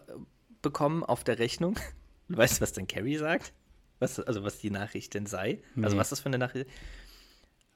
bekommen 0.62 1.04
auf 1.04 1.24
der 1.24 1.40
Rechnung? 1.40 1.76
Du 2.32 2.38
weißt, 2.38 2.62
was 2.62 2.74
dann 2.74 2.86
Carrie 2.86 3.18
sagt? 3.18 3.54
Was, 3.98 4.20
also 4.20 4.44
was 4.44 4.60
die 4.60 4.70
Nachricht 4.70 5.16
denn 5.16 5.26
sei? 5.26 5.64
Also 5.82 5.96
Nee. 5.96 5.98
was 6.00 6.10
das 6.10 6.20
für 6.20 6.28
eine 6.28 6.38
Nachricht? 6.38 6.70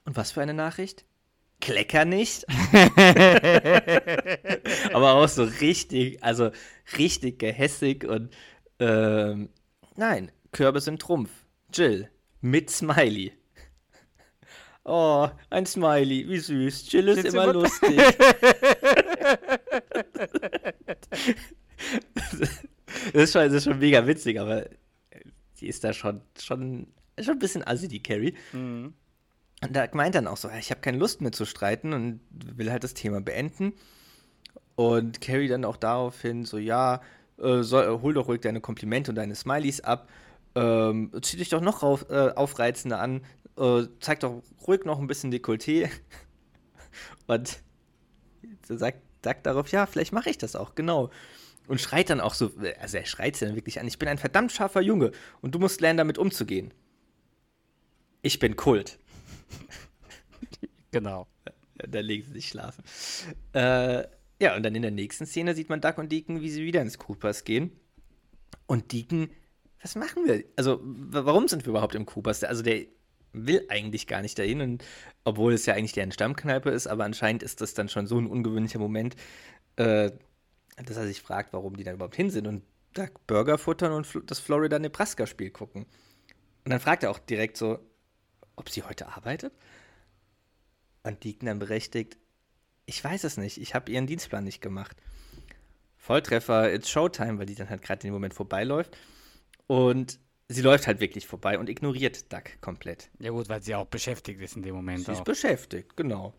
Und 0.06 0.16
was 0.18 0.32
für 0.32 0.42
eine 0.42 0.54
Nachricht? 0.54 1.06
Klecker 1.62 2.04
nicht. 2.06 2.46
Aber 4.94 5.13
auch 5.13 5.28
so 5.30 5.44
richtig, 5.44 6.22
also 6.24 6.52
richtig 6.98 7.39
gehässig 7.39 8.04
und 8.04 8.34
ähm, 8.80 9.50
nein, 9.96 10.32
Körbe 10.52 10.82
sind 10.82 11.02
Trumpf. 11.02 11.30
Jill 11.74 12.10
mit 12.42 12.70
Smiley. 12.70 13.32
Oh, 14.84 15.30
ein 15.50 15.66
Smiley, 15.66 16.28
wie 16.28 16.39
süß. 16.39 16.92
Jill 16.92 17.08
ist 17.08 17.24
Jetzt 17.24 17.34
immer 17.34 17.46
immer- 17.46 17.54
lustig. 17.54 17.98
das, 22.16 23.13
ist 23.13 23.32
schon, 23.34 23.44
das 23.46 23.54
ist 23.54 23.63
schon 23.63 23.80
mega 23.80 24.06
witzig, 24.06 24.39
aber 24.39 24.66
die 25.60 25.68
ist 25.68 25.84
da 25.84 25.94
schon, 25.94 26.22
schon, 26.39 26.88
schon 27.20 27.34
ein 27.36 27.39
bisschen 27.39 27.66
assi, 27.66 27.88
die 27.88 28.04
Carrie. 28.04 28.36
Und 29.63 29.73
da 29.76 29.88
meint 29.93 30.15
dann 30.15 30.28
auch 30.28 30.38
so, 30.38 30.49
ich 30.49 30.71
habe 30.71 30.82
keine 30.82 30.97
Lust 30.97 31.21
mehr 31.21 31.32
zu 31.32 31.45
streiten 31.45 31.93
und 31.93 32.19
will 32.30 32.71
halt 32.71 32.84
das 32.84 32.93
Thema 32.93 33.21
beenden. 33.21 33.73
Und 34.76 35.21
Carrie 35.21 35.47
dann 35.47 35.65
auch 35.65 35.78
daraufhin 35.78 36.45
so, 36.45 36.58
ja, 36.58 37.02
äh, 37.38 37.62
soll, 37.62 38.02
hol 38.02 38.13
doch 38.13 38.28
ruhig 38.28 38.41
deine 38.41 38.62
Komplimente 38.62 39.12
und 39.12 39.15
deine 39.15 39.36
Smileys 39.36 39.82
ab. 39.82 40.10
Ähm, 40.56 41.12
zieh 41.21 41.38
dich 41.38 41.49
doch 41.49 41.62
noch 41.62 41.84
rauf, 41.84 42.06
äh, 42.10 42.30
aufreizender 42.30 42.99
an. 42.99 43.21
Äh, 43.58 43.84
zeig 43.99 44.19
doch 44.21 44.41
ruhig 44.67 44.86
noch 44.86 44.99
ein 44.99 45.08
bisschen 45.08 45.32
Dekolleté. 45.32 45.89
Und 47.28 47.60
sagt 48.67 49.02
Doug 49.21 49.36
darauf, 49.43 49.69
ja, 49.69 49.86
vielleicht 49.86 50.13
mache 50.13 50.30
ich 50.30 50.38
das 50.38 50.56
auch, 50.56 50.76
genau. 50.76 51.10
Und 51.67 51.80
schreit 51.80 52.10
dann 52.10 52.19
auch 52.19 52.34
so, 52.34 52.52
also 52.80 52.97
er 52.97 53.06
schreit 53.06 53.38
sie 53.38 53.45
dann 53.45 53.56
wirklich 53.56 53.80
an, 53.80 53.88
ich 53.88 53.97
bin 53.97 54.10
ein 54.10 54.17
verdammt 54.17 54.52
scharfer 54.52 54.82
Junge 54.82 55.12
und 55.41 55.56
du 55.56 55.60
musst 55.60 55.80
lernen, 55.80 55.97
damit 55.97 56.17
umzugehen. 56.17 56.73
Ich 58.21 58.39
bin 58.39 58.56
Kult. 58.56 58.99
Genau. 60.91 61.27
Da 61.75 61.99
legen 62.01 62.23
sie 62.23 62.34
sich 62.34 62.49
schlafen. 62.49 62.84
Äh, 63.53 64.03
ja, 64.39 64.56
und 64.56 64.63
dann 64.63 64.75
in 64.75 64.84
der 64.84 64.91
nächsten 64.91 65.25
Szene 65.25 65.56
sieht 65.56 65.69
man 65.69 65.82
Duck 65.82 65.97
und 65.97 66.12
Deacon, 66.12 66.39
wie 66.39 66.49
sie 66.49 66.63
wieder 66.63 66.82
ins 66.82 66.99
Coopers 66.99 67.43
gehen. 67.43 67.71
Und 68.67 68.91
Deacon, 68.91 69.29
was 69.82 69.95
machen 69.95 70.25
wir? 70.25 70.43
Also, 70.56 70.79
warum 70.84 71.47
sind 71.47 71.65
wir 71.65 71.71
überhaupt 71.71 71.95
im 71.95 72.06
Coopers? 72.06 72.43
Also, 72.43 72.62
der 72.62 72.86
will 73.34 73.65
eigentlich 73.69 74.06
gar 74.06 74.21
nicht 74.21 74.38
dahin, 74.38 74.62
und, 74.62 74.86
obwohl 75.23 75.53
es 75.53 75.65
ja 75.65 75.73
eigentlich 75.73 75.93
deren 75.93 76.12
Stammkneipe 76.12 76.69
ist, 76.69 76.86
aber 76.88 77.03
anscheinend 77.03 77.41
ist 77.41 77.62
das 77.62 77.73
dann 77.73 77.89
schon 77.89 78.06
so 78.06 78.19
ein 78.19 78.27
ungewöhnlicher 78.27 78.79
Moment, 78.79 79.15
äh, 79.75 80.12
dass 80.77 80.97
er 80.97 81.08
sich 81.08 81.21
fragt, 81.21 81.53
warum 81.53 81.75
die 81.75 81.84
da 81.84 81.93
überhaupt 81.93 82.15
hin 82.15 82.29
sind 82.29 82.47
und 82.47 82.63
Duck 82.93 83.25
Burger 83.25 83.58
futtern 83.58 83.91
und 83.91 84.21
das 84.27 84.39
Florida-Nebraska-Spiel 84.39 85.49
gucken. 85.49 85.88
Und 86.63 86.71
dann 86.71 86.79
fragt 86.79 87.03
er 87.03 87.10
auch 87.10 87.19
direkt 87.19 87.58
so, 87.58 87.79
ob 88.56 88.70
sie 88.70 88.84
heute 88.84 89.08
arbeitet? 89.08 89.54
Und 91.04 91.26
dann 91.44 91.60
berechtigt, 91.60 92.18
ich 92.86 93.04
weiß 93.04 93.24
es 93.24 93.38
nicht, 93.38 93.58
ich 93.58 93.76
habe 93.76 93.92
ihren 93.92 94.08
Dienstplan 94.08 94.44
nicht 94.44 94.62
gemacht. 94.62 94.98
Volltreffer, 95.98 96.74
it's 96.74 96.89
Showtime, 96.89 97.39
weil 97.39 97.46
die 97.46 97.56
dann 97.56 97.70
halt 97.70 97.82
gerade 97.82 98.02
in 98.02 98.10
dem 98.10 98.14
Moment 98.14 98.34
vorbeiläuft. 98.34 98.97
Und 99.68 100.20
sie 100.49 100.62
läuft 100.62 100.88
halt 100.88 100.99
wirklich 100.99 101.28
vorbei 101.28 101.58
und 101.58 101.70
ignoriert 101.70 102.32
Duck 102.32 102.62
komplett. 102.62 103.10
Ja 103.20 103.32
gut, 103.32 103.49
weil 103.49 103.64
sie 103.64 103.76
auch 103.76 103.86
beschäftigt 103.86 104.41
ist 104.41 104.56
in 104.56 104.64
dem 104.64 104.76
Moment. 104.76 105.06
Sie 105.06 105.12
ist 105.12 105.20
Auch. 105.20 105.24
beschäftigt, 105.24 105.95
genau. 105.95 106.34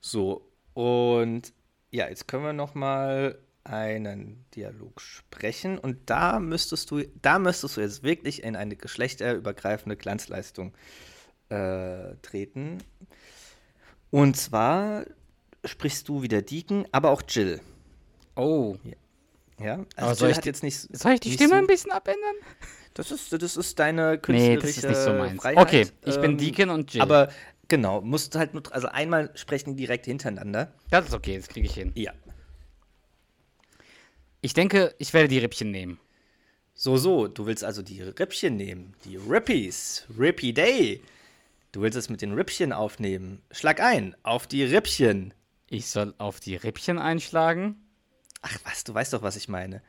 So, 0.00 0.50
und 0.74 1.52
ja, 1.90 2.08
jetzt 2.08 2.28
können 2.28 2.44
wir 2.44 2.52
noch 2.52 2.74
mal 2.74 3.38
einen 3.64 4.44
Dialog 4.54 5.00
sprechen 5.00 5.78
und 5.78 6.08
da 6.08 6.40
müsstest 6.40 6.90
du, 6.90 7.02
da 7.20 7.38
müsstest 7.38 7.76
du 7.76 7.80
jetzt 7.82 8.02
wirklich 8.02 8.42
in 8.42 8.56
eine 8.56 8.76
geschlechterübergreifende 8.76 9.96
Glanzleistung 9.96 10.72
äh, 10.72 11.09
treten. 11.50 12.78
Und 14.10 14.36
zwar 14.36 15.04
sprichst 15.64 16.08
du 16.08 16.22
wieder 16.22 16.42
Deacon, 16.42 16.86
aber 16.92 17.10
auch 17.10 17.22
Jill. 17.28 17.60
Oh. 18.36 18.76
Ja, 19.58 19.74
also 19.74 19.86
Aber 19.96 20.14
soll 20.14 20.28
Jill 20.28 20.32
ich 20.32 20.36
hat 20.38 20.46
jetzt 20.46 20.62
nicht. 20.62 20.96
Soll 20.96 21.12
ich 21.12 21.20
die 21.20 21.32
Stimme 21.32 21.50
so, 21.50 21.54
ein 21.56 21.66
bisschen 21.66 21.92
abändern? 21.92 22.36
Das 22.94 23.10
ist, 23.10 23.32
das 23.32 23.56
ist 23.56 23.78
deine 23.78 24.12
Nee, 24.12 24.18
künstlerische 24.18 24.62
das 24.62 24.76
ist 24.76 24.88
nicht 24.88 24.98
so 24.98 25.12
meins. 25.12 25.40
Freiheit. 25.40 25.66
Okay, 25.66 25.86
ich 26.04 26.20
bin 26.20 26.32
ähm, 26.32 26.38
Deacon 26.38 26.70
und 26.70 26.92
Jill. 26.92 27.02
Aber 27.02 27.28
Genau, 27.70 28.00
musst 28.00 28.34
halt 28.34 28.52
nur, 28.52 28.64
also 28.72 28.88
einmal 28.88 29.30
sprechen 29.36 29.76
direkt 29.76 30.04
hintereinander. 30.06 30.74
Das 30.90 31.06
ist 31.06 31.14
okay, 31.14 31.36
das 31.36 31.46
kriege 31.46 31.68
ich 31.68 31.74
hin. 31.74 31.92
Ja. 31.94 32.12
Ich 34.40 34.54
denke, 34.54 34.92
ich 34.98 35.14
werde 35.14 35.28
die 35.28 35.38
Rippchen 35.38 35.70
nehmen. 35.70 36.00
So, 36.74 36.96
so, 36.96 37.28
du 37.28 37.46
willst 37.46 37.62
also 37.62 37.82
die 37.82 38.02
Rippchen 38.02 38.56
nehmen, 38.56 38.94
die 39.04 39.16
Rippies, 39.16 40.04
Rippy 40.18 40.52
Day. 40.52 41.00
Du 41.72 41.82
willst 41.82 41.96
es 41.96 42.08
mit 42.08 42.20
den 42.22 42.32
Rippchen 42.32 42.72
aufnehmen. 42.72 43.42
Schlag 43.50 43.80
ein, 43.80 44.16
auf 44.22 44.46
die 44.46 44.64
Rippchen. 44.64 45.34
Ich 45.68 45.86
soll 45.86 46.14
auf 46.18 46.40
die 46.40 46.56
Rippchen 46.56 46.98
einschlagen? 46.98 47.76
Ach 48.42 48.58
was, 48.64 48.84
du 48.84 48.92
weißt 48.94 49.12
doch, 49.12 49.22
was 49.22 49.36
ich 49.36 49.48
meine. 49.48 49.82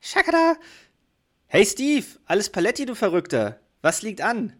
Schakada! 0.00 0.56
Hey 1.46 1.64
Steve, 1.64 2.06
alles 2.24 2.50
Paletti, 2.50 2.86
du 2.86 2.94
Verrückter. 2.96 3.60
Was 3.82 4.02
liegt 4.02 4.20
an? 4.20 4.52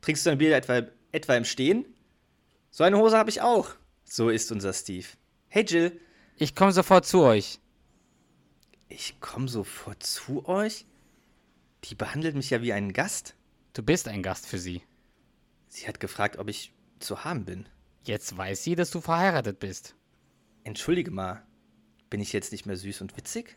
Trinkst 0.00 0.24
du 0.24 0.30
ein 0.30 0.38
Bier 0.38 0.56
etwa, 0.56 0.82
etwa 1.12 1.34
im 1.36 1.44
Stehen? 1.44 1.84
So 2.70 2.84
eine 2.84 2.96
Hose 2.96 3.18
habe 3.18 3.28
ich 3.28 3.42
auch. 3.42 3.74
So 4.04 4.30
ist 4.30 4.50
unser 4.50 4.72
Steve. 4.72 5.06
Hey 5.48 5.64
Jill, 5.64 6.00
Ich 6.38 6.54
komme 6.54 6.72
sofort 6.72 7.04
zu 7.06 7.20
euch. 7.22 7.58
ich 8.88 9.20
komme 9.20 9.48
sofort 9.48 10.02
zu 10.02 10.46
euch. 10.48 10.86
Die 11.84 11.94
behandelt 11.94 12.34
mich 12.34 12.48
ja 12.50 12.62
wie 12.62 12.72
einen 12.72 12.92
Gast. 12.94 13.34
Du 13.74 13.82
bist 13.82 14.08
ein 14.08 14.22
Gast 14.22 14.46
für 14.46 14.58
sie. 14.58 14.82
Sie 15.74 15.88
hat 15.88 16.00
gefragt, 16.00 16.36
ob 16.36 16.50
ich 16.50 16.74
zu 16.98 17.24
haben 17.24 17.46
bin. 17.46 17.66
Jetzt 18.04 18.36
weiß 18.36 18.62
sie, 18.62 18.74
dass 18.74 18.90
du 18.90 19.00
verheiratet 19.00 19.58
bist. 19.58 19.94
Entschuldige 20.64 21.10
mal, 21.10 21.46
bin 22.10 22.20
ich 22.20 22.34
jetzt 22.34 22.52
nicht 22.52 22.66
mehr 22.66 22.76
süß 22.76 23.00
und 23.00 23.16
witzig? 23.16 23.56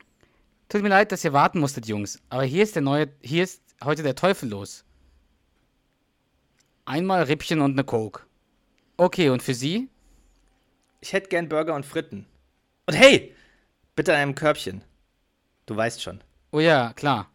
Tut 0.70 0.82
mir 0.82 0.88
leid, 0.88 1.12
dass 1.12 1.26
ihr 1.26 1.34
warten 1.34 1.60
musstet, 1.60 1.88
Jungs. 1.88 2.22
Aber 2.30 2.46
hier 2.46 2.64
ist 2.64 2.74
der 2.74 2.84
neue, 2.84 3.10
hier 3.22 3.44
ist 3.44 3.62
heute 3.84 4.02
der 4.02 4.16
Teufel 4.16 4.48
los. 4.48 4.86
Einmal 6.86 7.24
Rippchen 7.24 7.60
und 7.60 7.74
eine 7.74 7.84
Coke. 7.84 8.22
Okay, 8.96 9.28
und 9.28 9.44
für 9.44 9.54
Sie? 9.54 9.90
Ich 11.02 11.12
hätte 11.12 11.28
gern 11.28 11.50
Burger 11.50 11.76
und 11.76 11.86
Fritten. 11.86 12.28
Und 12.86 12.94
hey, 12.94 13.36
bitte 13.94 14.14
in 14.14 14.18
einem 14.20 14.36
Körbchen. 14.36 14.86
Du 15.66 15.76
weißt 15.76 16.02
schon. 16.02 16.24
Oh 16.52 16.62
ja, 16.62 16.94
klar. 16.94 17.30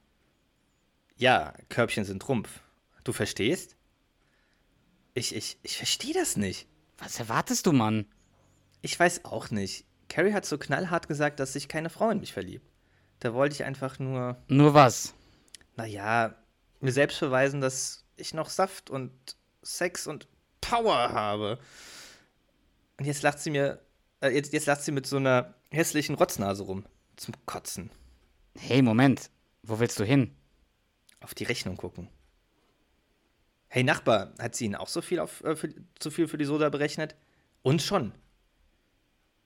Ja, 1.16 1.52
Körbchen 1.68 2.06
sind 2.06 2.22
Trumpf. 2.22 2.62
Du 3.04 3.12
verstehst? 3.12 3.76
Ich, 5.20 5.34
ich, 5.34 5.58
ich 5.62 5.76
verstehe 5.76 6.14
das 6.14 6.38
nicht. 6.38 6.66
Was 6.96 7.18
erwartest 7.18 7.66
du, 7.66 7.72
Mann? 7.72 8.06
Ich 8.80 8.98
weiß 8.98 9.26
auch 9.26 9.50
nicht. 9.50 9.84
Carrie 10.08 10.32
hat 10.32 10.46
so 10.46 10.56
knallhart 10.56 11.08
gesagt, 11.08 11.40
dass 11.40 11.52
sich 11.52 11.68
keine 11.68 11.90
Frau 11.90 12.08
in 12.08 12.20
mich 12.20 12.32
verliebt. 12.32 12.64
Da 13.18 13.34
wollte 13.34 13.54
ich 13.54 13.64
einfach 13.64 13.98
nur, 13.98 14.42
Nur 14.48 14.72
was? 14.72 15.12
naja, 15.76 16.34
mir 16.80 16.92
selbst 16.92 17.20
beweisen, 17.20 17.60
dass 17.60 18.06
ich 18.16 18.32
noch 18.32 18.48
Saft 18.48 18.88
und 18.88 19.12
Sex 19.62 20.06
und 20.06 20.26
Power 20.62 21.12
habe. 21.12 21.58
Und 22.98 23.04
jetzt 23.04 23.20
lacht 23.22 23.40
sie 23.40 23.50
mir, 23.50 23.78
äh, 24.22 24.30
jetzt, 24.30 24.54
jetzt 24.54 24.64
lacht 24.66 24.80
sie 24.82 24.92
mit 24.92 25.06
so 25.06 25.18
einer 25.18 25.54
hässlichen 25.70 26.14
Rotznase 26.14 26.62
rum. 26.62 26.86
Zum 27.16 27.34
Kotzen. 27.44 27.90
Hey, 28.58 28.80
Moment. 28.80 29.28
Wo 29.62 29.80
willst 29.80 30.00
du 30.00 30.04
hin? 30.04 30.34
Auf 31.20 31.34
die 31.34 31.44
Rechnung 31.44 31.76
gucken. 31.76 32.08
Hey 33.72 33.84
Nachbar, 33.84 34.34
hat 34.40 34.56
sie 34.56 34.64
Ihnen 34.64 34.74
auch 34.74 34.88
so 34.88 35.00
viel 35.00 35.20
auf, 35.20 35.44
äh, 35.44 35.54
für, 35.54 35.72
zu 36.00 36.10
viel 36.10 36.26
für 36.26 36.36
die 36.36 36.44
Soda 36.44 36.68
berechnet? 36.70 37.14
Und 37.62 37.80
schon. 37.80 38.12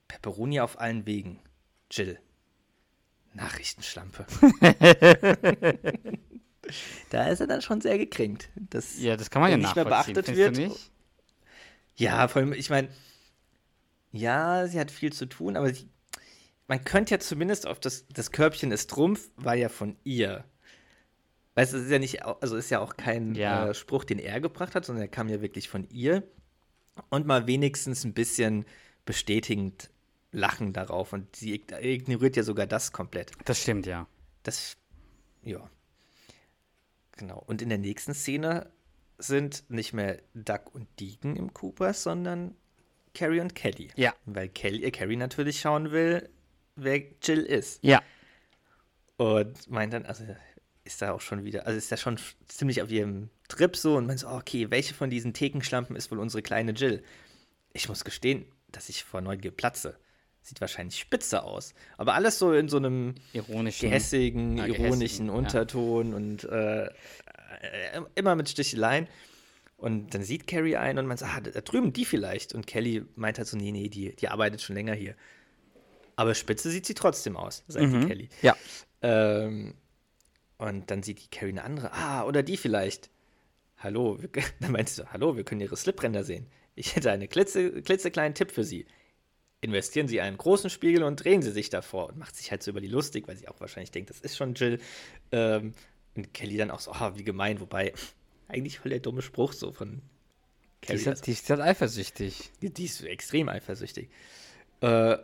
Pepperoni 0.07 0.59
auf 0.59 0.79
allen 0.79 1.05
Wegen. 1.05 1.39
Jill. 1.91 2.19
Nachrichtenschlampe. 3.35 4.25
da 7.11 7.27
ist 7.27 7.39
er 7.39 7.45
dann 7.45 7.61
schon 7.61 7.81
sehr 7.81 7.99
gekränkt. 7.99 8.49
Dass 8.55 8.99
Ja, 8.99 9.15
das 9.15 9.29
kann 9.29 9.43
man 9.43 9.51
ja 9.51 9.57
nicht 9.57 9.75
mehr 9.75 9.85
beachtet 9.85 10.35
wird. 10.35 10.71
Ja, 11.95 12.27
vor 12.27 12.41
allem, 12.41 12.53
ich 12.53 12.71
meine, 12.71 12.89
ja, 14.11 14.65
sie 14.65 14.79
hat 14.79 14.89
viel 14.89 15.13
zu 15.13 15.27
tun, 15.27 15.55
aber 15.55 15.71
sie, 15.71 15.87
man 16.67 16.83
könnte 16.83 17.13
ja 17.13 17.19
zumindest 17.19 17.67
auf 17.67 17.79
das, 17.79 18.07
das 18.07 18.31
Körbchen 18.31 18.71
ist 18.71 18.89
Trumpf, 18.89 19.29
war 19.35 19.53
ja 19.53 19.69
von 19.69 19.97
ihr. 20.03 20.45
Weißt 21.55 21.73
du, 21.73 21.77
es 21.77 21.85
ist 21.85 21.91
ja 21.91 21.99
nicht, 21.99 22.23
also 22.23 22.57
ist 22.57 22.69
ja 22.69 22.79
auch 22.79 22.97
kein 22.97 23.33
Ja. 23.35 23.69
äh, 23.69 23.73
Spruch, 23.73 24.03
den 24.03 24.19
er 24.19 24.39
gebracht 24.41 24.75
hat, 24.75 24.85
sondern 24.85 25.03
er 25.03 25.07
kam 25.07 25.29
ja 25.29 25.41
wirklich 25.41 25.69
von 25.69 25.87
ihr. 25.89 26.23
Und 27.09 27.25
mal 27.25 27.47
wenigstens 27.47 28.03
ein 28.03 28.13
bisschen 28.13 28.65
bestätigend 29.05 29.89
lachen 30.31 30.73
darauf. 30.73 31.13
Und 31.13 31.35
sie 31.35 31.57
ig- 31.57 31.79
ignoriert 31.81 32.35
ja 32.35 32.43
sogar 32.43 32.67
das 32.67 32.91
komplett. 32.91 33.31
Das 33.45 33.61
stimmt, 33.61 33.85
ja. 33.85 34.07
Das, 34.43 34.75
ja. 35.43 35.69
Genau. 37.17 37.41
Und 37.47 37.61
in 37.61 37.69
der 37.69 37.77
nächsten 37.77 38.13
Szene 38.13 38.69
sind 39.17 39.63
nicht 39.69 39.93
mehr 39.93 40.21
Duck 40.33 40.73
und 40.75 40.87
Deacon 40.99 41.37
im 41.37 41.53
Coopers, 41.53 42.03
sondern 42.03 42.55
Carrie 43.13 43.39
und 43.39 43.55
Kelly. 43.55 43.89
Ja. 43.95 44.13
Weil 44.25 44.49
Kelly, 44.49 44.83
äh, 44.83 44.91
Carrie 44.91 45.15
natürlich 45.15 45.61
schauen 45.61 45.91
will, 45.91 46.29
wer 46.75 47.01
Jill 47.21 47.43
ist. 47.43 47.81
Ja. 47.81 48.01
Und 49.17 49.69
meint 49.69 49.93
dann, 49.93 50.05
also 50.05 50.25
ist 50.85 51.01
da 51.01 51.11
auch 51.11 51.21
schon 51.21 51.43
wieder, 51.43 51.65
also 51.65 51.77
ist 51.77 51.91
da 51.91 51.97
schon 51.97 52.17
ziemlich 52.47 52.81
auf 52.81 52.91
ihrem 52.91 53.29
Trip 53.47 53.75
so 53.75 53.95
und 53.95 54.05
meint 54.05 54.19
so, 54.19 54.29
okay, 54.29 54.69
welche 54.69 54.93
von 54.93 55.09
diesen 55.09 55.33
Thekenschlampen 55.33 55.95
ist 55.95 56.11
wohl 56.11 56.19
unsere 56.19 56.41
kleine 56.41 56.71
Jill? 56.71 57.03
Ich 57.73 57.89
muss 57.89 58.05
gestehen, 58.05 58.45
dass 58.71 58.87
ich 58.87 59.03
vor 59.03 59.21
Neugier 59.21 59.51
platze. 59.51 59.97
Sieht 60.41 60.61
wahrscheinlich 60.61 60.99
spitze 60.99 61.43
aus. 61.43 61.73
Aber 61.97 62.13
alles 62.13 62.37
so 62.37 62.53
in 62.53 62.69
so 62.69 62.77
einem 62.77 63.15
Ironischen. 63.33 63.89
gehässigen, 63.89 64.57
Ja, 64.57 64.67
ironischen 64.67 65.27
ja. 65.27 65.33
Unterton 65.33 66.13
und 66.13 66.43
äh, 66.43 66.85
äh, 66.85 66.89
immer 68.13 68.35
mit 68.35 68.47
Sticheleien. 68.49 69.07
Und 69.77 70.13
dann 70.13 70.23
sieht 70.23 70.47
Carrie 70.47 70.77
ein 70.77 70.99
und 70.99 71.07
man 71.07 71.17
sagt, 71.17 71.35
ah, 71.35 71.41
da 71.41 71.61
drüben 71.61 71.93
die 71.93 72.05
vielleicht. 72.05 72.53
Und 72.53 72.67
Kelly 72.67 73.03
meint 73.15 73.39
halt 73.39 73.47
so, 73.47 73.57
nee, 73.57 73.71
nee, 73.71 73.89
die, 73.89 74.15
die 74.15 74.29
arbeitet 74.29 74.61
schon 74.61 74.75
länger 74.75 74.93
hier. 74.93 75.15
Aber 76.15 76.33
spitze 76.35 76.69
sieht 76.69 76.85
sie 76.85 76.93
trotzdem 76.93 77.35
aus, 77.35 77.63
sagt 77.67 77.91
die 77.91 78.05
Kelly. 78.07 78.29
Ja. 78.41 78.55
Ähm, 79.01 79.73
und 80.57 80.89
dann 80.91 81.03
sieht 81.03 81.21
die 81.23 81.27
Carrie 81.29 81.51
eine 81.51 81.63
andere. 81.63 81.91
Ah, 81.93 82.23
oder 82.25 82.43
die 82.43 82.57
vielleicht. 82.57 83.09
Hallo, 83.77 84.17
wir, 84.21 84.29
dann 84.59 84.71
meint 84.71 84.89
sie 84.89 84.95
so, 84.95 85.07
hallo, 85.07 85.35
wir 85.37 85.43
können 85.43 85.61
ihre 85.61 85.77
Slipränder 85.77 86.23
sehen. 86.23 86.47
Ich 86.75 86.95
hätte 86.95 87.11
einen 87.11 87.29
klitze, 87.29 87.81
klitzekleinen 87.81 88.35
Tipp 88.35 88.51
für 88.51 88.63
sie. 88.63 88.85
Investieren 89.61 90.07
Sie 90.07 90.21
einen 90.21 90.37
großen 90.37 90.69
Spiegel 90.69 91.03
und 91.03 91.23
drehen 91.23 91.41
Sie 91.41 91.51
sich 91.51 91.69
davor. 91.69 92.09
Und 92.09 92.17
macht 92.17 92.35
sich 92.35 92.51
halt 92.51 92.61
so 92.61 92.71
über 92.71 92.81
die 92.81 92.87
lustig, 92.87 93.27
weil 93.27 93.37
sie 93.37 93.47
auch 93.47 93.59
wahrscheinlich 93.59 93.91
denkt, 93.91 94.09
das 94.11 94.19
ist 94.21 94.37
schon 94.37 94.53
Jill. 94.53 94.79
Ähm, 95.31 95.73
und 96.15 96.33
Kelly 96.33 96.57
dann 96.57 96.71
auch 96.71 96.79
so, 96.81 96.91
ah, 96.91 97.13
wie 97.17 97.23
gemein. 97.23 97.59
Wobei, 97.61 97.93
eigentlich 98.47 98.79
voll 98.79 98.91
der 98.91 98.99
dumme 98.99 99.21
Spruch 99.23 99.53
so 99.53 99.71
von 99.71 100.01
Die 100.83 100.87
Carrie. 100.87 101.07
ist, 101.07 101.07
Also, 101.07 101.23
die 101.23 101.31
ist 101.31 101.49
halt 101.49 101.61
eifersüchtig. 101.61 102.51
die, 102.61 102.73
die 102.73 102.85
ist 102.85 103.01
extrem 103.03 103.49
eifersüchtig. 103.49 104.09
Äh, 104.81 105.17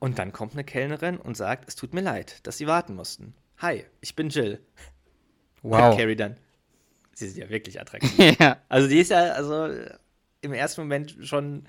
und 0.00 0.18
dann 0.18 0.32
kommt 0.32 0.54
eine 0.54 0.64
Kellnerin 0.64 1.18
und 1.18 1.36
sagt, 1.36 1.68
es 1.68 1.76
tut 1.76 1.94
mir 1.94 2.00
leid, 2.02 2.46
dass 2.46 2.58
Sie 2.58 2.66
warten 2.66 2.94
mussten. 2.94 3.34
Hi, 3.62 3.84
ich 4.00 4.16
bin 4.16 4.28
Jill. 4.28 4.58
Und 5.62 5.70
Wow. 5.70 5.96
Carrie 5.96 6.16
dann. 6.16 6.36
Sie 7.14 7.28
ist 7.28 7.36
ja 7.36 7.48
wirklich 7.48 7.80
attraktiv. 7.80 8.18
ja. 8.40 8.60
also 8.68 8.88
die 8.88 8.98
ist 8.98 9.12
ja, 9.12 9.34
also 9.34 9.66
äh, 9.66 9.96
im 10.40 10.52
ersten 10.52 10.80
Moment 10.80 11.16
schon, 11.22 11.68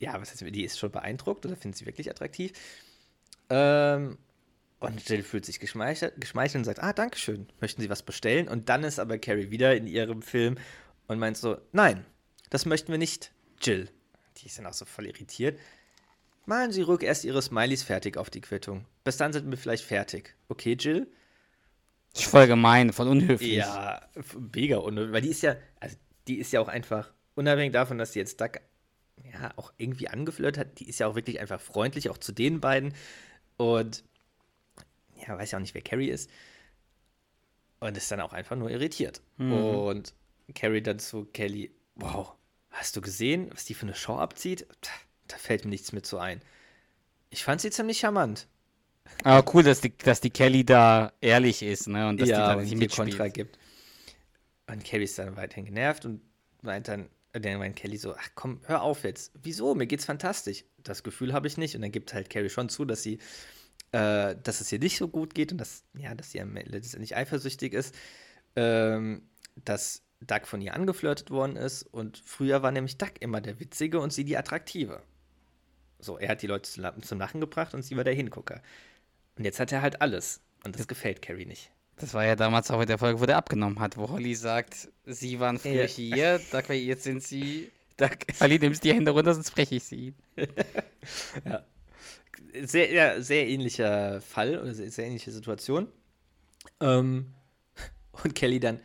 ja, 0.00 0.20
was 0.20 0.32
heißt, 0.32 0.40
die 0.40 0.64
ist 0.64 0.76
schon 0.76 0.90
beeindruckt 0.90 1.46
oder 1.46 1.54
findet 1.54 1.78
sie 1.78 1.86
wirklich 1.86 2.10
attraktiv. 2.10 2.52
Ähm, 3.48 4.18
und 4.80 5.08
Jill 5.08 5.22
fühlt 5.22 5.46
sich 5.46 5.60
geschmeichelt, 5.60 6.20
geschmeichelt 6.20 6.62
und 6.62 6.64
sagt, 6.64 6.82
ah, 6.82 6.92
danke 6.92 7.16
schön, 7.16 7.46
möchten 7.60 7.80
Sie 7.80 7.90
was 7.90 8.02
bestellen? 8.02 8.48
Und 8.48 8.68
dann 8.68 8.82
ist 8.82 8.98
aber 8.98 9.18
Carrie 9.18 9.50
wieder 9.52 9.76
in 9.76 9.86
ihrem 9.86 10.20
Film 10.20 10.58
und 11.06 11.20
meint 11.20 11.36
so, 11.36 11.58
nein, 11.70 12.04
das 12.50 12.66
möchten 12.66 12.90
wir 12.90 12.98
nicht, 12.98 13.30
Jill. 13.62 13.88
Die 14.38 14.46
ist 14.46 14.58
dann 14.58 14.66
auch 14.66 14.74
so 14.74 14.84
voll 14.84 15.06
irritiert. 15.06 15.60
Malen 16.48 16.72
Sie 16.72 16.80
ruhig 16.80 17.02
erst 17.02 17.24
Ihre 17.24 17.42
Smileys 17.42 17.82
fertig 17.82 18.16
auf 18.16 18.30
die 18.30 18.40
Quittung. 18.40 18.86
Bis 19.04 19.18
dann 19.18 19.34
sind 19.34 19.50
wir 19.50 19.58
vielleicht 19.58 19.84
fertig. 19.84 20.34
Okay, 20.48 20.78
Jill? 20.80 21.06
Ist 22.14 22.24
voll 22.24 22.46
gemein, 22.46 22.90
voll 22.94 23.06
unhöflich. 23.06 23.56
Ja, 23.56 24.00
mega 24.54 24.78
unnötig, 24.78 25.12
weil 25.12 25.20
die 25.20 25.28
ist 25.28 25.42
ja, 25.42 25.56
also 25.78 25.96
die 26.26 26.38
ist 26.38 26.50
ja 26.54 26.62
auch 26.62 26.68
einfach, 26.68 27.12
unabhängig 27.34 27.74
davon, 27.74 27.98
dass 27.98 28.14
sie 28.14 28.20
jetzt 28.20 28.40
Duck 28.40 28.60
ja 29.30 29.52
auch 29.56 29.74
irgendwie 29.76 30.08
angeflirtet 30.08 30.58
hat, 30.58 30.80
die 30.80 30.88
ist 30.88 31.00
ja 31.00 31.06
auch 31.06 31.16
wirklich 31.16 31.38
einfach 31.38 31.60
freundlich, 31.60 32.08
auch 32.08 32.16
zu 32.16 32.32
den 32.32 32.60
beiden. 32.60 32.94
Und 33.58 34.02
ja, 35.16 35.36
weiß 35.36 35.50
ja 35.50 35.58
auch 35.58 35.62
nicht, 35.62 35.74
wer 35.74 35.82
Carrie 35.82 36.08
ist. 36.08 36.30
Und 37.78 37.94
ist 37.94 38.10
dann 38.10 38.22
auch 38.22 38.32
einfach 38.32 38.56
nur 38.56 38.70
irritiert. 38.70 39.20
Und 39.36 40.14
Carrie 40.54 40.80
dann 40.80 40.98
zu 40.98 41.26
Kelly, 41.26 41.74
wow, 41.96 42.32
hast 42.70 42.96
du 42.96 43.02
gesehen, 43.02 43.50
was 43.52 43.66
die 43.66 43.74
für 43.74 43.84
eine 43.84 43.94
Show 43.94 44.16
abzieht? 44.16 44.66
Tja, 44.80 44.94
Da 45.28 45.36
fällt 45.36 45.64
mir 45.64 45.70
nichts 45.70 45.92
mit 45.92 46.06
so 46.06 46.18
ein. 46.18 46.42
Ich 47.30 47.44
fand 47.44 47.60
sie 47.60 47.70
ziemlich 47.70 47.98
charmant. 47.98 48.46
Aber 49.24 49.54
cool, 49.54 49.62
dass 49.62 49.80
die, 49.80 49.96
dass 49.96 50.20
die 50.20 50.30
Kelly 50.30 50.64
da 50.64 51.12
ehrlich 51.20 51.62
ist, 51.62 51.88
ne? 51.88 52.08
Und 52.08 52.20
dass 52.20 52.26
die 52.26 52.32
ja, 52.32 52.48
da 52.48 52.54
und 52.54 52.64
nicht 52.64 52.76
mitspielt. 52.76 53.10
Kontra 53.10 53.28
gibt. 53.28 53.58
Und 54.66 54.84
Kelly 54.84 55.04
ist 55.04 55.18
dann 55.18 55.36
weiterhin 55.36 55.64
genervt 55.64 56.04
und 56.04 56.20
meint 56.62 56.88
dann, 56.88 57.08
dann 57.32 57.58
meint 57.58 57.76
Kelly 57.76 57.96
so, 57.96 58.14
ach 58.14 58.28
komm, 58.34 58.60
hör 58.66 58.82
auf 58.82 59.04
jetzt. 59.04 59.32
Wieso? 59.42 59.74
Mir 59.74 59.86
geht's 59.86 60.04
fantastisch. 60.04 60.64
Das 60.78 61.02
Gefühl 61.02 61.32
habe 61.32 61.46
ich 61.46 61.56
nicht. 61.56 61.74
Und 61.74 61.82
dann 61.82 61.92
gibt 61.92 62.12
halt 62.12 62.30
Carrie 62.30 62.50
schon 62.50 62.68
zu, 62.68 62.84
dass 62.84 63.02
sie, 63.02 63.18
äh, 63.92 64.34
dass 64.42 64.60
es 64.60 64.70
ihr 64.72 64.78
nicht 64.78 64.98
so 64.98 65.08
gut 65.08 65.34
geht 65.34 65.52
und 65.52 65.58
dass, 65.58 65.84
ja, 65.96 66.14
dass 66.14 66.32
sie 66.32 66.38
letztendlich 66.38 67.16
eifersüchtig 67.16 67.72
ist. 67.72 67.94
Ähm, 68.56 69.22
dass 69.64 70.02
Duck 70.20 70.46
von 70.46 70.60
ihr 70.60 70.74
angeflirtet 70.74 71.30
worden 71.30 71.56
ist. 71.56 71.82
Und 71.82 72.20
früher 72.24 72.62
war 72.62 72.72
nämlich 72.72 72.98
Duck 72.98 73.12
immer 73.20 73.40
der 73.40 73.60
Witzige 73.60 74.00
und 74.00 74.12
sie 74.12 74.24
die 74.24 74.36
Attraktive. 74.36 75.02
So, 75.98 76.18
er 76.18 76.28
hat 76.30 76.42
die 76.42 76.46
Leute 76.46 76.70
zum 77.02 77.18
Lachen 77.18 77.40
gebracht 77.40 77.74
und 77.74 77.82
sie 77.82 77.96
war 77.96 78.04
der 78.04 78.14
Hingucker. 78.14 78.62
Und 79.36 79.44
jetzt 79.44 79.58
hat 79.60 79.72
er 79.72 79.82
halt 79.82 80.00
alles. 80.00 80.40
Und 80.64 80.78
das 80.78 80.86
gefällt 80.88 81.22
Carrie 81.22 81.46
nicht. 81.46 81.70
Das 81.96 82.14
war 82.14 82.24
ja 82.24 82.36
damals 82.36 82.70
auch 82.70 82.80
in 82.80 82.86
der 82.86 82.98
Folge, 82.98 83.20
wo 83.20 83.26
der 83.26 83.36
abgenommen 83.36 83.80
hat, 83.80 83.96
wo 83.96 84.08
Holly 84.08 84.34
sagt, 84.36 84.88
sie 85.04 85.40
waren 85.40 85.58
früher 85.58 85.82
Ja. 85.82 85.86
hier, 85.86 86.40
Duck, 86.52 86.68
jetzt 86.68 87.02
sind 87.02 87.22
sie. 87.22 87.72
Duck, 87.96 88.18
Holly, 88.40 88.58
nimmst 88.60 88.84
die 88.84 88.94
Hände 88.94 89.10
runter, 89.10 89.34
sonst 89.34 89.50
breche 89.50 89.76
ich 89.76 89.84
sie. 89.84 90.14
Sehr, 92.62 92.92
ja, 92.92 93.20
sehr 93.20 93.46
ähnlicher 93.48 94.20
Fall 94.20 94.58
oder 94.58 94.72
sehr, 94.72 94.90
sehr 94.90 95.06
ähnliche 95.06 95.32
Situation. 95.32 95.88
Ähm, 96.80 97.34
und 98.12 98.34
Kelly 98.34 98.60
dann, 98.60 98.80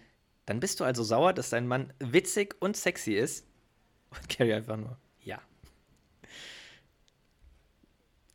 dann 0.45 0.59
bist 0.59 0.79
du 0.79 0.83
also 0.83 1.03
sauer, 1.03 1.33
dass 1.33 1.51
dein 1.51 1.67
Mann 1.67 1.93
witzig 1.99 2.55
und 2.59 2.75
sexy 2.75 3.13
ist. 3.13 3.45
Und 4.09 4.27
Carrie 4.27 4.53
einfach 4.53 4.77
nur, 4.77 4.97
ja. 5.23 5.39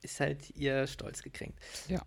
Ist 0.08 0.20
halt 0.20 0.56
ihr 0.56 0.86
Stolz 0.86 1.22
gekränkt. 1.22 1.58
Ja. 1.86 2.00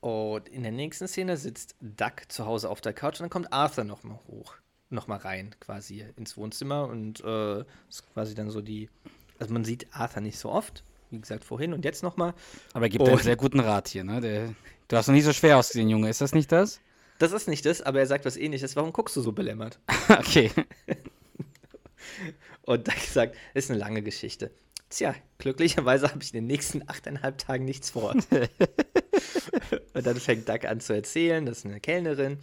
Und 0.00 0.50
in 0.50 0.64
der 0.64 0.72
nächsten 0.72 1.08
Szene 1.08 1.38
sitzt 1.38 1.76
Duck 1.80 2.24
zu 2.28 2.44
Hause 2.44 2.68
auf 2.68 2.82
der 2.82 2.92
Couch 2.92 3.14
und 3.14 3.20
dann 3.20 3.30
kommt 3.30 3.54
Arthur 3.54 3.84
nochmal 3.84 4.18
hoch, 4.26 4.54
nochmal 4.90 5.16
rein, 5.20 5.54
quasi 5.60 6.04
ins 6.16 6.36
Wohnzimmer 6.36 6.88
und 6.88 7.24
äh, 7.24 7.60
ist 7.88 8.12
quasi 8.12 8.34
dann 8.34 8.50
so 8.50 8.60
die, 8.60 8.90
also 9.38 9.54
man 9.54 9.64
sieht 9.64 9.86
Arthur 9.92 10.20
nicht 10.20 10.38
so 10.38 10.50
oft, 10.50 10.84
wie 11.08 11.20
gesagt 11.20 11.42
vorhin 11.42 11.72
und 11.72 11.86
jetzt 11.86 12.02
nochmal. 12.02 12.34
Aber 12.74 12.84
er 12.84 12.90
gibt 12.90 13.02
einen 13.02 13.14
Und- 13.16 13.22
sehr 13.22 13.36
guten 13.36 13.60
Rat 13.60 13.88
hier, 13.88 14.04
ne? 14.04 14.20
Der, 14.20 14.54
du 14.88 14.96
hast 14.96 15.06
noch 15.06 15.14
nie 15.14 15.22
so 15.22 15.32
schwer 15.32 15.56
ausgesehen, 15.56 15.88
Junge. 15.88 16.10
Ist 16.10 16.20
das 16.20 16.34
nicht 16.34 16.52
das? 16.52 16.80
Das 17.18 17.32
ist 17.32 17.48
nicht 17.48 17.64
das, 17.64 17.80
aber 17.80 18.00
er 18.00 18.06
sagt 18.06 18.26
was 18.26 18.36
ähnliches. 18.36 18.76
Warum 18.76 18.92
guckst 18.92 19.16
du 19.16 19.22
so 19.22 19.32
belämmert? 19.32 19.80
okay. 20.10 20.50
Und 22.64 22.86
Duck 22.86 22.98
sagt, 22.98 23.36
ist 23.54 23.70
eine 23.70 23.78
lange 23.80 24.02
Geschichte. 24.02 24.50
Tja, 24.92 25.14
glücklicherweise 25.38 26.10
habe 26.10 26.22
ich 26.22 26.34
in 26.34 26.40
den 26.40 26.46
nächsten 26.46 26.86
achteinhalb 26.86 27.38
Tagen 27.38 27.64
nichts 27.64 27.88
vor. 27.88 28.10
und 29.94 30.06
dann 30.06 30.16
fängt 30.16 30.46
Duck 30.50 30.66
an 30.66 30.80
zu 30.80 30.92
erzählen, 30.92 31.46
dass 31.46 31.64
eine 31.64 31.80
Kellnerin 31.80 32.38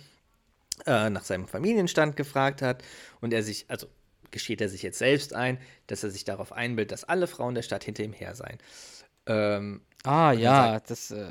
äh, 0.87 1.11
nach 1.11 1.23
seinem 1.23 1.47
Familienstand 1.47 2.15
gefragt 2.15 2.63
hat 2.63 2.83
und 3.21 3.33
er 3.33 3.43
sich, 3.43 3.65
also 3.67 3.85
gesteht 4.31 4.61
er 4.61 4.69
sich 4.69 4.81
jetzt 4.81 4.97
selbst 4.97 5.35
ein, 5.35 5.59
dass 5.85 6.03
er 6.03 6.09
sich 6.09 6.23
darauf 6.23 6.51
einbildet, 6.51 6.91
dass 6.91 7.03
alle 7.03 7.27
Frauen 7.27 7.53
der 7.53 7.61
Stadt 7.61 7.83
hinter 7.83 8.03
ihm 8.03 8.13
her 8.13 8.33
seien. 8.33 8.57
Ähm, 9.27 9.81
Ah, 10.05 10.31
ja, 10.31 10.79
das, 10.79 11.11
äh, 11.11 11.29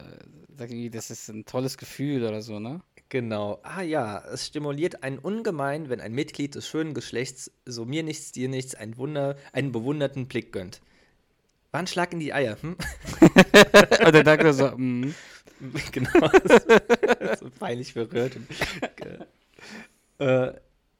sagt 0.56 0.72
das 0.92 1.10
ist 1.10 1.28
ein 1.30 1.46
tolles 1.46 1.78
Gefühl 1.78 2.22
oder 2.22 2.42
so, 2.42 2.60
ne? 2.60 2.82
Genau. 3.08 3.58
Ah 3.62 3.80
ja, 3.80 4.22
es 4.30 4.46
stimuliert 4.46 5.02
einen 5.02 5.18
ungemein, 5.18 5.88
wenn 5.88 6.00
ein 6.00 6.12
Mitglied 6.12 6.54
des 6.54 6.68
schönen 6.68 6.92
Geschlechts 6.92 7.50
so 7.64 7.86
mir 7.86 8.02
nichts, 8.02 8.30
dir 8.32 8.48
nichts, 8.50 8.74
ein 8.74 8.98
Wunder, 8.98 9.36
einen 9.52 9.72
bewunderten 9.72 10.28
Blick 10.28 10.52
gönnt. 10.52 10.82
War 11.70 11.80
ein 11.80 11.86
Schlag 11.86 12.12
in 12.12 12.20
die 12.20 12.32
Eier, 12.32 12.56
hm? 12.60 12.76
Und 14.04 14.14
der 14.14 14.24
Duck 14.24 14.54
so, 14.54 14.68
mm. 14.76 15.14
genau. 15.92 16.30
so 17.38 17.50
peinlich 17.50 17.92
berührt. 17.94 18.36
Und, 18.36 18.48
äh, 20.26 20.52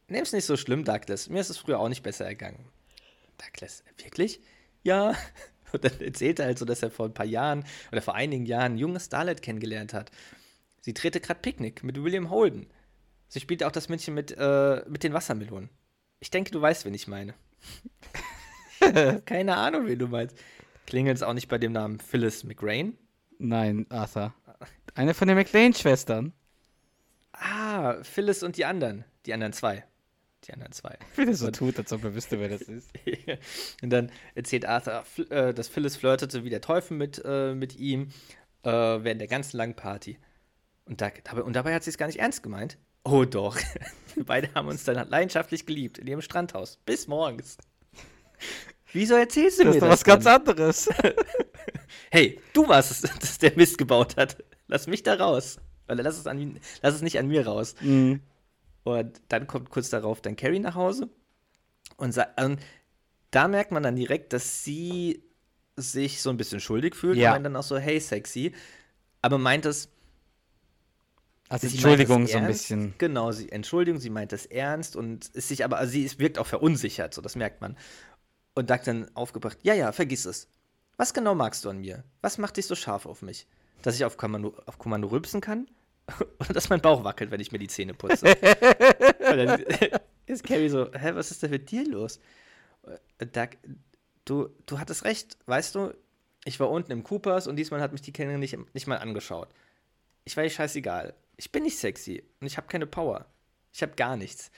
Nimm's 0.08 0.32
nicht 0.32 0.46
so 0.46 0.56
schlimm, 0.56 0.84
Douglas. 0.84 1.28
Mir 1.28 1.40
ist 1.40 1.50
es 1.50 1.58
früher 1.58 1.78
auch 1.78 1.88
nicht 1.88 2.02
besser 2.02 2.24
ergangen. 2.24 2.64
Douglas, 3.36 3.84
wirklich? 3.98 4.40
Ja. 4.82 5.14
Und 5.72 5.84
dann 5.84 6.00
erzählt 6.00 6.38
er 6.38 6.46
halt 6.46 6.58
so, 6.58 6.64
dass 6.64 6.82
er 6.82 6.90
vor 6.90 7.06
ein 7.06 7.14
paar 7.14 7.26
Jahren 7.26 7.64
oder 7.92 8.00
vor 8.00 8.14
einigen 8.14 8.46
Jahren 8.46 8.74
ein 8.74 8.78
junges 8.78 9.04
Starlet 9.04 9.42
kennengelernt 9.42 9.92
hat. 9.92 10.10
Sie 10.80 10.94
drehte 10.94 11.20
gerade 11.20 11.40
Picknick 11.40 11.84
mit 11.84 12.02
William 12.02 12.30
Holden. 12.30 12.66
Sie 13.28 13.40
spielte 13.40 13.66
auch 13.66 13.72
das 13.72 13.90
Mädchen 13.90 14.14
mit, 14.14 14.34
äh, 14.38 14.82
mit 14.88 15.04
den 15.04 15.12
Wassermelonen. 15.12 15.68
Ich 16.20 16.30
denke, 16.30 16.50
du 16.50 16.62
weißt, 16.62 16.86
wen 16.86 16.94
ich 16.94 17.06
meine. 17.06 17.34
Keine 19.26 19.56
Ahnung, 19.56 19.86
wen 19.86 19.98
du 19.98 20.08
meinst. 20.08 20.38
Klingelt's 20.88 21.22
auch 21.22 21.34
nicht 21.34 21.48
bei 21.48 21.58
dem 21.58 21.72
Namen 21.72 22.00
Phyllis 22.00 22.44
McRae? 22.44 22.94
Nein, 23.38 23.84
Arthur. 23.90 24.32
Eine 24.94 25.12
von 25.12 25.28
den 25.28 25.36
McLean-Schwestern. 25.36 26.32
Ah, 27.32 28.02
Phyllis 28.02 28.42
und 28.42 28.56
die 28.56 28.64
anderen. 28.64 29.04
Die 29.26 29.34
anderen 29.34 29.52
zwei. 29.52 29.84
Die 30.44 30.52
anderen 30.54 30.72
zwei. 30.72 30.98
Wie 31.16 31.26
der 31.26 31.34
so 31.34 31.50
tut, 31.50 31.76
als 31.76 31.92
ob 31.92 32.04
er 32.04 32.14
wüsste, 32.14 32.40
wer 32.40 32.48
das 32.48 32.62
ist. 32.62 32.90
und 33.82 33.90
dann 33.90 34.10
erzählt 34.34 34.64
Arthur, 34.64 35.04
äh, 35.28 35.52
dass 35.52 35.68
Phyllis 35.68 35.98
flirtete 35.98 36.42
wie 36.42 36.48
der 36.48 36.62
Teufel 36.62 36.96
mit, 36.96 37.20
äh, 37.22 37.54
mit 37.54 37.76
ihm 37.76 38.08
äh, 38.62 38.70
während 38.70 39.20
der 39.20 39.28
ganzen 39.28 39.58
langen 39.58 39.76
Party. 39.76 40.18
Und, 40.86 41.02
da, 41.02 41.10
dabei, 41.22 41.42
und 41.42 41.52
dabei 41.52 41.74
hat 41.74 41.84
sie 41.84 41.90
es 41.90 41.98
gar 41.98 42.06
nicht 42.06 42.20
ernst 42.20 42.42
gemeint. 42.42 42.78
Oh 43.04 43.26
doch. 43.26 43.58
Wir 44.14 44.24
beide 44.24 44.54
haben 44.54 44.68
uns 44.68 44.84
dann 44.84 45.06
leidenschaftlich 45.06 45.66
geliebt 45.66 45.98
in 45.98 46.06
ihrem 46.06 46.22
Strandhaus. 46.22 46.78
Bis 46.86 47.08
morgens. 47.08 47.58
Wieso 48.92 49.14
erzählst 49.14 49.58
du 49.58 49.64
Das 49.64 49.72
mir 49.72 49.76
ist 49.76 49.82
doch 49.82 49.88
das? 49.88 49.98
was 50.00 50.04
ganz 50.04 50.26
anderes. 50.26 50.88
Hey, 52.10 52.40
du 52.54 52.66
warst 52.66 52.90
es, 52.90 53.00
dass 53.02 53.38
der 53.38 53.52
Mist 53.56 53.76
gebaut 53.76 54.16
hat. 54.16 54.42
Lass 54.66 54.86
mich 54.86 55.02
da 55.02 55.14
raus. 55.14 55.58
Oder 55.88 56.02
lass 56.02 56.18
es, 56.18 56.26
an, 56.26 56.58
lass 56.82 56.94
es 56.94 57.02
nicht 57.02 57.18
an 57.18 57.28
mir 57.28 57.46
raus. 57.46 57.74
Mhm. 57.80 58.20
Und 58.84 59.20
dann 59.28 59.46
kommt 59.46 59.70
kurz 59.70 59.90
darauf 59.90 60.20
dann 60.22 60.36
Carrie 60.36 60.58
nach 60.58 60.74
Hause. 60.74 61.08
Und, 61.96 62.16
und 62.40 62.60
da 63.30 63.48
merkt 63.48 63.72
man 63.72 63.82
dann 63.82 63.96
direkt, 63.96 64.32
dass 64.32 64.64
sie 64.64 65.22
sich 65.76 66.22
so 66.22 66.30
ein 66.30 66.36
bisschen 66.36 66.60
schuldig 66.60 66.94
fühlt. 66.94 67.16
Ja. 67.18 67.30
Und 67.30 67.34
meint 67.34 67.46
dann 67.46 67.56
auch 67.56 67.62
so, 67.62 67.78
hey, 67.78 68.00
sexy. 68.00 68.52
Aber 69.22 69.38
meint 69.38 69.66
es. 69.66 69.90
Also 71.50 71.66
Entschuldigung, 71.66 72.26
so 72.26 72.38
ein 72.38 72.46
bisschen. 72.46 72.94
Genau, 72.98 73.32
sie, 73.32 73.50
Entschuldigung, 73.50 74.00
sie 74.00 74.10
meint 74.10 74.34
es 74.34 74.44
ernst 74.44 74.96
und 74.96 75.28
ist 75.28 75.48
sich 75.48 75.64
aber, 75.64 75.78
also 75.78 75.92
sie 75.92 76.04
ist, 76.04 76.18
wirkt 76.18 76.38
auch 76.38 76.46
verunsichert, 76.46 77.14
so, 77.14 77.22
das 77.22 77.36
merkt 77.36 77.62
man. 77.62 77.76
Und 78.58 78.70
Doug 78.70 78.80
dann 78.84 79.08
aufgebracht, 79.14 79.56
ja, 79.62 79.72
ja, 79.72 79.92
vergiss 79.92 80.24
es. 80.24 80.48
Was 80.96 81.14
genau 81.14 81.36
magst 81.36 81.64
du 81.64 81.70
an 81.70 81.78
mir? 81.78 82.02
Was 82.22 82.38
macht 82.38 82.56
dich 82.56 82.66
so 82.66 82.74
scharf 82.74 83.06
auf 83.06 83.22
mich? 83.22 83.46
Dass 83.82 83.94
ich 83.94 84.04
auf 84.04 84.16
Kommando, 84.16 84.52
auf 84.66 84.78
Kommando 84.78 85.06
rülpsen 85.06 85.40
kann? 85.40 85.68
Oder 86.40 86.54
dass 86.54 86.68
mein 86.68 86.80
Bauch 86.80 87.04
wackelt, 87.04 87.30
wenn 87.30 87.38
ich 87.38 87.52
mir 87.52 87.60
die 87.60 87.68
Zähne 87.68 87.94
putze? 87.94 88.26
Und 89.30 89.36
dann 89.36 89.64
ist 90.26 90.42
Carrie 90.42 90.68
so, 90.68 90.90
hä, 90.92 91.12
was 91.14 91.30
ist 91.30 91.40
denn 91.44 91.52
mit 91.52 91.70
dir 91.70 91.86
los? 91.88 92.18
Doug, 93.18 93.50
du, 94.24 94.48
du 94.66 94.80
hattest 94.80 95.04
recht, 95.04 95.36
weißt 95.46 95.76
du, 95.76 95.94
ich 96.44 96.58
war 96.58 96.68
unten 96.68 96.90
im 96.90 97.04
Coopers 97.04 97.46
und 97.46 97.54
diesmal 97.54 97.80
hat 97.80 97.92
mich 97.92 98.02
die 98.02 98.12
Kellnerin 98.12 98.40
nicht, 98.40 98.58
nicht 98.74 98.88
mal 98.88 98.98
angeschaut. 98.98 99.50
Ich 100.24 100.36
war 100.36 100.42
ihr 100.42 100.50
scheißegal. 100.50 101.14
Ich 101.36 101.52
bin 101.52 101.62
nicht 101.62 101.78
sexy 101.78 102.24
und 102.40 102.48
ich 102.48 102.56
habe 102.56 102.66
keine 102.66 102.88
Power. 102.88 103.26
Ich 103.72 103.82
habe 103.82 103.94
gar 103.94 104.16
nichts. 104.16 104.50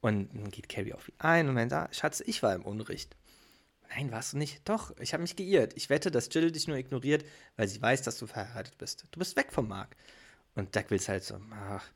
Und 0.00 0.28
dann 0.34 0.50
geht 0.50 0.68
Carrie 0.68 0.92
auf 0.92 1.08
ihn 1.08 1.14
ein 1.18 1.48
und 1.48 1.54
meint, 1.54 1.72
ah, 1.72 1.88
Schatz, 1.92 2.20
ich 2.26 2.42
war 2.42 2.52
im 2.56 2.64
Unrecht. 2.64 3.14
Nein, 3.90 4.12
warst 4.12 4.32
du 4.34 4.38
nicht. 4.38 4.68
Doch, 4.68 4.94
ich 4.98 5.12
habe 5.12 5.22
mich 5.22 5.36
geirrt. 5.36 5.72
Ich 5.76 5.88
wette, 5.88 6.10
dass 6.10 6.28
Jill 6.32 6.52
dich 6.52 6.68
nur 6.68 6.76
ignoriert, 6.76 7.24
weil 7.56 7.68
sie 7.68 7.80
weiß, 7.80 8.02
dass 8.02 8.18
du 8.18 8.26
verheiratet 8.26 8.76
bist. 8.78 9.06
Du 9.10 9.18
bist 9.18 9.36
weg 9.36 9.52
vom 9.52 9.68
Mark. 9.68 9.96
Und 10.54 10.74
Doug 10.76 10.90
will 10.90 10.98
es 10.98 11.08
halt 11.08 11.24
so, 11.24 11.40
ach, 11.52 11.90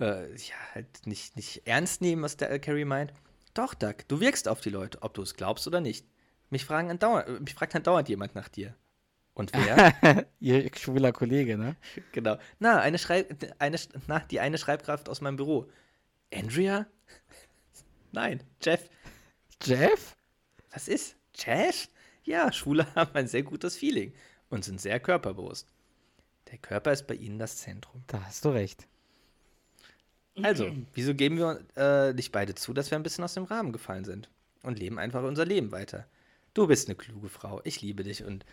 äh, 0.00 0.34
ja, 0.34 0.54
halt 0.74 1.06
nicht, 1.06 1.36
nicht 1.36 1.66
ernst 1.66 2.00
nehmen, 2.00 2.22
was 2.22 2.36
der, 2.36 2.50
äh, 2.50 2.58
Carrie 2.58 2.84
meint. 2.84 3.12
Doch, 3.54 3.74
Doug, 3.74 3.96
du 4.08 4.20
wirkst 4.20 4.48
auf 4.48 4.60
die 4.60 4.70
Leute, 4.70 5.02
ob 5.02 5.14
du 5.14 5.22
es 5.22 5.34
glaubst 5.34 5.66
oder 5.66 5.80
nicht. 5.80 6.06
Mich, 6.50 6.64
fragen 6.64 6.90
andauernd, 6.90 7.28
äh, 7.28 7.40
mich 7.40 7.54
fragt 7.54 7.74
andauernd 7.76 8.08
jemand 8.08 8.34
nach 8.34 8.48
dir. 8.48 8.74
Und 9.34 9.52
wer? 9.54 10.26
Ihr 10.40 10.70
schwuler 10.76 11.12
Kollege, 11.12 11.56
ne? 11.56 11.76
Genau. 12.12 12.38
Na, 12.58 12.80
eine 12.80 12.98
Schreib 12.98 13.34
eine, 13.58 13.78
na, 14.06 14.20
die 14.20 14.40
eine 14.40 14.58
Schreibkraft 14.58 15.08
aus 15.08 15.20
meinem 15.20 15.36
Büro. 15.36 15.70
Andrea? 16.32 16.86
Nein, 18.12 18.42
Jeff. 18.62 18.88
Jeff? 19.62 20.16
Was 20.72 20.88
ist? 20.88 21.16
Jeff? 21.34 21.88
Ja, 22.24 22.52
Schwule 22.52 22.86
haben 22.94 23.14
ein 23.14 23.26
sehr 23.26 23.42
gutes 23.42 23.76
Feeling 23.76 24.12
und 24.50 24.64
sind 24.64 24.80
sehr 24.80 25.00
körperbewusst. 25.00 25.68
Der 26.50 26.58
Körper 26.58 26.92
ist 26.92 27.06
bei 27.06 27.14
ihnen 27.14 27.38
das 27.38 27.58
Zentrum. 27.58 28.02
Da 28.06 28.22
hast 28.24 28.44
du 28.44 28.50
recht. 28.50 28.86
Also, 30.42 30.70
wieso 30.94 31.14
geben 31.14 31.36
wir 31.36 31.60
äh, 31.76 32.14
nicht 32.14 32.32
beide 32.32 32.54
zu, 32.54 32.72
dass 32.72 32.90
wir 32.90 32.98
ein 32.98 33.02
bisschen 33.02 33.24
aus 33.24 33.34
dem 33.34 33.44
Rahmen 33.44 33.72
gefallen 33.72 34.04
sind 34.04 34.30
und 34.62 34.78
leben 34.78 34.98
einfach 34.98 35.22
unser 35.22 35.44
Leben 35.44 35.72
weiter? 35.72 36.06
Du 36.54 36.66
bist 36.66 36.88
eine 36.88 36.96
kluge 36.96 37.28
Frau, 37.28 37.60
ich 37.64 37.82
liebe 37.82 38.02
dich 38.02 38.24
und 38.24 38.44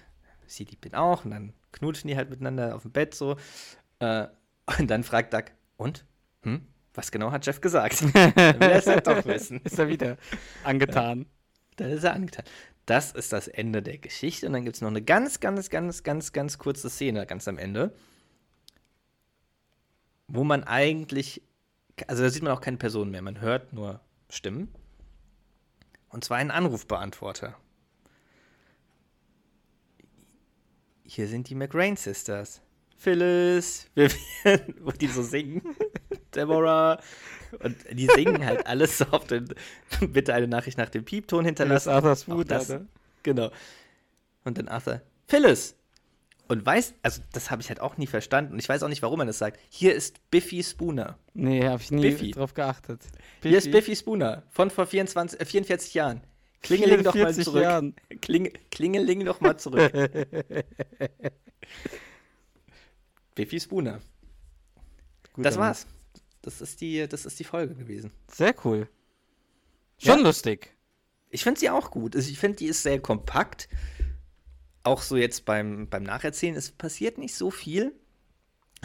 sie 0.46 0.66
liebt 0.66 0.86
ihn 0.86 0.96
auch 0.96 1.24
und 1.24 1.32
dann 1.32 1.54
knutschen 1.72 2.10
die 2.10 2.18
halt 2.18 2.30
miteinander 2.30 2.76
auf 2.76 2.82
dem 2.82 2.92
Bett 2.92 3.16
so. 3.16 3.38
Äh, 4.00 4.28
und 4.78 4.90
dann 4.90 5.04
fragt 5.04 5.34
Doug, 5.34 5.46
und? 5.78 6.06
Hm? 6.44 6.68
Was 6.94 7.12
genau 7.12 7.32
hat 7.32 7.46
Jeff 7.46 7.62
gesagt? 7.62 8.02
Dann 8.14 8.36
will 8.36 8.70
er 8.70 8.76
es 8.76 8.88
halt 8.88 9.08
doch 9.08 9.26
wissen. 9.26 9.62
Ist 9.64 9.80
er 9.80 9.88
wieder 9.88 10.18
angetan. 10.64 11.28
Dann 11.80 11.92
ist 11.92 12.04
er 12.04 12.14
angetan. 12.14 12.44
Das 12.86 13.12
ist 13.12 13.32
das 13.32 13.48
Ende 13.48 13.82
der 13.82 13.98
Geschichte. 13.98 14.48
Und 14.48 14.54
dann 14.54 14.66
gibt 14.66 14.76
es 14.76 14.82
noch 14.82 14.90
eine 14.90 15.02
ganz, 15.02 15.40
ganz, 15.40 15.70
ganz, 15.70 16.04
ganz, 16.04 16.34
ganz 16.34 16.58
kurze 16.58 16.90
Szene 16.90 17.26
ganz 17.26 17.48
am 17.48 17.58
Ende, 17.58 17.96
wo 20.28 20.44
man 20.44 20.64
eigentlich, 20.64 21.42
also 22.08 22.24
da 22.24 22.30
sieht 22.30 22.44
man 22.44 22.52
auch 22.52 22.62
keine 22.62 22.78
Person 22.78 23.12
mehr, 23.12 23.22
man 23.22 23.40
hört 23.40 23.72
nur 23.74 24.02
Stimmen. 24.30 24.74
Und 26.10 26.24
zwar 26.24 26.38
einen 26.38 26.52
Anrufbeantworter. 26.52 27.56
Hier 31.04 31.28
sind 31.28 31.50
die 31.50 31.56
McRae 31.56 31.96
Sisters. 31.96 32.62
Phyllis, 32.98 33.90
Vivian, 33.96 34.76
wo 34.82 34.92
die 34.92 35.08
so 35.08 35.24
singen. 35.24 35.62
Deborah. 36.36 37.00
Und 37.64 37.76
die 37.92 38.08
singen 38.08 38.46
halt 38.46 38.68
alles 38.68 38.98
so 39.00 39.06
auf 39.06 39.26
den, 39.26 39.48
bitte 40.02 40.34
eine 40.34 40.48
Nachricht 40.48 40.78
nach 40.78 40.90
dem 40.90 41.04
Piepton 41.06 41.46
hinterlassen. 41.46 41.90
Das 41.90 41.98
ist 42.02 42.06
Arthurs 42.06 42.28
Mutter, 42.28 42.56
das, 42.56 42.70
ne? 42.70 42.88
Genau. 43.24 43.50
Und 44.44 44.58
dann 44.58 44.68
Arthur, 44.68 45.02
Phyllis. 45.28 45.76
Und 46.48 46.66
weiß, 46.66 46.96
also 47.04 47.22
das 47.32 47.52
habe 47.52 47.62
ich 47.62 47.70
halt 47.70 47.80
auch 47.80 47.98
nie 47.98 48.08
verstanden. 48.08 48.54
Und 48.54 48.60
ich 48.60 48.68
weiß 48.68 48.82
auch 48.82 48.88
nicht, 48.88 49.04
warum 49.04 49.20
er 49.20 49.28
das 49.28 49.38
sagt. 49.38 49.60
Hier 49.70 49.94
ist 49.94 50.20
Biffy 50.32 50.64
Spooner. 50.64 51.20
Nee, 51.36 51.64
hab 51.68 51.80
ich 51.80 51.92
nie 51.92 52.02
Biffy. 52.02 52.32
drauf 52.32 52.56
geachtet. 52.56 53.02
Hier 53.44 53.58
ist 53.58 53.70
Biffy 53.72 53.96
Spooner 53.96 54.42
von 54.50 54.72
vor 54.72 54.88
24, 54.88 55.40
äh, 55.40 55.46
44 55.46 55.94
Jahren. 55.94 56.22
Klingeling 56.64 57.04
doch 57.04 57.14
mal 57.14 57.32
44 57.34 57.46
zurück. 57.46 57.62
Jahren. 57.64 57.96
Kling, 58.22 58.52
Klingeling 58.72 59.26
doch 59.26 59.40
mal 59.42 59.58
zurück. 59.58 59.92
Biffy 63.36 63.60
Spooner. 63.60 64.00
Gut, 65.34 65.46
Das 65.46 65.58
war's. 65.58 65.86
Das 66.42 66.62
ist 66.62 66.82
die, 66.82 67.08
das 67.08 67.26
ist 67.26 67.40
die 67.40 67.44
Folge 67.44 67.76
gewesen. 67.76 68.12
Sehr 68.32 68.56
cool. 68.66 68.88
Schon 69.98 70.20
Ja. 70.20 70.24
lustig. 70.26 70.74
Ich 71.30 71.44
finde 71.44 71.60
sie 71.60 71.70
auch 71.70 71.92
gut. 71.92 72.16
Also 72.16 72.30
ich 72.32 72.40
finde, 72.40 72.58
die 72.58 72.66
ist 72.68 72.82
sehr 72.84 73.00
kompakt. 73.00 73.68
Auch 74.84 75.02
so 75.02 75.18
jetzt 75.18 75.46
beim, 75.46 75.90
beim 75.90 76.04
Nacherzählen, 76.04 76.56
es 76.56 76.72
passiert 76.72 77.18
nicht 77.18 77.36
so 77.36 77.52
viel. 77.52 77.94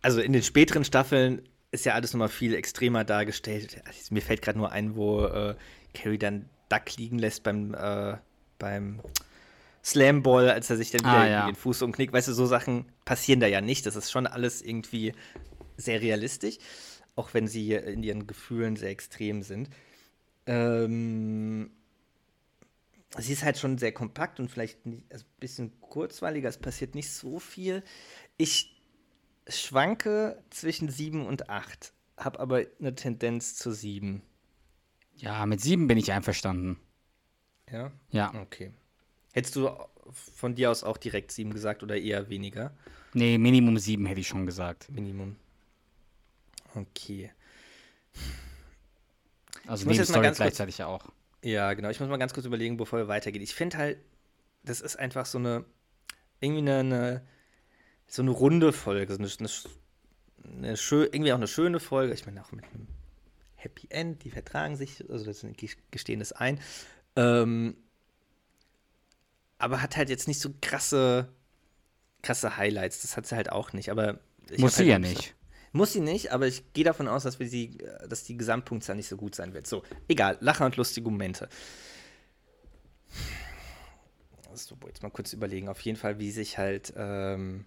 also 0.02 0.20
in 0.22 0.34
den 0.34 0.44
späteren 0.44 0.84
Staffeln 0.84 1.48
ist 1.72 1.86
ja 1.86 1.94
alles 1.94 2.14
nochmal 2.14 2.30
viel 2.30 2.56
extremer 2.56 3.04
dargestellt. 3.04 3.82
Also, 3.86 4.14
mir 4.14 4.22
fällt 4.22 4.42
gerade 4.42 4.58
nur 4.58 4.72
ein, 4.72 4.96
wo 4.96 5.26
äh, 5.26 5.56
Carrie 5.94 6.18
dann 6.18 6.50
Duck 6.70 6.98
liegen 6.98 7.20
lässt 7.20 7.44
beim, 7.44 7.76
äh, 7.76 8.18
beim 8.58 9.02
Slamball, 9.84 10.50
als 10.50 10.70
er 10.70 10.78
sich 10.78 10.92
dann 10.92 11.02
wieder 11.02 11.12
Ah, 11.12 11.28
ja. 11.28 11.46
den 11.46 11.56
Fuß 11.56 11.82
umknickt. 11.84 12.12
Weißt 12.14 12.28
du, 12.28 12.34
so 12.34 12.46
Sachen 12.46 12.92
passieren 13.06 13.40
da 13.40 13.48
ja 13.48 13.62
nicht. 13.62 13.86
Das 13.86 13.96
ist 13.96 14.12
schon 14.12 14.28
alles 14.28 14.62
irgendwie 14.62 15.14
sehr 15.80 16.02
realistisch, 16.02 16.58
auch 17.16 17.34
wenn 17.34 17.48
sie 17.48 17.74
in 17.74 18.04
ihren 18.04 18.28
Gefühlen 18.28 18.76
sehr 18.76 18.90
extrem 18.90 19.42
sind. 19.42 19.70
Ähm, 20.46 21.72
sie 23.18 23.34
ist 23.34 23.44
halt 23.44 23.58
schon 23.58 23.78
sehr 23.78 23.92
kompakt 23.92 24.40
und 24.40 24.50
vielleicht 24.50 24.80
also 25.10 25.26
ein 25.26 25.40
bisschen 25.40 25.82
kurzweiliger. 25.82 26.50
Es 26.50 26.58
passiert 26.58 26.96
nicht 26.96 27.12
so 27.12 27.40
viel. 27.40 27.84
Ich 28.38 28.82
schwanke 29.48 30.42
zwischen 30.50 30.90
7 30.90 31.26
und 31.26 31.50
8, 31.50 31.94
habe 32.18 32.40
aber 32.40 32.66
eine 32.80 32.96
Tendenz 32.96 33.56
zu 33.56 33.72
7. 33.72 34.22
Ja, 35.18 35.46
mit 35.46 35.60
sieben 35.60 35.88
bin 35.88 35.98
ich 35.98 36.12
einverstanden. 36.12 36.80
Ja? 37.70 37.92
Ja. 38.12 38.34
Okay. 38.42 38.72
Hättest 39.34 39.56
du 39.56 39.70
von 40.12 40.56
dir 40.56 40.72
aus 40.72 40.84
auch 40.84 40.98
direkt 40.98 41.32
7 41.32 41.54
gesagt 41.54 41.84
oder 41.84 41.98
eher 41.98 42.30
weniger? 42.30 42.76
Nee, 43.14 43.38
Minimum 43.38 43.78
sieben 43.78 44.06
hätte 44.06 44.22
ich 44.22 44.28
schon 44.28 44.46
gesagt. 44.46 44.90
Minimum. 44.92 45.36
Okay. 46.76 47.32
Also 49.68 49.84
Ich 49.84 49.88
muss 49.88 49.98
jetzt 49.98 50.10
mal 50.12 50.22
Nebenstory 50.22 50.28
kurz- 50.28 50.38
gleichzeitig 50.38 50.78
ja 50.78 50.88
auch. 50.88 51.06
Ja, 51.44 51.74
genau. 51.74 51.90
Ich 51.90 52.00
muss 52.00 52.10
mal 52.10 52.18
ganz 52.18 52.34
kurz 52.34 52.46
überlegen, 52.46 52.78
bevor 52.78 53.00
wir 53.00 53.08
weitergehen. 53.08 53.42
Ich 53.44 53.56
finde 53.56 53.78
halt, 53.78 53.98
das 54.64 54.82
ist 54.82 54.98
einfach 54.98 55.26
so 55.26 55.38
eine, 55.38 55.66
irgendwie 56.42 56.62
eine, 56.62 56.80
eine 56.80 57.28
so 58.08 58.22
eine 58.22 58.32
runde 58.32 58.74
Folge, 58.74 59.14
so 59.14 59.20
eine, 59.20 59.30
eine, 59.40 59.50
eine 60.66 60.78
schö 60.78 61.04
irgendwie 61.06 61.32
auch 61.32 61.38
eine 61.38 61.48
schöne 61.48 61.80
Folge. 61.80 62.14
Ich 62.14 62.26
meine 62.26 62.44
auch 62.44 62.52
mit 62.52 62.66
einem 62.66 62.88
Happy 63.56 63.88
End, 63.90 64.24
die 64.24 64.32
vertragen 64.32 64.76
sich, 64.76 65.08
also 65.10 65.26
das 65.26 65.46
gestehen 65.92 66.20
das 66.20 66.32
ein. 66.32 66.60
Ähm, 67.16 67.76
aber 69.58 69.82
hat 69.82 69.98
halt 69.98 70.10
jetzt 70.10 70.28
nicht 70.28 70.40
so 70.40 70.54
krasse, 70.62 71.30
krasse 72.22 72.58
Highlights. 72.58 73.02
Das 73.02 73.16
hat 73.18 73.28
sie 73.28 73.36
halt 73.36 73.52
auch 73.52 73.74
nicht. 73.74 73.92
Aber 73.92 74.20
ich 74.50 74.60
Muss 74.60 74.76
sie 74.76 74.80
halt 74.84 74.90
ja 74.90 75.00
nicht. 75.00 75.36
Muss 75.72 75.94
sie 75.94 76.02
nicht, 76.02 76.32
aber 76.32 76.48
ich 76.48 76.74
gehe 76.74 76.84
davon 76.84 77.08
aus, 77.08 77.24
dass 77.24 77.40
wir 77.40 77.48
sie, 77.48 77.80
äh, 77.80 78.08
dass 78.08 78.24
die 78.24 78.38
Gesamtpunktzahl 78.38 78.96
nicht 78.96 79.08
so 79.08 79.18
gut 79.18 79.36
sein 79.36 79.54
wird. 79.54 79.68
So, 79.68 79.84
egal, 80.08 80.38
Lacher 80.42 80.66
und 80.66 80.78
lustige 80.78 81.10
Momente. 81.10 81.50
So, 84.54 84.76
jetzt 84.88 85.04
mal 85.04 85.10
kurz 85.10 85.32
überlegen. 85.34 85.70
Auf 85.70 85.80
jeden 85.82 85.98
Fall, 85.98 86.20
wie 86.20 86.32
sich 86.32 86.58
halt, 86.58 86.94
ähm, 86.98 87.66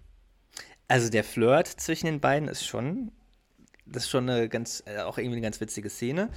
also 0.89 1.09
der 1.09 1.25
Flirt 1.25 1.69
zwischen 1.69 2.07
den 2.07 2.21
beiden 2.21 2.49
ist 2.49 2.67
schon, 2.67 3.13
das 3.87 4.05
ist 4.05 4.11
schon 4.11 4.29
eine 4.29 4.49
ganz, 4.49 4.83
äh, 4.87 4.99
auch 5.01 5.17
irgendwie 5.17 5.37
eine 5.37 5.43
ganz 5.43 5.61
witzige 5.61 5.89
Szene. 5.89 6.29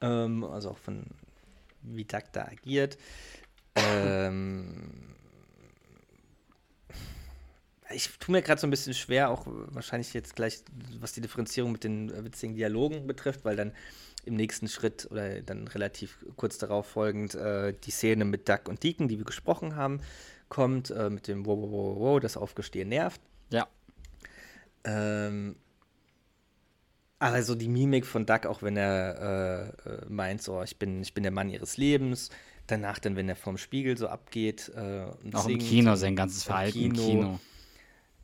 Ähm, 0.00 0.44
also 0.44 0.70
auch 0.70 0.78
von, 0.78 1.06
wie 1.82 2.04
Duck 2.04 2.24
da 2.32 2.46
agiert. 2.46 2.98
ähm, 3.76 5.13
ich 7.90 8.18
tue 8.18 8.32
mir 8.32 8.42
gerade 8.42 8.60
so 8.60 8.66
ein 8.66 8.70
bisschen 8.70 8.94
schwer, 8.94 9.30
auch 9.30 9.42
wahrscheinlich 9.46 10.14
jetzt 10.14 10.36
gleich, 10.36 10.62
was 11.00 11.12
die 11.12 11.20
Differenzierung 11.20 11.72
mit 11.72 11.84
den 11.84 12.10
äh, 12.10 12.24
witzigen 12.24 12.54
Dialogen 12.54 13.06
betrifft, 13.06 13.44
weil 13.44 13.56
dann 13.56 13.72
im 14.24 14.36
nächsten 14.36 14.68
Schritt 14.68 15.08
oder 15.10 15.42
dann 15.42 15.68
relativ 15.68 16.24
kurz 16.36 16.56
darauf 16.56 16.86
folgend 16.86 17.34
äh, 17.34 17.74
die 17.84 17.90
Szene 17.90 18.24
mit 18.24 18.48
Duck 18.48 18.68
und 18.68 18.82
Deacon, 18.82 19.08
die 19.08 19.18
wir 19.18 19.26
gesprochen 19.26 19.76
haben, 19.76 20.00
kommt, 20.48 20.90
äh, 20.90 21.10
mit 21.10 21.28
dem 21.28 21.44
Wow, 21.44 21.58
wow, 21.58 21.70
wow, 21.70 21.96
wow, 21.98 22.20
das 22.20 22.36
Aufgestehen 22.36 22.88
nervt. 22.88 23.20
Ja. 23.50 23.68
Ähm, 24.84 25.56
aber 27.18 27.42
so 27.42 27.54
die 27.54 27.68
Mimik 27.68 28.06
von 28.06 28.26
Duck, 28.26 28.46
auch 28.46 28.62
wenn 28.62 28.76
er 28.76 29.74
äh, 29.86 29.90
äh, 29.90 30.06
meint, 30.08 30.42
so, 30.42 30.62
ich 30.62 30.78
bin, 30.78 31.02
ich 31.02 31.14
bin 31.14 31.22
der 31.22 31.32
Mann 31.32 31.50
ihres 31.50 31.76
Lebens. 31.76 32.30
Danach 32.66 32.98
dann, 32.98 33.16
wenn 33.16 33.28
er 33.28 33.36
vorm 33.36 33.58
Spiegel 33.58 33.96
so 33.96 34.08
abgeht. 34.08 34.72
Äh, 34.74 35.06
und 35.22 35.34
Auch 35.34 35.48
im 35.48 35.58
Kino, 35.58 35.96
sein 35.96 36.16
ganzes 36.16 36.44
Verhalten 36.44 36.80
im 36.80 36.92
Kino. 36.94 37.06
Kino. 37.06 37.40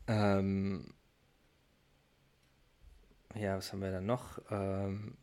Ähm, 0.07 0.93
ja, 3.35 3.57
was 3.57 3.71
haben 3.71 3.81
wir 3.81 3.91
da 3.91 4.01
noch? 4.01 4.39
Ähm, 4.49 5.17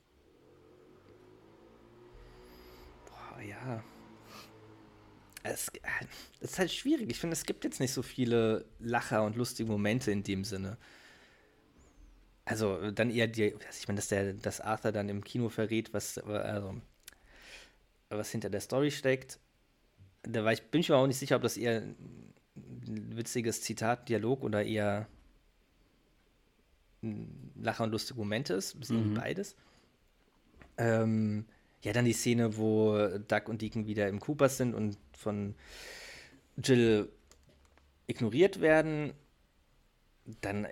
boah, 3.06 3.40
ja. 3.42 3.82
Es, 5.42 5.68
äh, 5.68 5.80
es 6.40 6.52
ist 6.52 6.58
halt 6.58 6.72
schwierig. 6.72 7.10
Ich 7.10 7.18
finde, 7.20 7.34
es 7.34 7.44
gibt 7.44 7.64
jetzt 7.64 7.80
nicht 7.80 7.92
so 7.92 8.02
viele 8.02 8.64
Lacher 8.78 9.24
und 9.24 9.36
lustige 9.36 9.70
Momente 9.70 10.10
in 10.10 10.22
dem 10.22 10.44
Sinne. 10.44 10.78
Also 12.44 12.90
dann 12.90 13.10
eher 13.10 13.26
die, 13.28 13.54
ich 13.78 13.88
meine, 13.88 14.00
dass 14.00 14.08
dass 14.42 14.60
Arthur 14.60 14.90
dann 14.92 15.08
im 15.08 15.22
Kino 15.22 15.48
verrät, 15.50 15.92
was, 15.92 16.18
also, 16.18 16.80
was 18.08 18.30
hinter 18.30 18.50
der 18.50 18.60
Story 18.60 18.90
steckt. 18.90 19.38
Da 20.22 20.44
war 20.44 20.52
ich, 20.52 20.62
bin 20.70 20.80
ich 20.82 20.88
mir 20.90 20.96
auch 20.96 21.06
nicht 21.06 21.18
sicher, 21.18 21.36
ob 21.36 21.42
das 21.42 21.56
eher 21.56 21.82
witziges 22.86 23.62
Zitat, 23.62 24.08
Dialog 24.08 24.42
oder 24.42 24.64
eher 24.64 25.08
Lacher 27.60 27.84
und 27.84 27.90
lustige 27.92 28.18
Momente 28.18 28.54
ist, 28.54 28.74
ein 28.74 28.80
bisschen 28.80 29.14
beides. 29.14 29.54
Ähm, 30.78 31.44
ja, 31.82 31.92
dann 31.92 32.04
die 32.04 32.12
Szene, 32.12 32.56
wo 32.56 32.96
Duck 33.28 33.48
und 33.48 33.62
Deacon 33.62 33.86
wieder 33.86 34.08
im 34.08 34.18
Coopers 34.18 34.56
sind 34.56 34.74
und 34.74 34.96
von 35.12 35.54
Jill 36.62 37.08
ignoriert 38.06 38.60
werden. 38.60 39.12
Dann 40.40 40.66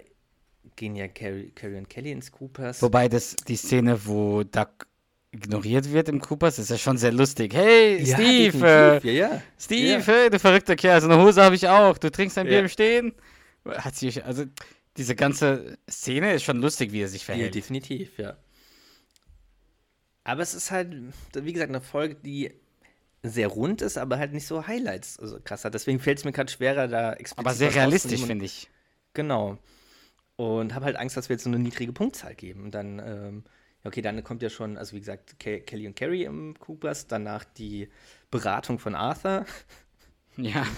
gehen 0.75 0.97
ja 0.97 1.07
Carrie, 1.07 1.53
Carrie 1.55 1.79
und 1.79 1.89
Kelly 1.89 2.11
ins 2.11 2.33
Coopers. 2.33 2.83
Wobei 2.83 3.09
das 3.09 3.37
die 3.37 3.57
Szene, 3.57 4.05
wo 4.05 4.43
Duck 4.43 4.89
ignoriert 5.37 5.93
wird 5.93 6.09
im 6.09 6.21
Coopers, 6.21 6.59
ist 6.59 6.71
ja 6.71 6.79
schon 6.79 6.97
sehr 6.99 7.13
lustig. 7.13 7.55
Hey, 7.55 8.03
Ja, 8.03 8.17
Steve, 8.17 8.67
äh, 9.05 9.07
ja, 9.15 9.29
ja. 9.29 9.43
Steve, 9.59 9.99
Ja. 9.99 10.01
hey, 10.01 10.31
du 10.31 10.39
verrückter 10.39 10.77
Kerl, 10.77 11.01
so 11.01 11.09
eine 11.09 11.23
Hose 11.23 11.43
habe 11.43 11.55
ich 11.55 11.69
auch. 11.69 11.99
Du 11.99 12.11
trinkst 12.11 12.37
ein 12.39 12.47
Bier 12.47 12.55
Ja. 12.57 12.61
im 12.63 12.69
Stehen? 12.69 13.13
Hat 13.67 13.95
sich, 13.97 14.25
also 14.25 14.45
diese 14.97 15.15
ganze 15.15 15.77
Szene 15.91 16.33
ist 16.35 16.45
schon 16.45 16.59
lustig, 16.61 16.93
wie 16.93 17.03
er 17.03 17.09
sich 17.09 17.23
Ja, 17.23 17.27
verhält. 17.35 17.55
definitiv, 17.55 18.19
ja. 18.19 18.37
Aber 20.25 20.43
es 20.43 20.55
ist 20.55 20.71
halt, 20.71 20.93
wie 21.35 21.53
gesagt, 21.53 21.71
eine 21.71 21.81
Folge, 21.81 22.17
die 22.17 22.53
sehr 23.23 23.49
rund 23.49 23.83
ist, 23.83 23.99
aber 23.99 24.19
halt 24.19 24.33
nicht 24.33 24.47
so 24.47 24.67
Highlights 24.67 25.19
also 25.19 25.39
krass 25.43 25.65
hat. 25.65 25.75
Deswegen 25.75 25.99
fällt 26.01 26.19
es 26.19 26.25
mir 26.25 26.33
gerade 26.33 26.51
schwerer, 26.51 26.89
da 26.89 27.13
explizit 27.13 27.39
Aber 27.39 27.55
sehr 27.55 27.75
realistisch, 27.75 28.23
finde 28.25 28.45
ich. 28.45 28.69
Genau. 29.15 29.59
Und 30.37 30.75
habe 30.75 30.85
halt 30.85 30.97
Angst, 30.97 31.17
dass 31.17 31.29
wir 31.29 31.35
jetzt 31.35 31.45
so 31.45 31.51
eine 31.51 31.59
niedrige 31.59 31.93
Punktzahl 31.93 32.35
geben. 32.35 32.65
Und 32.65 32.73
dann, 32.75 32.99
ähm, 32.99 33.45
ja, 33.45 33.51
okay, 33.87 34.03
dann 34.03 34.23
kommt 34.25 34.43
ja 34.43 34.51
schon, 34.51 34.77
also 34.79 34.95
wie 34.95 35.01
gesagt, 35.01 35.39
Ke 35.39 35.61
Kelly 35.61 35.87
und 35.87 35.95
Carrie 35.97 36.25
im 36.25 36.59
Coopers, 36.59 37.07
danach 37.07 37.45
die 37.45 37.89
Beratung 38.31 38.79
von 38.79 38.95
Arthur. 38.95 39.45
Ja. 40.37 40.67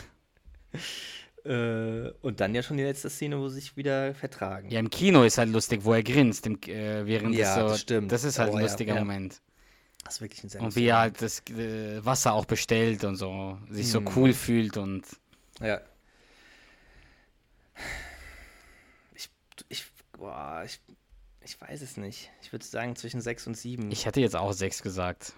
Äh, 1.44 2.10
und 2.20 2.40
dann 2.40 2.54
ja 2.54 2.62
schon 2.62 2.76
die 2.76 2.82
letzte 2.82 3.08
Szene, 3.08 3.38
wo 3.38 3.48
sie 3.48 3.60
sich 3.60 3.76
wieder 3.76 4.12
vertragen. 4.12 4.68
ja, 4.70 4.80
im 4.80 4.90
Kino 4.90 5.22
ist 5.22 5.38
halt 5.38 5.48
lustig, 5.50 5.84
wo 5.84 5.94
er 5.94 6.02
grinst, 6.02 6.46
im, 6.46 6.58
äh, 6.66 7.06
während 7.06 7.34
Ja, 7.36 7.54
so. 7.54 7.68
das 7.68 7.80
stimmt. 7.80 8.10
Das 8.12 8.24
ist 8.24 8.38
halt 8.40 8.52
Oh, 8.52 8.56
ein 8.56 8.62
lustiger 8.62 8.94
ja. 8.94 9.00
Moment. 9.00 9.40
Das 10.04 10.14
ist 10.16 10.20
wirklich 10.20 10.42
ein 10.44 10.48
sehr 10.50 10.60
Und 10.60 10.74
wie 10.76 10.86
er 10.86 10.98
halt 10.98 11.22
das 11.22 11.40
äh, 11.50 12.04
Wasser 12.04 12.32
auch 12.34 12.44
bestellt 12.44 13.04
und 13.04 13.16
so, 13.16 13.56
sich 13.70 13.88
so 13.90 14.00
Mhm. 14.00 14.08
cool 14.16 14.32
fühlt 14.34 14.76
und. 14.76 15.04
Ja. 15.60 15.80
Ich, 19.14 19.30
ich, 19.68 19.84
boah, 20.12 20.64
ich, 20.66 20.80
ich 21.48 21.58
weiß 21.58 21.80
es 21.80 21.96
nicht. 21.96 22.30
Ich 22.42 22.52
würde 22.52 22.64
sagen 22.64 22.94
zwischen 22.94 23.22
6 23.22 23.46
und 23.46 23.56
7. 23.56 23.90
Ich 23.90 24.04
hätte 24.04 24.20
jetzt 24.20 24.36
auch 24.36 24.52
sechs 24.52 24.82
gesagt. 24.82 25.32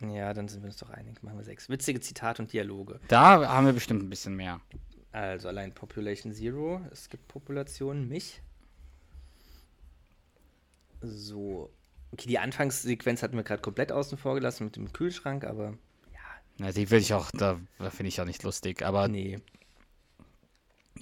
ja, 0.00 0.34
dann 0.34 0.46
sind 0.48 0.62
wir 0.62 0.66
uns 0.66 0.76
doch 0.76 0.90
einig. 0.90 1.22
Machen 1.22 1.38
wir 1.38 1.44
6. 1.44 1.70
Witzige 1.70 2.00
Zitate 2.00 2.42
und 2.42 2.52
Dialoge. 2.52 3.00
Da 3.08 3.48
haben 3.48 3.64
wir 3.64 3.72
bestimmt 3.72 4.02
ein 4.02 4.10
bisschen 4.10 4.36
mehr. 4.36 4.60
Also 5.10 5.48
allein 5.48 5.72
Population 5.72 6.34
Zero. 6.34 6.82
Es 6.90 7.08
gibt 7.08 7.28
Population 7.28 8.08
mich. 8.08 8.42
So. 11.00 11.70
Okay, 12.12 12.28
die 12.28 12.38
Anfangssequenz 12.38 13.22
hatten 13.22 13.36
wir 13.36 13.42
gerade 13.42 13.62
komplett 13.62 13.90
außen 13.90 14.18
vor 14.18 14.34
gelassen 14.34 14.66
mit 14.66 14.76
dem 14.76 14.92
Kühlschrank, 14.92 15.44
aber 15.44 15.78
Na, 16.58 16.72
die 16.72 16.90
will 16.90 17.00
ich 17.00 17.14
auch, 17.14 17.30
da 17.30 17.58
finde 17.88 18.08
ich 18.08 18.20
auch 18.20 18.26
nicht 18.26 18.42
lustig. 18.42 18.82
Aber 18.82 19.08
nee. 19.08 19.40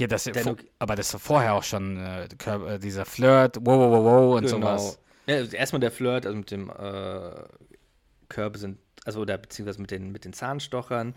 Ja, 0.00 0.06
das, 0.06 0.28
vor, 0.28 0.56
aber 0.78 0.96
das 0.96 1.12
war 1.12 1.20
vorher 1.20 1.54
auch 1.54 1.62
schon 1.62 1.96
äh, 1.98 2.24
äh, 2.24 2.78
dieser 2.78 3.04
Flirt, 3.04 3.56
wow, 3.60 3.78
wow, 3.78 3.90
wow, 3.92 4.04
wow 4.04 4.36
und 4.38 4.48
sowas. 4.48 4.98
Ja, 5.26 5.36
also 5.36 5.56
erstmal 5.56 5.80
der 5.80 5.90
Flirt, 5.92 6.26
also 6.26 6.36
mit 6.36 6.50
dem 6.50 6.70
äh, 6.70 7.44
Körbe 8.28 8.58
sind, 8.58 8.78
also 9.04 9.20
oder 9.20 9.38
beziehungsweise 9.38 9.80
mit 9.80 9.90
den, 9.90 10.10
mit 10.12 10.24
den 10.24 10.32
Zahnstochern, 10.32 11.14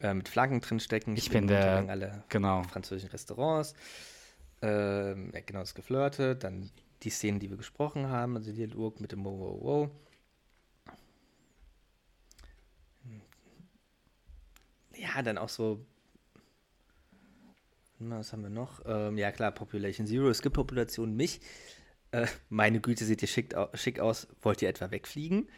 äh, 0.00 0.14
mit 0.14 0.28
Flaggen 0.28 0.60
drin 0.60 0.80
stecken. 0.80 1.16
Ich 1.16 1.28
bin 1.30 1.46
der- 1.48 1.88
alle 1.88 2.24
Genau. 2.28 2.62
französischen 2.64 3.10
Restaurants. 3.10 3.74
Ja, 4.62 5.14
genau, 5.14 5.60
das 5.60 5.74
Geflirte. 5.74 6.34
Dann 6.34 6.70
die 7.02 7.10
Szenen, 7.10 7.38
die 7.40 7.50
wir 7.50 7.58
gesprochen 7.58 8.08
haben, 8.08 8.36
also 8.36 8.50
Dialog 8.52 9.00
mit 9.00 9.12
dem 9.12 9.24
Wow, 9.24 9.38
wow, 9.38 9.58
wow. 9.62 9.90
Ja, 14.96 15.22
dann 15.22 15.38
auch 15.38 15.50
so. 15.50 15.84
Na, 17.98 18.18
Was 18.18 18.32
haben 18.32 18.42
wir 18.42 18.50
noch? 18.50 18.82
Ähm, 18.84 19.16
ja, 19.16 19.32
klar, 19.32 19.52
Population 19.52 20.06
Zero. 20.06 20.28
Es 20.28 20.42
gibt 20.42 20.54
Population 20.54 21.14
mich. 21.16 21.40
Äh, 22.10 22.26
meine 22.48 22.80
Güte, 22.80 23.04
seht 23.04 23.22
ihr 23.22 23.28
schick, 23.28 23.54
au 23.54 23.68
schick 23.74 24.00
aus. 24.00 24.28
Wollt 24.42 24.62
ihr 24.62 24.68
etwa 24.68 24.90
wegfliegen? 24.90 25.48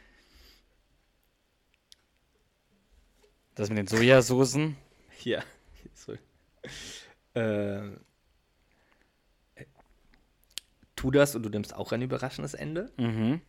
Das 3.54 3.68
mit 3.68 3.78
den 3.78 3.86
Sojasoßen. 3.86 4.76
Ja. 5.24 5.42
So. 5.94 6.14
Ähm, 7.34 7.98
äh, 9.56 9.64
tu 10.94 11.10
das 11.10 11.34
und 11.34 11.42
du 11.42 11.48
nimmst 11.48 11.74
auch 11.74 11.90
ein 11.90 12.02
überraschendes 12.02 12.54
Ende. 12.54 12.92
Mhm. 12.98 13.40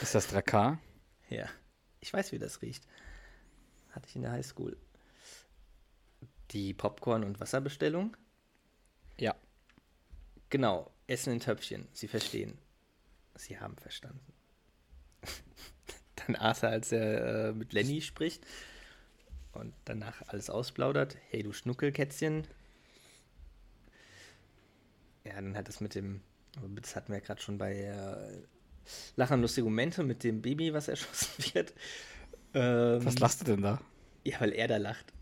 Ist 0.00 0.16
das 0.16 0.26
Drakar? 0.26 0.80
Ja. 1.28 1.48
Ich 2.00 2.12
weiß, 2.12 2.32
wie 2.32 2.40
das 2.40 2.60
riecht. 2.60 2.88
Hatte 3.92 4.08
ich 4.08 4.16
in 4.16 4.22
der 4.22 4.32
Highschool. 4.32 4.76
Die 6.52 6.74
Popcorn- 6.74 7.24
und 7.24 7.40
Wasserbestellung. 7.40 8.16
Ja. 9.18 9.34
Genau. 10.50 10.90
Essen 11.06 11.32
in 11.34 11.40
Töpfchen. 11.40 11.88
Sie 11.92 12.08
verstehen. 12.08 12.58
Sie 13.34 13.58
haben 13.58 13.76
verstanden. 13.76 14.32
Dann 16.16 16.36
Arthur, 16.36 16.68
als 16.70 16.92
er 16.92 17.48
äh, 17.48 17.52
mit 17.52 17.72
Lenny 17.72 18.00
spricht 18.00 18.44
und 19.52 19.74
danach 19.84 20.22
alles 20.28 20.50
ausplaudert. 20.50 21.16
Hey, 21.30 21.42
du 21.42 21.52
Schnuckelkätzchen. 21.52 22.46
Ja, 25.24 25.34
dann 25.34 25.56
hat 25.56 25.68
das 25.68 25.80
mit 25.80 25.94
dem, 25.94 26.22
das 26.80 26.94
hatten 26.94 27.08
wir 27.08 27.18
ja 27.18 27.24
gerade 27.24 27.40
schon 27.42 27.58
bei 27.58 27.74
äh, 27.74 28.42
Lachen 29.16 29.40
lustige 29.40 29.64
Momente 29.64 30.04
mit 30.04 30.22
dem 30.22 30.40
Baby, 30.40 30.72
was 30.72 30.88
erschossen 30.88 31.44
wird. 31.54 31.74
Ähm, 32.54 33.04
Was 33.04 33.18
lachst 33.18 33.40
du 33.40 33.44
denn 33.44 33.62
da? 33.62 33.80
ja, 34.24 34.40
weil 34.40 34.52
er 34.52 34.68
da 34.68 34.76
lacht. 34.76 35.12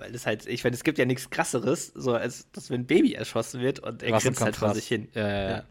Weil 0.00 0.12
das 0.12 0.24
halt, 0.24 0.46
ich 0.46 0.64
meine, 0.64 0.74
es 0.74 0.82
gibt 0.82 0.96
ja 0.96 1.04
nichts 1.04 1.28
krasseres, 1.28 1.88
so 1.88 2.14
als 2.14 2.50
dass 2.52 2.70
wenn 2.70 2.82
ein 2.82 2.86
Baby 2.86 3.12
erschossen 3.12 3.60
wird 3.60 3.80
und 3.80 4.02
er 4.02 4.18
grinst 4.18 4.40
halt 4.40 4.56
vor 4.56 4.74
sich 4.74 4.88
hin. 4.88 5.08
Ja, 5.14 5.50
ja. 5.50 5.64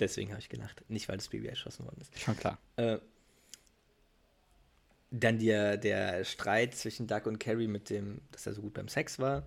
Deswegen 0.00 0.32
habe 0.32 0.40
ich 0.40 0.48
gelacht. 0.48 0.82
Nicht, 0.88 1.08
weil 1.08 1.16
das 1.16 1.28
Baby 1.28 1.46
erschossen 1.46 1.84
worden 1.84 2.00
ist. 2.00 2.18
Schon 2.18 2.36
klar. 2.36 2.58
Äh, 2.74 2.98
dann 5.12 5.38
der, 5.38 5.76
der 5.76 6.24
Streit 6.24 6.74
zwischen 6.74 7.06
Doug 7.06 7.26
und 7.26 7.38
Carrie 7.38 7.68
mit 7.68 7.88
dem, 7.88 8.20
dass 8.32 8.46
er 8.46 8.54
so 8.54 8.62
gut 8.62 8.74
beim 8.74 8.88
Sex 8.88 9.20
war. 9.20 9.46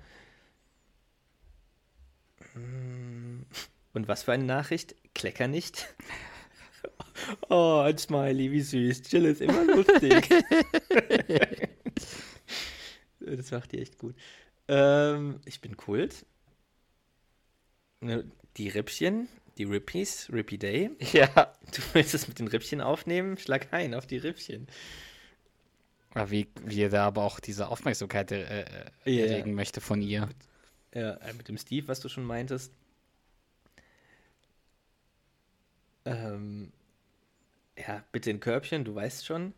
Und 2.53 4.07
was 4.07 4.23
für 4.23 4.31
eine 4.31 4.45
Nachricht? 4.45 4.95
Klecker 5.13 5.47
nicht. 5.47 5.93
Oh, 7.49 7.81
ein 7.83 7.97
Smiley, 7.97 8.51
wie 8.51 8.61
süß. 8.61 9.09
Jill 9.09 9.25
ist 9.25 9.41
immer 9.41 9.63
lustig. 9.63 10.29
das 13.25 13.51
macht 13.51 13.71
die 13.71 13.79
echt 13.81 13.97
gut. 13.97 14.15
Ähm, 14.67 15.39
ich 15.45 15.61
bin 15.61 15.77
Kult. 15.77 16.25
Ne, 18.01 18.23
Die 18.57 18.69
Rippchen, 18.69 19.27
die 19.57 19.63
Rippies, 19.65 20.29
Rippy 20.31 20.57
Day. 20.57 20.91
Ja. 21.13 21.53
Du 21.73 21.81
willst 21.93 22.13
es 22.13 22.27
mit 22.27 22.39
den 22.39 22.47
Rippchen 22.47 22.81
aufnehmen? 22.81 23.37
Schlag 23.37 23.73
ein 23.73 23.93
auf 23.93 24.07
die 24.07 24.17
Rippchen. 24.17 24.67
Wie, 26.27 26.47
wie 26.63 26.81
er 26.81 26.89
da 26.89 27.05
aber 27.05 27.23
auch 27.23 27.39
diese 27.39 27.67
Aufmerksamkeit 27.67 28.31
äh, 28.31 28.61
äh, 28.61 28.85
Ja. 29.05 29.25
erregen 29.25 29.53
möchte 29.53 29.81
von 29.81 30.01
ihr. 30.01 30.29
Ja, 30.93 31.11
äh, 31.17 31.33
mit 31.33 31.47
dem 31.47 31.57
Steve, 31.57 31.87
was 31.87 31.99
du 31.99 32.09
schon 32.09 32.23
meintest. 32.23 32.73
Ähm, 36.05 36.71
ja, 37.77 38.03
bitte 38.11 38.29
ein 38.31 38.39
Körbchen, 38.41 38.83
du 38.83 38.95
weißt 38.95 39.25
schon. 39.25 39.53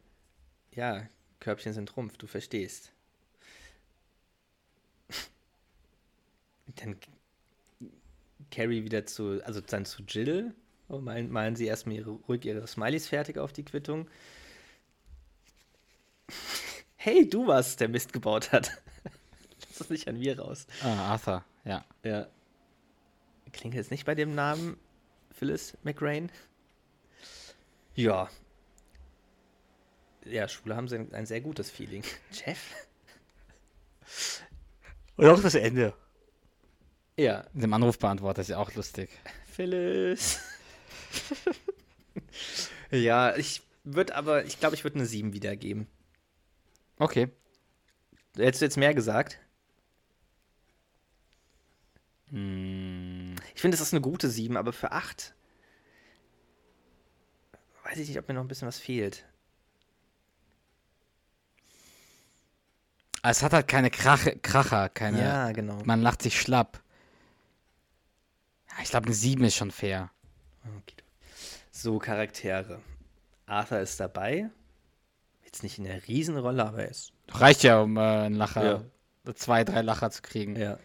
Ja, 0.74 1.08
Körbchen 1.42 1.74
sind 1.74 1.90
Trumpf, 1.90 2.18
du 2.18 2.28
verstehst. 2.28 2.94
Dann 6.76 6.98
Carrie 8.52 8.84
wieder 8.84 9.06
zu, 9.06 9.42
also 9.44 9.62
dann 9.62 9.86
zu 9.86 10.04
Jill. 10.04 10.54
Oh, 10.90 11.00
malen, 11.00 11.32
malen 11.32 11.56
sie 11.56 11.66
erstmal 11.66 11.96
ihre, 11.96 12.12
ruhig 12.12 12.46
ihre 12.46 12.66
Smileys 12.66 13.08
fertig 13.08 13.38
auf 13.38 13.54
die 13.54 13.66
Quittung. 13.66 14.10
Hey, 17.00 17.30
du 17.30 17.48
warst, 17.48 17.80
der 17.80 17.88
Mist 17.88 18.12
gebaut 18.12 18.52
hat. 18.52 18.82
Lass 19.70 19.80
es 19.80 19.90
nicht 19.90 20.10
an 20.10 20.20
mir 20.20 20.38
raus. 20.38 20.68
Ah, 20.84 21.12
Arthur, 21.12 21.46
ja. 21.64 21.86
Ja. 22.04 22.28
Klingt 23.54 23.76
jetzt 23.76 23.92
nicht 23.92 24.06
bei 24.06 24.14
dem 24.14 24.36
Namen 24.36 24.78
Phyllis 25.32 25.78
McRain. 25.84 26.30
Ja. 27.96 28.30
Ja, 30.26 30.50
Schule 30.50 30.76
haben 30.76 30.90
sie 30.90 30.96
ein, 30.96 31.14
ein 31.14 31.26
sehr 31.26 31.40
gutes 31.40 31.70
Feeling. 31.70 32.04
Jeff? 32.32 32.76
Und 35.16 35.28
auch 35.28 35.42
das 35.42 35.56
Ende. 35.56 35.94
Ja. 37.18 37.46
Dem 37.54 37.74
Anrufbeantworter 37.74 38.42
ist 38.42 38.50
ja 38.50 38.58
auch 38.60 38.74
lustig. 38.76 39.10
Phyllis. 39.52 40.40
ja, 42.92 43.36
ich 43.36 43.64
würde 43.84 44.16
aber, 44.16 44.46
ich 44.46 44.60
glaube, 44.60 44.76
ich 44.76 44.84
würde 44.84 44.98
eine 44.98 45.06
7 45.06 45.34
wiedergeben. 45.34 45.88
Okay. 47.00 47.30
Hättest 48.36 48.62
du 48.62 48.66
jetzt 48.66 48.78
mehr 48.78 48.94
gesagt? 48.94 49.40
Hm, 52.30 53.36
Ich 53.56 53.62
finde, 53.62 53.78
das 53.78 53.86
ist 53.88 53.94
eine 53.94 54.02
gute 54.02 54.30
7, 54.30 54.58
aber 54.58 54.74
für 54.74 54.92
8 54.92 55.34
weiß 57.86 57.98
ich 58.00 58.10
nicht, 58.10 58.20
ob 58.20 58.28
mir 58.28 58.34
noch 58.34 58.42
ein 58.42 58.48
bisschen 58.50 58.68
was 58.68 58.80
fehlt. 58.80 59.26
Es 63.24 63.42
hat 63.44 63.54
halt 63.54 63.68
keine 63.68 63.90
Krache, 63.90 64.38
Kracher, 64.38 64.90
keine. 64.90 65.22
Ja, 65.22 65.52
genau. 65.52 65.80
Man 65.86 66.02
lacht 66.02 66.22
sich 66.22 66.40
schlapp. 66.40 66.82
Ja, 68.78 68.84
ich 68.84 68.90
glaube, 68.90 69.08
eine 69.08 69.16
7 69.16 69.44
ist 69.44 69.56
schon 69.56 69.72
fair. 69.72 70.12
Okay. 70.64 70.96
So, 71.72 71.98
Charaktere. 72.00 72.80
Arthur 73.46 73.80
ist 73.80 74.00
dabei. 74.00 74.50
Jetzt 75.44 75.64
nicht 75.64 75.78
in 75.78 75.86
der 75.86 76.08
Riesenrolle, 76.08 76.66
aber 76.66 76.84
er 76.84 76.90
ist. 76.92 77.14
Reicht 77.30 77.64
ja, 77.64 77.82
um 77.82 77.98
äh, 77.98 78.02
einen 78.02 78.36
Lacher, 78.36 78.86
zwei, 79.36 79.64
drei 79.64 79.82
Lacher 79.82 80.12
zu 80.12 80.22
kriegen. 80.22 80.56
Ja. 80.56 80.78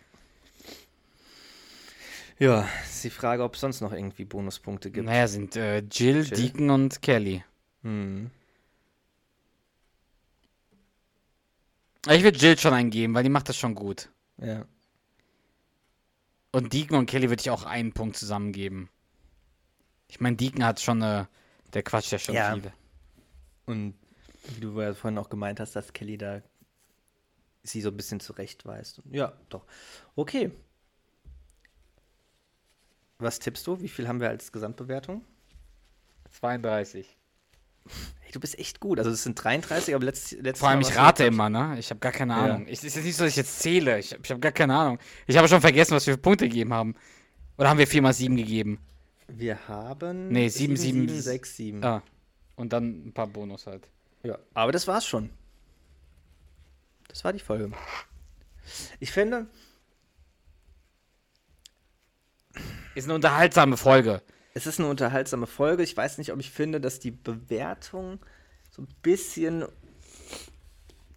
Ja, 2.38 2.68
ist 2.84 3.04
die 3.04 3.10
Frage, 3.10 3.44
ob 3.44 3.54
es 3.54 3.60
sonst 3.60 3.80
noch 3.80 3.92
irgendwie 3.92 4.24
Bonuspunkte 4.24 4.90
gibt. 4.90 5.06
Naja, 5.06 5.28
sind 5.28 5.54
äh, 5.56 5.78
Jill, 5.78 6.22
Jill. 6.22 6.24
Deacon 6.24 6.70
und 6.70 7.02
Kelly. 7.02 7.44
Hm. 7.82 8.30
Ich 12.08 12.22
würde 12.24 12.38
Jill 12.38 12.58
schon 12.58 12.74
eingeben, 12.74 13.14
weil 13.14 13.22
die 13.22 13.30
macht 13.30 13.48
das 13.48 13.56
schon 13.56 13.74
gut. 13.74 14.08
Ja. 14.38 14.64
Und 16.52 16.72
Deacon 16.72 16.98
und 16.98 17.06
Kelly 17.06 17.28
würde 17.30 17.40
ich 17.40 17.50
auch 17.50 17.64
einen 17.64 17.92
Punkt 17.92 18.16
zusammengeben. 18.16 18.88
Ich 20.08 20.20
meine, 20.20 20.36
Deacon 20.36 20.64
hat 20.64 20.80
schon 20.80 21.02
eine. 21.02 21.28
Der 21.72 21.82
quatscht 21.82 22.12
ja 22.12 22.18
schon 22.18 22.34
Ja. 22.34 22.54
viele. 22.54 22.72
Und 23.64 23.94
wie 24.48 24.60
du 24.60 24.78
ja 24.80 24.92
vorhin 24.92 25.18
auch 25.18 25.30
gemeint 25.30 25.58
hast, 25.60 25.74
dass 25.74 25.92
Kelly 25.94 26.18
da 26.18 26.42
sie 27.62 27.80
so 27.80 27.88
ein 27.88 27.96
bisschen 27.96 28.20
zurechtweist. 28.20 29.00
Ja, 29.10 29.32
doch. 29.48 29.64
Okay. 30.14 30.52
Was 33.18 33.38
tippst 33.38 33.66
du? 33.66 33.80
Wie 33.80 33.88
viel 33.88 34.08
haben 34.08 34.20
wir 34.20 34.28
als 34.28 34.52
Gesamtbewertung? 34.52 35.24
32. 36.32 37.16
Hey, 38.20 38.32
du 38.32 38.40
bist 38.40 38.58
echt 38.58 38.80
gut. 38.80 38.98
Also 38.98 39.10
es 39.10 39.22
sind 39.22 39.42
33, 39.42 39.94
aber 39.94 40.04
letztes, 40.04 40.32
letztes 40.40 40.60
Vor 40.60 40.68
allem, 40.68 40.80
Mal 40.80 40.88
ich 40.88 40.96
rate 40.96 41.24
immer, 41.24 41.50
ne? 41.50 41.76
Ich 41.78 41.90
habe 41.90 42.00
gar 42.00 42.12
keine 42.12 42.32
Ja. 42.34 42.42
Ahnung. 42.44 42.66
Ich, 42.66 42.78
es 42.78 42.84
ist 42.84 42.96
jetzt 42.96 43.04
nicht 43.04 43.16
so, 43.16 43.24
dass 43.24 43.32
ich 43.32 43.36
jetzt 43.36 43.60
zähle. 43.60 43.98
Ich, 43.98 44.12
ich 44.12 44.30
habe 44.30 44.40
gar 44.40 44.52
keine 44.52 44.74
Ahnung. 44.76 44.98
Ich 45.26 45.36
habe 45.36 45.48
schon 45.48 45.60
vergessen, 45.60 45.94
was 45.94 46.06
wir 46.06 46.14
für 46.14 46.20
Punkte 46.20 46.48
gegeben 46.48 46.72
haben. 46.72 46.94
Oder 47.58 47.68
haben 47.68 47.78
wir 47.78 47.86
4 47.86 48.02
mal 48.02 48.12
7 48.12 48.36
gegeben? 48.36 48.78
Wir 49.28 49.68
haben. 49.68 50.28
Nee, 50.28 50.48
sieben, 50.48 50.76
sieben, 50.76 51.08
7, 51.08 51.20
6, 51.20 51.56
7. 51.56 51.84
Ah. 51.84 52.02
Und 52.56 52.72
dann 52.72 53.06
ein 53.06 53.12
paar 53.12 53.26
Bonus 53.26 53.66
halt. 53.66 53.88
Ja, 54.22 54.38
aber 54.54 54.72
das 54.72 54.86
war's 54.86 55.06
schon. 55.06 55.30
Das 57.08 57.24
war 57.24 57.32
die 57.32 57.40
Folge. 57.40 57.70
Ich 59.00 59.10
finde, 59.10 59.46
Ist 62.94 63.04
eine 63.04 63.14
unterhaltsame 63.14 63.76
Folge. 63.76 64.22
Es 64.54 64.66
ist 64.66 64.78
eine 64.80 64.88
unterhaltsame 64.88 65.46
Folge. 65.46 65.82
Ich 65.82 65.96
weiß 65.96 66.18
nicht, 66.18 66.32
ob 66.32 66.40
ich 66.40 66.50
finde, 66.50 66.80
dass 66.80 67.00
die 67.00 67.10
Bewertung 67.10 68.18
so 68.70 68.82
ein 68.82 68.88
bisschen 69.02 69.64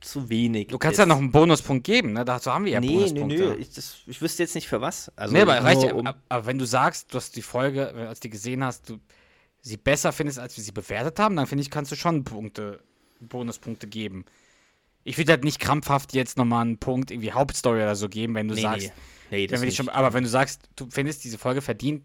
zu 0.01 0.29
wenig 0.29 0.67
Du 0.67 0.77
kannst 0.77 0.95
ist. 0.95 0.99
ja 0.99 1.05
noch 1.05 1.17
einen 1.17 1.31
Bonuspunkt 1.31 1.83
geben, 1.83 2.13
ne? 2.13 2.23
Dazu 2.25 2.51
haben 2.53 2.65
wir 2.65 2.73
ja 2.73 2.79
nee, 2.79 2.87
nee, 2.87 2.93
Bonuspunkte. 2.95 3.37
nö. 3.37 3.55
Ich, 3.55 3.71
das, 3.73 3.97
ich 4.05 4.21
wüsste 4.21 4.43
jetzt 4.43 4.53
nicht 4.55 4.67
für 4.67 4.79
was. 4.81 5.11
Also 5.15 5.33
nee, 5.33 5.41
aber, 5.41 5.63
reicht 5.63 5.81
ja, 5.83 5.93
um- 5.93 6.07
aber- 6.29 6.45
wenn 6.45 6.59
du 6.59 6.65
sagst, 6.65 7.13
du 7.13 7.17
hast 7.17 7.35
die 7.35 7.41
Folge, 7.41 7.89
als 8.07 8.19
du 8.19 8.27
die 8.27 8.31
gesehen 8.31 8.63
hast, 8.63 8.89
du 8.89 8.99
sie 9.61 9.77
besser 9.77 10.11
findest, 10.11 10.37
als 10.37 10.55
wir 10.57 10.63
sie 10.63 10.71
bewertet 10.71 11.17
haben, 11.19 11.35
dann 11.35 11.47
finde 11.47 11.63
ich, 11.63 11.71
kannst 11.71 11.91
du 11.91 11.95
schon 11.95 12.23
Punkte, 12.23 12.83
Bonuspunkte 13.19 13.87
geben. 13.87 14.25
Ich 15.03 15.17
würde 15.17 15.31
halt 15.31 15.43
nicht 15.43 15.59
krampfhaft 15.59 16.13
jetzt 16.13 16.37
nochmal 16.37 16.61
einen 16.61 16.77
Punkt, 16.77 17.09
irgendwie 17.09 17.31
Hauptstory 17.31 17.77
oder 17.81 17.95
so 17.95 18.07
geben, 18.07 18.35
wenn 18.35 18.47
du 18.47 18.53
nee, 18.55 18.61
sagst, 18.61 18.87
nee. 18.87 18.93
Nee, 19.31 19.47
das 19.47 19.61
wenn 19.61 19.71
schon, 19.71 19.89
aber 19.89 20.13
wenn 20.13 20.23
du 20.23 20.29
sagst, 20.29 20.61
du 20.75 20.87
findest, 20.91 21.23
diese 21.23 21.39
Folge 21.39 21.61
verdient 21.61 22.03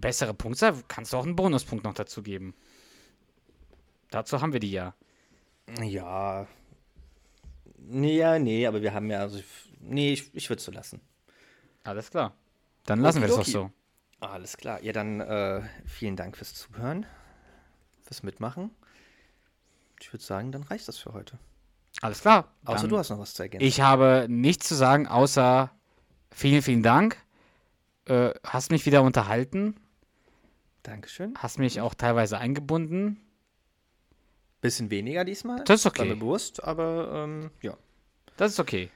bessere 0.00 0.34
Punktzahl, 0.34 0.74
kannst 0.88 1.12
du 1.12 1.16
auch 1.16 1.24
einen 1.24 1.36
Bonuspunkt 1.36 1.84
noch 1.84 1.94
dazu 1.94 2.22
geben. 2.22 2.54
Dazu 4.10 4.40
haben 4.40 4.52
wir 4.52 4.60
die 4.60 4.72
ja. 4.72 4.94
Ja. 5.82 6.46
Nee, 7.78 8.16
ja, 8.16 8.38
nee, 8.38 8.66
aber 8.66 8.82
wir 8.82 8.94
haben 8.94 9.10
ja. 9.10 9.20
Also, 9.20 9.40
nee, 9.80 10.12
ich, 10.12 10.34
ich 10.34 10.48
würde 10.48 10.58
es 10.58 10.64
so 10.64 10.72
lassen. 10.72 11.00
Alles 11.84 12.10
klar. 12.10 12.34
Dann 12.84 13.00
lassen 13.00 13.20
wir 13.20 13.28
das 13.28 13.36
doch 13.36 13.44
so. 13.44 13.70
Alles 14.20 14.56
klar. 14.56 14.82
Ja, 14.82 14.92
dann 14.92 15.20
äh, 15.20 15.62
vielen 15.84 16.16
Dank 16.16 16.36
fürs 16.36 16.54
Zuhören, 16.54 17.06
fürs 18.02 18.22
Mitmachen. 18.22 18.70
Ich 20.00 20.12
würde 20.12 20.24
sagen, 20.24 20.52
dann 20.52 20.62
reicht 20.62 20.88
das 20.88 20.98
für 20.98 21.12
heute. 21.12 21.38
Alles 22.00 22.20
klar. 22.20 22.52
Außer 22.64 22.88
du 22.88 22.98
hast 22.98 23.10
noch 23.10 23.18
was 23.18 23.34
zu 23.34 23.42
ergänzen. 23.42 23.66
Ich 23.66 23.80
habe 23.80 24.26
nichts 24.28 24.68
zu 24.68 24.74
sagen, 24.74 25.06
außer 25.06 25.70
vielen, 26.30 26.62
vielen 26.62 26.82
Dank. 26.82 27.16
Äh, 28.04 28.30
hast 28.44 28.70
mich 28.70 28.86
wieder 28.86 29.02
unterhalten, 29.02 29.76
Dankeschön. 30.86 31.34
hast 31.38 31.58
mich 31.58 31.80
auch 31.80 31.94
teilweise 31.94 32.38
eingebunden. 32.38 33.20
Bisschen 34.60 34.90
weniger 34.90 35.24
diesmal. 35.24 35.64
Das 35.64 35.80
ist 35.80 35.86
okay. 35.86 36.00
War 36.00 36.06
mir 36.06 36.16
bewusst, 36.16 36.62
aber 36.62 37.24
ähm, 37.24 37.50
ja. 37.60 37.76
Das 38.36 38.52
ist 38.52 38.60
okay. 38.60 38.90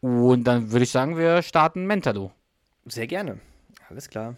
Und 0.00 0.44
dann 0.44 0.72
würde 0.72 0.84
ich 0.84 0.90
sagen, 0.90 1.16
wir 1.16 1.42
starten 1.42 1.86
Mentalo. 1.86 2.32
Sehr 2.86 3.06
gerne. 3.06 3.40
Alles 3.88 4.08
klar. 4.08 4.36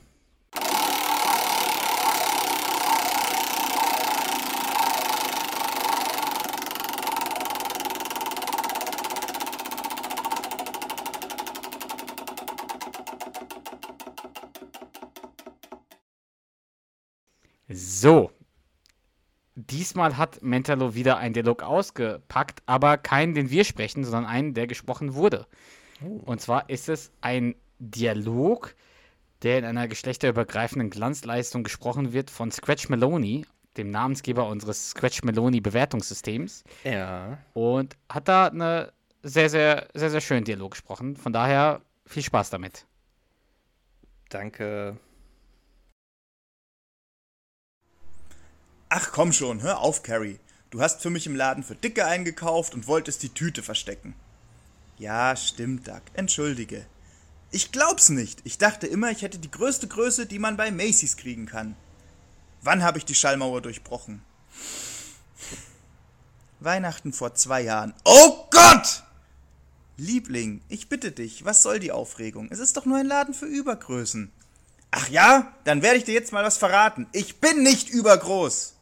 So. 18.00 18.30
Diesmal 19.56 20.16
hat 20.16 20.40
Mentalo 20.40 20.94
wieder 20.94 21.16
einen 21.18 21.34
Dialog 21.34 21.64
ausgepackt, 21.64 22.62
aber 22.66 22.96
keinen, 22.96 23.34
den 23.34 23.50
wir 23.50 23.64
sprechen, 23.64 24.04
sondern 24.04 24.24
einen, 24.24 24.54
der 24.54 24.68
gesprochen 24.68 25.14
wurde. 25.14 25.46
Und 26.00 26.40
zwar 26.40 26.70
ist 26.70 26.88
es 26.88 27.10
ein 27.22 27.56
Dialog, 27.80 28.76
der 29.42 29.58
in 29.58 29.64
einer 29.64 29.88
geschlechterübergreifenden 29.88 30.90
Glanzleistung 30.90 31.64
gesprochen 31.64 32.12
wird 32.12 32.30
von 32.30 32.52
Scratch 32.52 32.88
Maloney, 32.88 33.46
dem 33.76 33.90
Namensgeber 33.90 34.46
unseres 34.46 34.90
Scratch 34.90 35.24
Maloney 35.24 35.60
Bewertungssystems. 35.60 36.62
Ja. 36.84 37.38
Und 37.52 37.96
hat 38.08 38.28
da 38.28 38.46
eine 38.46 38.92
sehr, 39.24 39.50
sehr, 39.50 39.88
sehr, 39.94 40.10
sehr 40.10 40.20
schönen 40.20 40.44
Dialog 40.44 40.72
gesprochen. 40.72 41.16
Von 41.16 41.32
daher 41.32 41.82
viel 42.06 42.22
Spaß 42.22 42.50
damit. 42.50 42.86
Danke. 44.28 44.98
Ach 48.90 49.12
komm 49.12 49.32
schon, 49.32 49.62
hör 49.62 49.80
auf, 49.80 50.02
Carrie. 50.02 50.38
Du 50.70 50.80
hast 50.80 51.02
für 51.02 51.10
mich 51.10 51.26
im 51.26 51.36
Laden 51.36 51.62
für 51.62 51.74
Dicke 51.74 52.06
eingekauft 52.06 52.74
und 52.74 52.86
wolltest 52.86 53.22
die 53.22 53.28
Tüte 53.34 53.62
verstecken. 53.62 54.14
Ja, 54.98 55.36
stimmt, 55.36 55.88
Doug. 55.88 56.00
Entschuldige. 56.14 56.86
Ich 57.50 57.70
glaub's 57.70 58.08
nicht. 58.08 58.40
Ich 58.44 58.58
dachte 58.58 58.86
immer, 58.86 59.10
ich 59.10 59.22
hätte 59.22 59.38
die 59.38 59.50
größte 59.50 59.88
Größe, 59.88 60.26
die 60.26 60.38
man 60.38 60.56
bei 60.56 60.70
Macy's 60.70 61.16
kriegen 61.16 61.46
kann. 61.46 61.76
Wann 62.62 62.82
habe 62.82 62.98
ich 62.98 63.04
die 63.04 63.14
Schallmauer 63.14 63.62
durchbrochen? 63.62 64.22
Weihnachten 66.60 67.12
vor 67.12 67.34
zwei 67.34 67.62
Jahren. 67.62 67.94
Oh 68.04 68.46
Gott! 68.50 69.04
Liebling, 69.96 70.62
ich 70.68 70.88
bitte 70.88 71.12
dich, 71.12 71.44
was 71.44 71.62
soll 71.62 71.78
die 71.78 71.92
Aufregung? 71.92 72.48
Es 72.50 72.58
ist 72.58 72.76
doch 72.76 72.84
nur 72.84 72.98
ein 72.98 73.06
Laden 73.06 73.34
für 73.34 73.46
Übergrößen. 73.46 74.32
Ach 74.90 75.08
ja? 75.08 75.54
Dann 75.64 75.82
werde 75.82 75.98
ich 75.98 76.04
dir 76.04 76.14
jetzt 76.14 76.32
mal 76.32 76.44
was 76.44 76.56
verraten. 76.56 77.06
Ich 77.12 77.40
bin 77.40 77.62
nicht 77.62 77.90
übergroß. 77.90 78.74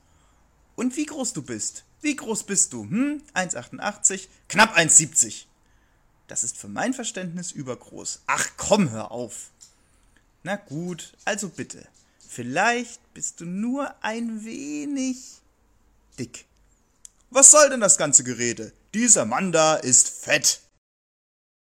Und 0.77 0.97
wie 0.97 1.07
groß 1.07 1.33
du 1.33 1.43
bist? 1.43 1.85
Wie 2.03 2.15
groß 2.15 2.45
bist 2.45 2.73
du? 2.73 2.85
Hm? 2.85 3.23
1,88? 3.35 4.29
Knapp 4.49 4.77
1,70. 4.77 5.47
Das 6.29 6.45
ist 6.45 6.57
für 6.57 6.69
mein 6.69 6.95
Verständnis 6.95 7.51
übergroß. 7.51 8.21
Ach 8.27 8.49
komm, 8.57 8.91
hör 8.91 9.11
auf. 9.11 9.51
Na 10.43 10.57
gut, 10.57 11.15
also 11.25 11.49
bitte. 11.49 11.87
Vielleicht 12.29 13.01
bist 13.15 13.41
du 13.41 13.45
nur 13.45 13.95
ein 14.05 14.45
wenig 14.45 15.41
dick. 16.19 16.45
Was 17.31 17.51
soll 17.51 17.71
denn 17.71 17.81
das 17.81 17.99
ganze 17.99 18.23
Gerede? 18.23 18.73
Dieser 18.95 19.25
Mann 19.25 19.53
da 19.53 19.77
ist 19.77 20.09
fett. 20.09 20.61